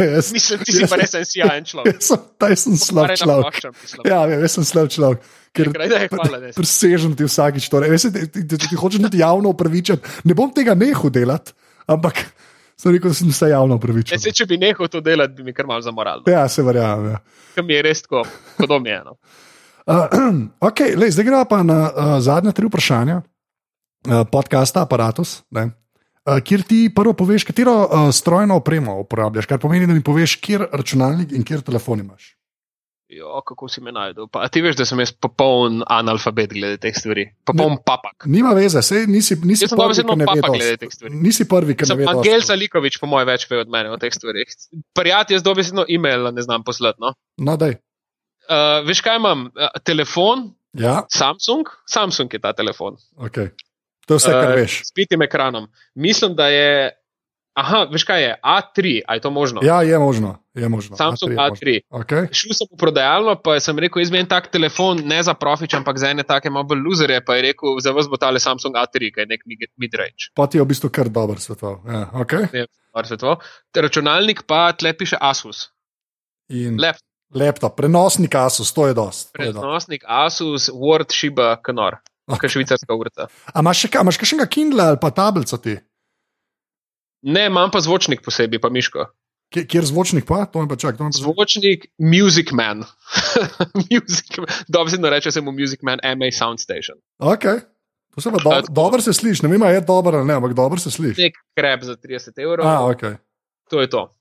Jaz? 0.00 0.30
Mislim, 0.32 0.62
ti 0.64 0.72
si 0.72 0.80
jaz- 0.80 0.88
pa 0.88 0.96
res 0.96 1.12
en 1.20 1.26
sijajen 1.28 1.68
človek. 1.68 2.00
Sem, 2.08 2.22
taj 2.40 2.56
sem 2.56 2.78
slab 2.80 3.12
človek. 3.12 3.60
mislim. 3.76 4.08
Ja, 4.08 4.22
vem, 4.24 4.40
jaz 4.40 4.56
sem 4.56 4.64
slab 4.64 4.88
človek. 4.88 5.20
Ker 5.52 5.68
je 5.68 6.08
hvala, 6.14 6.40
presežem 6.56 7.12
ti 7.18 7.26
vsakič 7.28 7.68
to. 7.68 7.82
Veš, 7.84 8.08
ti, 8.08 8.24
ti, 8.32 8.46
ti, 8.48 8.58
ti 8.70 8.78
hočeš 8.78 9.02
biti 9.04 9.20
javno 9.20 9.52
upravičen. 9.52 10.00
Ne 10.24 10.32
bom 10.38 10.48
tega 10.54 10.72
nehal 10.78 11.10
delati, 11.12 11.52
ampak 11.90 12.22
sem 12.80 12.94
rekel, 12.94 13.12
da 13.12 13.18
sem 13.20 13.32
se 13.34 13.50
javno 13.52 13.74
Ne, 13.74 13.78
upravičen. 13.82 14.16
se, 14.22 14.32
če 14.32 14.46
bi 14.48 14.56
nehal 14.62 14.88
to 14.88 15.02
delati, 15.04 15.36
bi 15.36 15.50
mi 15.50 15.52
kar 15.52 15.68
malo 15.68 15.82
zamoralo. 15.84 16.24
Ja, 16.30 16.46
se 16.48 16.64
verjamem. 16.64 17.18
Ja. 17.18 17.62
Mi 17.66 17.74
je 17.76 17.82
res 17.84 18.00
tako, 18.06 18.24
kot 18.56 18.70
omejeno. 18.78 19.18
Uh, 19.90 20.06
okay, 20.70 20.94
lej, 20.94 21.10
zdaj 21.18 21.26
gremo 21.26 21.44
pa 21.50 21.64
na 21.66 21.90
uh, 21.90 22.16
zadnje 22.22 22.54
tri 22.54 22.70
vprašanja 22.70 23.20
uh, 23.20 24.22
podcasta 24.30 24.86
Apparatus. 24.86 25.42
ne. 25.50 25.70
Uh, 26.20 26.38
kjer 26.44 26.62
ti 26.62 26.92
prvo 26.94 27.16
poveš, 27.16 27.44
katero 27.48 27.88
uh, 27.88 28.10
strojno 28.14 28.60
opremo 28.60 29.00
uporabljaš, 29.00 29.48
kar 29.50 29.58
pomeni, 29.58 29.88
da 29.88 29.96
mi 29.96 30.04
poveš, 30.04 30.36
kjer 30.36 30.68
računalnik 30.72 31.32
in 31.32 31.42
kjer 31.44 31.64
telefon 31.66 32.04
imaš. 32.04 32.36
Jo, 33.10 33.40
kako 33.42 33.66
si 33.68 33.80
me 33.82 33.90
najdel? 33.90 34.28
Pa, 34.30 34.44
ti 34.48 34.60
veš, 34.62 34.76
da 34.78 34.84
sem 34.86 35.00
jaz 35.02 35.10
popoln 35.10 35.80
analfabet 35.90 36.52
glede 36.54 36.78
teh 36.78 36.94
stvari. 36.94 37.24
Popoln 37.48 37.80
papak. 37.82 38.28
Nima 38.30 38.52
veze, 38.54 38.84
sej 38.86 39.08
nisi, 39.10 39.34
nisi 39.42 39.66
Jaz 39.66 39.74
prvi, 39.74 40.04
ki 40.06 40.18
ne 40.20 40.28
ve 40.30 40.44
glede 40.44 40.76
teh 40.84 40.92
stvari. 40.94 41.18
Nisi 41.18 41.48
prvi, 41.50 41.74
ki 41.74 41.88
ne 41.90 41.96
ve. 41.98 42.06
Angel. 42.12 42.44
Zalikovič, 42.46 43.00
po 43.02 43.10
mojem, 43.10 43.32
več 43.32 43.48
ve 43.50 43.64
od 43.64 43.72
mene 43.72 43.90
o 43.90 43.98
teh 43.98 44.14
stvarih. 44.14 44.54
Prijatelj, 44.94 45.40
jaz 45.40 45.46
dobesedno 45.48 45.88
e-mail 45.90 46.30
ne 46.30 46.46
znam 46.46 46.62
poslati. 46.62 47.02
No? 47.02 47.16
No, 47.42 47.58
daj. 47.58 47.80
Uh, 48.50 48.56
veš 48.82 49.00
kaj 49.00 49.16
imam? 49.16 49.46
Uh, 49.48 49.70
telefon, 49.80 50.50
Ja, 50.72 51.02
Samsung, 51.08 51.66
Samsung 51.84 52.26
je 52.28 52.38
ta 52.38 52.52
telefon. 52.52 52.94
okay. 53.16 53.50
To 54.06 54.14
je 54.14 54.18
vse, 54.18 54.30
kar 54.32 54.50
Eh, 54.50 54.56
veš. 54.56 54.72
S 54.84 54.90
pitim 54.90 55.22
ekranom. 55.22 55.66
Mislim, 55.94 56.34
da 56.34 56.48
je 56.48 56.90
Aha, 57.52 57.84
veš 57.84 58.04
kaj 58.04 58.22
je? 58.22 58.32
A3, 58.40 58.78
a 59.02 59.14
je 59.14 59.20
to 59.20 59.30
možno? 59.30 59.58
Ja, 59.60 59.82
je 59.82 59.98
možno. 59.98 60.38
Je 60.54 60.68
možno. 60.68 60.94
Samsung 60.96 61.32
A3 61.32 61.34
je 61.34 61.38
A3. 61.40 61.66
možno. 61.82 61.98
Okay. 61.98 62.22
Šel 62.32 62.54
sem 62.54 62.66
v 62.66 62.78
prodajalno, 62.78 63.34
pa 63.36 63.58
sem 63.58 63.74
rekel, 63.76 64.00
jaz 64.00 64.10
bi 64.10 64.18
en 64.18 64.26
tak 64.26 64.46
telefon, 64.48 65.02
ne 65.04 65.18
za 65.18 65.34
profič, 65.34 65.74
ampak 65.74 65.94
za 65.94 66.08
ene 66.08 66.22
take 66.22 66.46
malo 66.48 66.64
bolj 66.64 66.78
luzere. 66.80 67.18
Pa 67.20 67.34
je 67.34 67.42
rekel, 67.44 67.74
za 67.78 67.90
vas 67.90 68.06
bo 68.06 68.16
tale 68.16 68.38
Samsung 68.38 68.70
A3, 68.72 69.10
ki 69.10 69.20
je 69.20 69.26
nek 69.26 69.42
mid- 69.44 69.70
mid-range. 69.76 70.30
Pa 70.32 70.46
ti 70.46 70.56
je 70.56 70.62
v 70.62 70.68
bistvu 70.68 70.88
kar 70.88 71.08
dober 71.08 71.36
svetov. 71.36 71.82
Ja, 71.84 72.06
okay. 72.14 72.46
Ne 72.48 72.64
vem, 72.64 72.70
stvar 72.86 73.04
svetov. 73.04 73.34
Računalnik 73.74 74.42
pa 74.44 74.70
tle 74.72 74.94
piše 74.94 75.18
Asus. 75.20 75.68
In 76.48 76.78
Lep, 76.78 76.96
laptop, 77.34 77.76
prenosnik 77.76 78.34
Asus, 78.34 78.72
to 78.72 78.86
je 78.86 78.94
dost. 78.94 79.30
To 79.32 79.42
je 79.42 79.52
dost. 79.52 79.62
prenosnik 79.62 80.02
Asus, 80.06 80.70
Word, 80.70 81.12
Shiba, 81.12 81.56
Knor. 81.62 82.00
Kaj 82.30 82.48
švicarska 82.48 82.94
urca. 82.94 83.26
A 83.54 83.60
imaš 83.60 83.80
še 83.82 83.88
imaš 84.00 84.18
kakšnega 84.20 84.46
Kindle 84.46 84.84
ali 84.92 84.98
pa 85.02 85.10
tablico 85.10 85.58
ti? 85.58 85.74
Ne, 87.26 87.46
imam 87.50 87.70
pa 87.70 87.80
zvočnik 87.82 88.22
posebej, 88.22 88.60
pa 88.62 88.70
miško. 88.70 89.08
Kje- 89.50 89.66
Kjer 89.66 89.84
zvočnik 89.84 90.24
pa? 90.26 90.44
To 90.46 90.62
pa 90.68 90.76
čak. 90.78 90.94
To 90.96 91.10
pa... 91.10 91.10
Zvočnik 91.10 91.90
Music 91.98 92.52
Man. 92.54 92.86
Music 93.90 94.30
Man. 94.38 94.46
Dobro 94.68 95.10
reče 95.10 95.32
se 95.34 95.40
mu 95.40 95.52
Music 95.52 95.82
Man 95.82 95.98
MA 96.04 96.30
Soundstation. 96.30 96.98
Okay. 97.18 97.60
To 98.14 98.20
se 98.20 98.30
pa 98.30 98.38
do, 98.38 98.62
dobro 98.68 99.00
se 99.02 99.12
sliši, 99.12 99.46
ne 99.46 99.48
vem, 99.52 99.62
je 99.74 99.80
dobro 99.80 100.18
ali 100.18 100.26
ne, 100.26 100.34
ampak 100.34 100.54
dobro 100.54 100.78
se 100.78 100.90
sliši. 100.90 101.22
Nek 101.22 101.34
krep 101.58 101.82
za 101.82 101.96
30 101.96 102.42
evrov. 102.42 102.66
A, 102.66 102.78
okay. 102.90 103.16
To 103.70 103.80
je 103.80 103.90
to. 103.90 104.19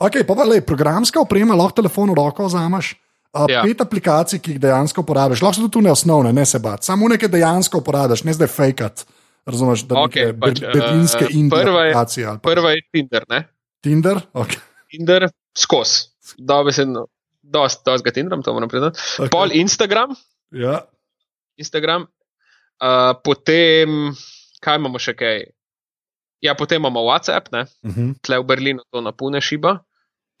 Ok, 0.00 0.20
pa 0.26 0.44
le, 0.48 0.60
programska 0.64 1.20
oprema, 1.20 1.54
lahko 1.58 1.82
telefon 1.82 2.10
v 2.10 2.18
roko 2.18 2.48
vzameš. 2.48 2.94
Uh, 3.30 3.46
ja. 3.46 3.62
Pet 3.62 3.80
aplikacij, 3.84 4.40
ki 4.42 4.56
jih 4.56 4.60
dejansko 4.62 5.04
uporabiš, 5.04 5.42
lahko 5.44 5.54
so 5.54 5.62
tudi 5.62 5.76
tu 5.76 5.82
ne 5.86 5.92
osnovne, 5.92 6.32
ne 6.34 6.42
se 6.46 6.58
bati, 6.58 6.88
samo 6.88 7.08
nekaj 7.08 7.30
dejansko 7.30 7.78
uporabiš, 7.78 8.24
ne 8.26 8.34
zdaj 8.34 8.48
fejkat. 8.50 9.04
Razumeš, 9.46 9.84
da 9.88 10.02
okay, 10.02 10.32
pač, 10.36 10.60
berlinske 10.60 11.24
eh, 11.24 11.36
indie 11.38 11.62
prva 11.62 11.84
je- 11.86 11.92
aplikacije 11.94 12.26
pa 12.26 12.50
Prva 12.50 12.72
je 12.74 12.82
Tinder, 12.92 13.24
ne? 13.30 13.38
Tinder. 13.80 14.20
Okay. 14.34 14.58
Tinder 14.90 15.28
skozi. 15.56 16.10
Se, 16.20 16.84
dosti 17.42 17.82
dost 17.86 18.04
ga 18.04 18.10
Tinderam, 18.10 18.42
to 18.42 18.52
moram 18.52 18.68
priznati. 18.68 18.98
Okay. 19.18 19.30
Pol 19.30 19.54
Instagram, 19.56 20.14
Ja. 20.50 20.80
Instagram, 21.56 22.02
uh, 22.82 23.14
potem, 23.24 24.10
kaj 24.60 24.76
imamo 24.76 24.98
še 24.98 25.14
kaj? 25.14 25.44
Ja, 26.42 26.54
potem 26.58 26.80
imamo 26.82 27.04
WhatsApp, 27.06 27.52
ne? 27.52 27.66
Uh 27.86 27.94
-huh. 27.94 28.14
tle 28.22 28.38
v 28.38 28.44
Berlinu 28.44 28.82
to 28.90 29.00
napune 29.00 29.40
šiba, 29.40 29.78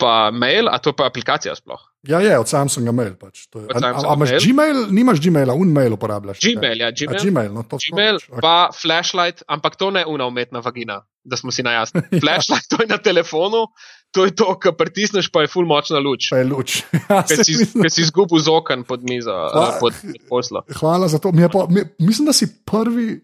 pa 0.00 0.30
mail, 0.32 0.66
a 0.66 0.78
to 0.78 0.92
pa 0.92 1.06
aplikacija 1.06 1.52
sploh. 1.52 1.80
ja, 2.02 2.18
je 2.18 2.32
od 2.34 2.48
Samsunga 2.48 2.90
mail. 2.90 3.12
Pač. 3.14 3.44
Je- 3.46 3.60
Od 3.60 3.68
A, 3.68 3.76
a, 3.76 3.80
Samsunga 3.82 4.08
a 4.08 4.14
imaš 4.14 4.30
mail? 4.30 4.40
Gmail, 4.42 4.78
nimaš 4.90 5.18
Gmaila, 5.20 5.52
unmail 5.54 5.92
uporabljaš. 5.92 6.40
Gmail, 6.40 6.80
ja, 6.80 6.88
A, 6.88 6.96
Gmail. 6.96 7.20
Gmail, 7.20 7.50
no, 7.52 7.62
Gmail, 7.62 8.16
sploh, 8.18 8.40
pa 8.40 8.54
flashlight, 8.72 9.44
ampak 9.46 9.76
to 9.76 9.90
ne 9.90 10.06
una 10.06 10.24
umetna 10.24 10.58
vagina, 10.58 11.02
da 11.22 11.36
smo 11.36 11.52
si 11.52 11.60
najjasni. 11.60 12.00
Flashlight, 12.22 12.66
to 12.66 12.80
je 12.80 12.88
na 12.88 12.96
telefonu, 12.98 13.68
to 14.10 14.24
je 14.24 14.32
to, 14.32 14.48
kar 14.56 14.72
pritisneš, 14.72 15.28
pa 15.28 15.44
je 15.44 15.48
full 15.48 15.68
močna 15.68 16.00
luč. 16.00 16.30
Pa 16.30 16.40
je 16.40 16.46
luč. 16.46 16.80
Ja, 17.10 17.20
Ker 17.22 17.42
si, 17.42 17.52
ker 17.66 17.90
si 17.90 18.00
izgubil 18.00 18.38
z 18.38 18.48
okn 18.48 18.82
pod 18.82 19.02
mizo, 19.04 19.34
Hva? 19.34 19.66
uh, 19.66 19.78
pod, 19.78 19.92
pod 19.92 20.22
poslo. 20.30 20.62
Hvala 20.72 21.04
za 21.06 21.18
to. 21.18 21.30
Mi 21.30 21.44
Pa, 21.44 21.66
mi, 21.68 21.82
mislim, 21.98 22.26
da 22.26 22.32
si 22.32 22.46
prvi. 22.64 23.18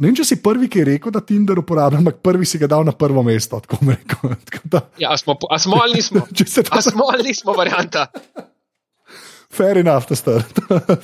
Ne 0.00 0.08
vem, 0.08 0.14
če 0.16 0.24
si 0.24 0.36
prvi, 0.40 0.64
ki 0.72 0.80
je 0.80 0.84
rekel, 0.94 1.12
da 1.12 1.20
Tinder 1.20 1.58
uporablja, 1.60 1.98
ampak 2.00 2.22
prvi 2.24 2.46
si 2.48 2.56
ga 2.60 2.70
dal 2.72 2.86
na 2.88 2.94
prvo 2.96 3.20
mesto. 3.26 3.58
Tako 3.60 3.76
rekel. 3.84 4.32
Tako 4.48 4.70
da, 4.72 4.80
Ja, 4.98 5.12
a 5.12 5.18
smo, 5.20 5.36
a 5.50 5.58
smo 5.60 5.76
ali 5.82 6.00
nismo? 6.00 6.22
to 6.36 6.44
A 6.72 6.80
smo 6.80 7.10
ali 7.12 7.28
nismo 7.28 7.52
varianta? 7.52 8.06
Fair 9.56 9.78
enough, 9.82 10.06
to 10.08 10.16
star. 10.16 10.40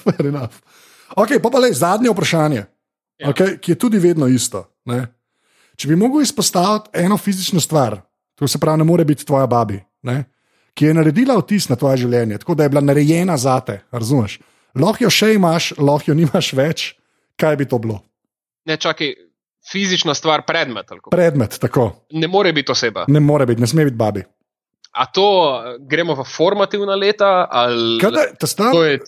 Fair 0.04 0.30
enough. 0.30 0.54
Ok, 1.16 1.36
pa 1.42 1.50
pa 1.50 1.58
le 1.60 1.72
zadnje 1.72 2.10
vprašanje, 2.10 2.64
Ja. 3.18 3.30
okay, 3.32 3.56
ki 3.56 3.72
je 3.72 3.78
tudi 3.80 3.98
vedno 3.98 4.26
isto. 4.28 4.60
Ne? 4.84 5.06
Če 5.76 5.88
bi 5.88 5.96
mogel 5.96 6.20
izpostaviti 6.20 6.90
eno 7.00 7.16
fizično 7.16 7.60
stvar, 7.60 7.96
to 8.36 8.48
se 8.48 8.58
pravi, 8.60 8.78
ne 8.78 8.84
more 8.84 9.04
biti 9.04 9.24
tvoja 9.24 9.46
babi, 9.48 9.80
ne? 10.04 10.24
ki 10.76 10.84
je 10.90 10.94
naredila 10.94 11.38
vtis 11.40 11.70
na 11.70 11.76
tvoje 11.80 12.02
življenje, 12.04 12.38
tako 12.42 12.54
da 12.54 12.66
je 12.66 12.72
bila 12.74 12.82
narejena 12.84 13.36
za 13.40 13.56
te, 13.64 13.78
razumeš? 13.92 14.38
Lahko 14.76 15.06
jo 15.06 15.10
še 15.10 15.30
imaš, 15.34 15.70
lahko 15.80 16.10
jo 16.10 16.16
nimaš 16.18 16.50
več, 16.52 16.84
kaj 17.40 17.56
bi 17.56 17.64
to 17.64 17.78
bilo? 17.80 18.02
Ne, 18.66 18.76
čakaj, 18.76 19.14
fizična 19.70 20.14
stvar, 20.14 20.42
predmet. 20.46 20.90
Predmet, 21.10 21.58
tako. 21.62 21.92
Ne 22.10 22.28
more 22.28 22.52
biti 22.52 22.72
oseba. 22.72 23.04
Ne 23.08 23.20
more 23.20 23.46
biti, 23.46 23.60
ne 23.60 23.66
sme 23.66 23.84
biti 23.88 23.96
babi. 23.96 24.24
A 24.96 25.04
to 25.12 25.22
eh, 25.52 25.76
gremo 25.84 26.14
v 26.16 26.24
formativna 26.24 26.94
leta? 26.96 27.44
Ali... 27.52 27.98
Kaj 28.00 28.10
da, 28.10 28.22
ta 28.40 28.48
star, 28.48 28.72
To 28.72 28.80
je, 28.84 29.00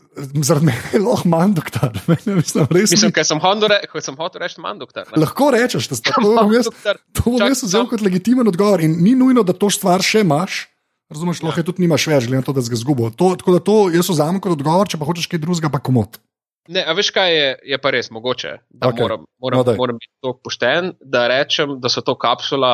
zaradi 0.45 0.69
mene 0.69 0.83
je 0.93 1.01
lahko 1.01 1.29
manj 1.33 1.55
doktor. 1.57 1.95
Mislim, 2.29 2.67
res 2.69 2.93
mislim, 2.93 3.09
mi- 3.09 3.17
ker 3.17 3.25
sem 3.25 3.41
hotel, 3.41 3.71
re, 3.73 3.79
ko 3.89 4.03
sem 4.05 4.19
hotel 4.21 4.45
reči, 4.45 4.61
manj 4.61 4.83
doktor. 4.85 5.09
ne. 5.09 5.23
Lahko 5.25 5.49
rečeš, 5.55 5.89
da 5.89 5.97
sta 5.97 6.13
to 6.13 6.29
bom 6.29 6.53
jaz, 6.53 6.69
to 7.17 7.25
bom 7.25 7.41
jaz 7.41 7.65
vzel 7.65 7.89
kot 7.89 8.05
legitimen 8.05 8.45
odgovor. 8.53 8.85
In 8.85 8.99
ni 9.01 9.17
nujno, 9.17 9.47
da 9.49 9.57
to 9.57 9.73
stvar 9.73 10.05
še 10.05 10.21
imaš. 10.27 10.67
Razumeš, 11.09 11.41
lahko 11.41 11.63
je 11.63 11.69
tudi 11.71 11.81
nimaš 11.87 12.05
več, 12.05 12.29
glede 12.29 12.43
na 12.43 12.45
to, 12.45 12.53
da 12.53 12.61
si 12.61 12.69
ga 12.69 12.77
zgubil. 12.77 13.09
To, 13.17 13.33
tako 13.41 13.57
da 13.57 13.61
to 13.65 13.77
jaz 13.89 14.11
vzamem 14.13 14.43
kot 14.45 14.59
odgovor, 14.59 14.85
če 14.93 15.01
pa 15.01 15.09
hočeš 15.09 15.25
kaj 15.33 15.41
drugega, 15.41 15.73
pa 15.73 15.81
komod. 15.81 16.21
Ne, 16.69 16.83
a 16.85 16.93
veš 16.93 17.09
kaj 17.17 17.31
je, 17.33 17.49
je 17.73 17.79
pa 17.81 17.91
res 17.95 18.11
mogoče, 18.13 18.51
okay. 18.77 19.01
moram, 19.01 19.23
moram, 19.41 19.59
No, 19.63 19.65
daj. 19.65 19.77
moram 19.81 19.97
biti 19.97 20.13
tako 20.21 20.35
pošten, 20.45 20.93
da 21.01 21.25
rečem, 21.33 21.79
da 21.81 21.89
so 21.89 22.03
to, 22.05 22.13
kapsula, 22.21 22.73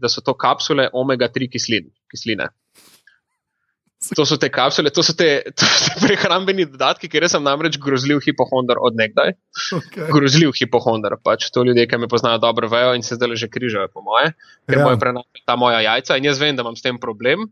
da 0.00 0.08
so 0.08 0.22
to 0.24 0.32
kapsule 0.32 0.86
omega-3 0.96 1.50
kislin, 1.52 1.90
kisline. 2.08 2.48
To 4.16 4.24
so 4.28 4.36
te 4.36 4.50
kapsule, 4.52 4.90
to 4.92 5.00
so 5.04 5.14
te, 5.16 5.28
to 5.56 5.64
so 5.64 5.92
te 5.94 6.00
prehrambeni 6.06 6.66
dodatki, 6.68 7.08
ker 7.08 7.24
sem 7.32 7.44
namreč 7.44 7.78
grozljiv 7.80 8.20
hipohondar 8.26 8.76
od 8.84 8.96
nekdaj. 9.00 9.32
Okay. 9.78 10.08
Grozljiv 10.12 10.52
hipohondar, 10.58 11.16
pač 11.24 11.46
to 11.52 11.64
ljudje, 11.64 11.86
ki 11.88 12.00
me 12.02 12.08
poznajo 12.12 12.40
dobro, 12.42 12.68
vejo 12.68 12.92
in 12.98 13.04
se 13.06 13.16
zdaj 13.16 13.36
že 13.40 13.48
križajo, 13.48 13.88
po 13.92 14.04
moje, 14.04 14.34
ker 14.68 14.80
Ja. 14.80 14.90
ja. 14.92 14.98
prenašajo 15.00 15.44
ta 15.48 15.56
moja 15.56 15.80
jajca 15.84 16.16
in 16.20 16.28
jaz 16.28 16.40
vem, 16.40 16.56
da 16.56 16.64
imam 16.66 16.76
s 16.76 16.84
tem 16.84 17.00
problem. 17.00 17.48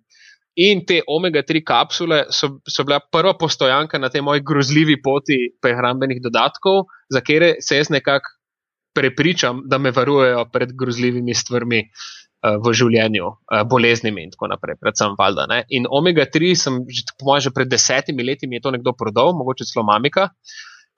In 0.61 0.84
te 0.84 1.00
omega-3 1.09 1.62
kapsule 1.64 2.18
so, 2.28 2.59
so 2.68 2.84
bile 2.84 2.98
prva 3.12 3.32
postojanka 3.40 3.98
na 3.98 4.11
tej 4.12 4.20
moji 4.20 4.42
grozljivi 4.44 4.98
poti 5.00 5.38
prehrambenih 5.64 6.20
dodatkov, 6.20 6.84
za 7.09 7.22
katere 7.24 7.55
se 7.61 7.78
jaz 7.80 7.88
nekako 7.90 8.36
prepričam, 8.94 9.62
da 9.64 9.78
me 9.78 9.90
varujejo 9.90 10.44
pred 10.53 10.74
grozljivimi 10.76 11.34
stvarmi 11.34 11.80
uh, 11.80 12.59
v 12.61 12.74
življenju, 12.76 13.30
uh, 13.32 13.62
boleznimi 13.64 14.26
in 14.26 14.34
tako 14.34 14.50
naprej, 14.53 14.76
predvsem 14.80 15.16
valjda. 15.18 15.48
Ne? 15.48 15.62
In 15.72 15.88
omega-3 15.88 16.53
sem, 16.61 16.78
po 17.16 17.30
mojem, 17.30 17.46
že 17.48 17.55
pred 17.57 17.72
desetimi 17.72 18.26
leti 18.26 18.46
mi 18.46 18.61
je 18.61 18.66
to 18.66 18.74
nekdo 18.76 18.92
prodal, 18.92 19.32
mogoče 19.38 19.64
celo 19.72 19.86
mamika. 19.88 20.28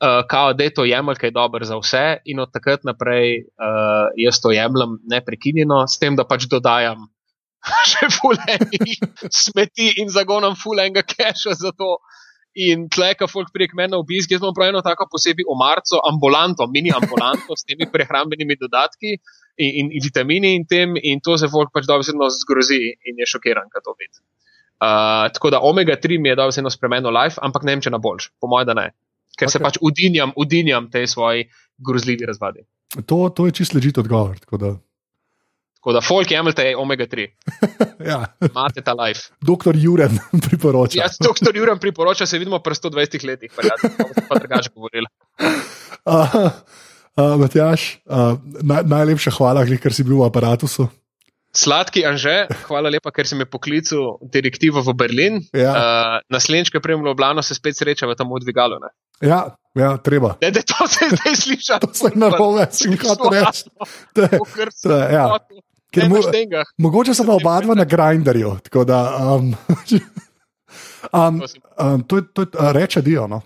Uh, 0.02 0.24
kao, 0.26 0.50
da 0.58 0.66
je 0.66 0.74
to 0.74 0.84
jemelj, 0.84 1.20
kaj 1.22 1.30
je 1.30 1.38
dobro 1.38 1.64
za 1.64 1.78
vse, 1.78 2.04
in 2.26 2.42
od 2.42 2.50
takrat 2.50 2.82
naprej 2.82 3.46
uh, 3.46 4.10
jaz 4.18 4.42
to 4.42 4.50
jemljem 4.50 4.98
neprekinjeno, 5.06 5.84
s 5.86 6.02
tem, 6.02 6.18
da 6.18 6.26
pač 6.26 6.50
dodajam 6.50 7.06
še 7.92 8.10
fulejnih 8.12 8.98
smeti 9.32 9.94
in 10.02 10.12
zagonam 10.12 10.56
fulejnega 10.58 11.04
keša 11.14 11.56
za 11.60 11.72
to. 11.72 11.96
In 12.54 12.84
tle, 12.86 13.08
ko 13.18 13.26
folk 13.26 13.48
prek 13.50 13.72
mene 13.74 13.98
obisk, 13.98 14.30
jaz 14.30 14.38
imam 14.38 14.54
prav 14.54 14.68
eno 14.70 14.80
tako 14.86 15.08
posebej 15.10 15.48
omarco, 15.50 15.98
ambulanto, 16.06 16.68
mini 16.70 16.92
ambulanto 16.94 17.56
s 17.58 17.66
temi 17.66 17.88
prehrambenimi 17.90 18.54
dodatki 18.60 19.16
in, 19.58 19.70
in, 19.80 19.88
in 19.90 20.04
vitamini 20.04 20.52
in 20.54 20.66
tem, 20.70 20.94
in 20.94 21.18
to 21.18 21.34
se 21.40 21.50
folk 21.50 21.72
pač 21.74 21.88
dobesedno 21.90 22.28
zgrozi 22.30 22.78
in 23.10 23.18
je 23.18 23.26
šokiran, 23.26 23.66
kad 23.72 23.82
to 23.82 23.96
vidi. 23.98 24.22
Uh, 24.78 25.26
tako 25.34 25.50
da 25.50 25.64
omega-3 25.66 26.20
mi 26.20 26.30
je 26.30 26.38
dobesedno 26.38 26.70
spremenil 26.70 27.10
life, 27.10 27.42
ampak 27.42 27.66
ne 27.66 27.74
vem, 27.74 27.82
če 27.82 27.90
na 27.90 27.98
boljš, 27.98 28.30
po 28.38 28.50
mojem, 28.52 28.70
da 28.70 28.78
ne. 28.78 28.86
Ker 29.34 29.48
okay. 29.48 29.56
se 29.56 29.62
pač 29.62 29.78
udinjam, 29.82 30.30
udinjam 30.38 30.86
tej 30.94 31.10
svoji 31.10 31.48
grozljivi 31.82 32.26
razvadi. 32.30 32.62
To, 33.02 33.28
to 33.34 33.48
je 33.48 33.58
čist 33.58 33.74
ležit 33.74 33.98
odgovor. 33.98 34.38
Da, 34.54 34.76
Tako 35.84 35.92
da 35.92 36.00
folk 36.00 36.30
jemljete 36.30 36.64
omega-3, 36.76 37.26
ja. 38.10 38.24
imate 38.40 38.80
ta 38.80 38.94
life. 38.94 39.28
Doktor 39.42 39.76
Juren 39.76 40.16
priporoča. 40.48 40.96
Jaz 40.96 41.18
doktor 41.20 41.52
Jurem 41.56 41.76
priporočam, 41.78 42.26
se 42.26 42.38
vidimo 42.38 42.56
pri 42.58 42.72
120 42.74 43.26
letih, 43.26 43.52
pa 44.28 44.38
drugače 44.38 44.70
govorili. 44.74 45.06
Uh, 46.08 46.34
uh, 47.20 47.36
Matjaš, 47.36 47.98
uh, 48.06 48.32
naj, 48.62 48.86
najlepša 48.86 49.30
hvala, 49.30 49.66
ker 49.76 49.92
si 49.92 50.04
bil 50.04 50.22
v 50.22 50.24
aparatusu. 50.24 50.88
Sladki 51.52 52.00
Anže, 52.02 52.46
hvala 52.64 52.88
lepa, 52.90 53.12
ker 53.12 53.28
si 53.28 53.36
me 53.36 53.44
poklical 53.44 54.16
direktivo 54.24 54.80
v 54.82 54.94
Berlin. 54.96 55.36
Ja. 55.52 55.70
Uh, 55.70 56.16
Naslednjič, 56.32 56.72
ko 56.72 56.80
prijem 56.80 57.04
v 57.04 57.12
Ljubljano, 57.12 57.44
se 57.44 57.54
spet 57.54 57.76
srečava 57.76 58.16
tam 58.16 58.32
v 58.32 58.40
dvigalu. 58.40 58.80
Ne, 58.80 58.88
Ja, 59.22 59.52
ja 59.78 59.92
treba. 59.96 60.32
ne 60.42 60.48
da 60.50 60.64
to 60.64 60.88
se 60.88 61.12
zdaj 61.12 61.36
sliša. 61.36 61.78
To 61.84 61.92
se 61.94 62.08
je 62.08 62.18
narobe, 62.18 62.66
sem 62.72 62.96
hotel 62.96 63.30
reči. 63.36 63.68
To 64.16 64.22
je- 64.24 64.40
to 64.82 64.96
je, 64.96 65.04
ja. 65.12 65.28
Ker 65.94 66.10
štengah. 66.28 66.74
Mogoče 66.82 67.14
sem 67.14 67.26
pa 67.26 67.38
oba 67.38 67.56
dva 67.64 67.78
na 67.78 67.86
grinderju. 67.88 68.56
Da, 68.86 69.00
um, 69.34 69.54
um, 71.20 71.42
um, 71.78 72.04
to 72.04 72.20
je, 72.20 72.26
to 72.34 72.46
je 72.46 72.48
uh, 72.54 72.70
reče 72.74 73.02
Dio. 73.06 73.26
No? 73.30 73.42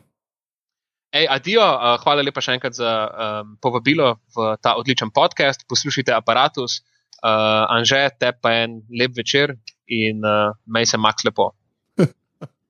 Ej, 1.12 1.26
adijo, 1.30 1.64
uh, 1.64 1.96
hvala 2.02 2.24
lepa 2.24 2.42
še 2.44 2.58
enkrat 2.58 2.76
za 2.76 2.92
um, 3.08 3.56
povabilo 3.64 4.18
v 4.36 4.52
ta 4.60 4.76
odličen 4.80 5.12
podcast. 5.14 5.64
Poslušajte 5.68 6.12
aparatus. 6.12 6.82
Uh, 7.18 7.64
Anže, 7.74 8.04
te 8.20 8.30
pa 8.32 8.52
en 8.62 8.82
lep 8.94 9.16
večer 9.16 9.56
in 9.88 10.22
uh, 10.22 10.52
mej 10.66 10.86
se 10.86 11.00
maks 11.00 11.24
lepo. 11.26 11.50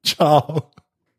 Čau. 0.09 0.71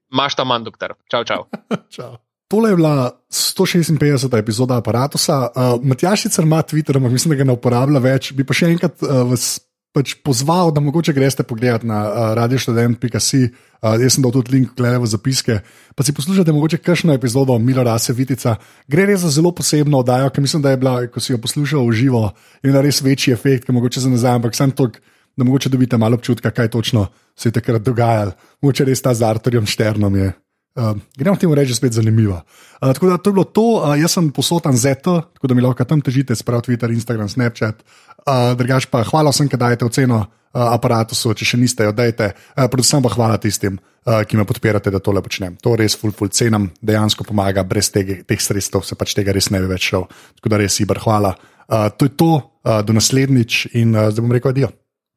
Maš 0.10 0.40
ta 0.40 0.48
manj, 0.48 0.66
doktor. 0.66 0.96
Čau, 1.12 1.24
čau. 1.28 1.46
Čau. 1.96 2.18
Tole 2.50 2.74
je 2.74 2.76
bila 2.76 3.12
156. 3.30 4.38
epizoda 4.38 4.78
aparata. 4.78 5.18
Uh, 5.18 5.86
Matjaš 5.86 6.22
sicer 6.22 6.44
ima 6.44 6.62
Twitter, 6.62 6.98
ampak 6.98 7.12
mislim, 7.12 7.30
da 7.30 7.36
ga 7.36 7.48
ne 7.48 7.54
uporablja 7.54 8.02
več. 8.02 8.34
Bi 8.34 8.44
pa 8.44 8.58
še 8.58 8.72
enkrat 8.74 9.04
uh, 9.06 9.22
vas 9.30 9.60
pač 9.94 10.16
pozval, 10.26 10.72
da 10.74 10.82
mogoče 10.82 11.14
greste 11.14 11.46
pogledat 11.46 11.86
na 11.86 12.02
uh, 12.08 12.32
radioštudent.com. 12.38 13.46
Uh, 13.80 13.96
jaz 14.02 14.18
sem 14.18 14.26
dal 14.26 14.34
tudi 14.36 14.58
link, 14.58 14.74
gledaj 14.76 15.00
v 15.06 15.12
zapiske. 15.14 15.60
Pa 15.96 16.04
si 16.04 16.14
poslušate 16.16 16.52
mogoče 16.52 16.82
kakšno 16.82 17.14
epizodo 17.16 17.56
Milo 17.64 17.86
Rase 17.86 18.14
Vitica. 18.18 18.58
Gre 18.92 19.06
res 19.08 19.22
za 19.24 19.32
zelo 19.38 19.54
posebno 19.56 20.02
oddajo, 20.02 20.34
ki 20.34 20.44
mislim, 20.44 20.66
da 20.66 20.74
je 20.74 20.82
bila, 20.82 20.96
ko 21.08 21.24
si 21.24 21.32
jo 21.32 21.40
poslušal 21.40 21.86
v 21.88 21.96
živo, 22.02 22.26
in 22.66 22.76
da 22.76 22.84
res 22.84 23.00
večji 23.06 23.34
efekt, 23.38 23.70
ki 23.70 23.78
mogoče 23.78 24.04
za 24.04 24.12
nazaj, 24.12 24.42
ampak 24.42 24.58
sem 24.58 24.74
to. 24.76 24.92
Da 25.40 25.46
mogoče 25.48 25.70
dobite 25.72 25.96
malo 25.96 26.18
občutka, 26.20 26.52
kaj 26.52 26.68
točno 26.74 27.06
se 27.38 27.48
je 27.48 27.56
takrat 27.56 27.86
dogajalo, 27.86 28.34
mogoče 28.60 28.90
res 28.90 29.00
ta 29.00 29.14
z 29.16 29.24
Arturjem 29.24 29.70
Šternom 29.70 30.18
je 30.20 30.34
Uh, 30.78 30.94
gremo 31.18 31.36
temu 31.36 31.56
reči, 31.58 31.74
spet 31.74 31.94
zanimivo. 31.98 32.38
Uh, 32.78 32.94
tako 32.94 33.10
da 33.10 33.18
to 33.18 33.30
je 33.30 33.34
bilo 33.34 33.44
to, 33.44 33.66
uh, 33.82 33.96
jaz 34.00 34.14
sem 34.14 34.30
posotan 34.32 34.78
ZETO, 34.78 35.16
tako 35.34 35.48
da 35.50 35.56
mi 35.58 35.64
lahko 35.66 35.84
tam 35.84 36.02
težite, 36.02 36.36
sprav 36.38 36.62
Twitter, 36.62 36.92
Instagram, 36.94 37.30
Snapchat. 37.30 37.82
Uh, 38.22 38.54
drugač 38.58 38.86
pa 38.86 39.02
hvala 39.04 39.34
vsem, 39.34 39.50
ki 39.50 39.58
dajete 39.58 39.88
oceno 39.90 40.20
uh, 40.22 40.68
aparatu, 40.70 41.18
če 41.18 41.46
še 41.46 41.58
niste 41.58 41.88
jo 41.88 41.94
dajte. 41.96 42.34
Uh, 42.54 42.68
predvsem 42.70 43.02
pa 43.02 43.10
hvala 43.16 43.40
tistim, 43.42 43.80
uh, 44.06 44.22
ki 44.22 44.38
me 44.38 44.46
podpirate, 44.46 44.94
da 44.94 45.02
tole 45.02 45.24
počnem. 45.26 45.58
To 45.66 45.74
res 45.80 45.98
full, 45.98 46.14
full 46.14 46.30
cenam, 46.30 46.70
dejansko 46.86 47.26
pomaga, 47.26 47.66
brez 47.66 47.90
tege, 47.90 48.22
teh 48.30 48.40
sredstev 48.40 48.86
se 48.86 49.00
pač 49.00 49.18
tega 49.18 49.34
res 49.34 49.50
ne 49.50 49.64
bi 49.66 49.74
več 49.74 49.90
šel. 49.90 50.06
Tako 50.38 50.54
da 50.54 50.62
res, 50.62 50.78
Ibr, 50.86 51.02
hvala. 51.02 51.34
Uh, 51.66 51.90
to 51.98 52.06
je 52.06 52.14
to, 52.14 52.32
uh, 52.38 52.80
do 52.86 52.94
naslednjič 52.94 53.74
in 53.74 53.98
uh, 53.98 54.14
zdaj 54.14 54.26
bom 54.26 54.38
rekel 54.38 54.54
adijo. 54.54 54.74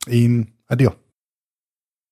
In 0.08 0.42
adijo. 0.72 0.96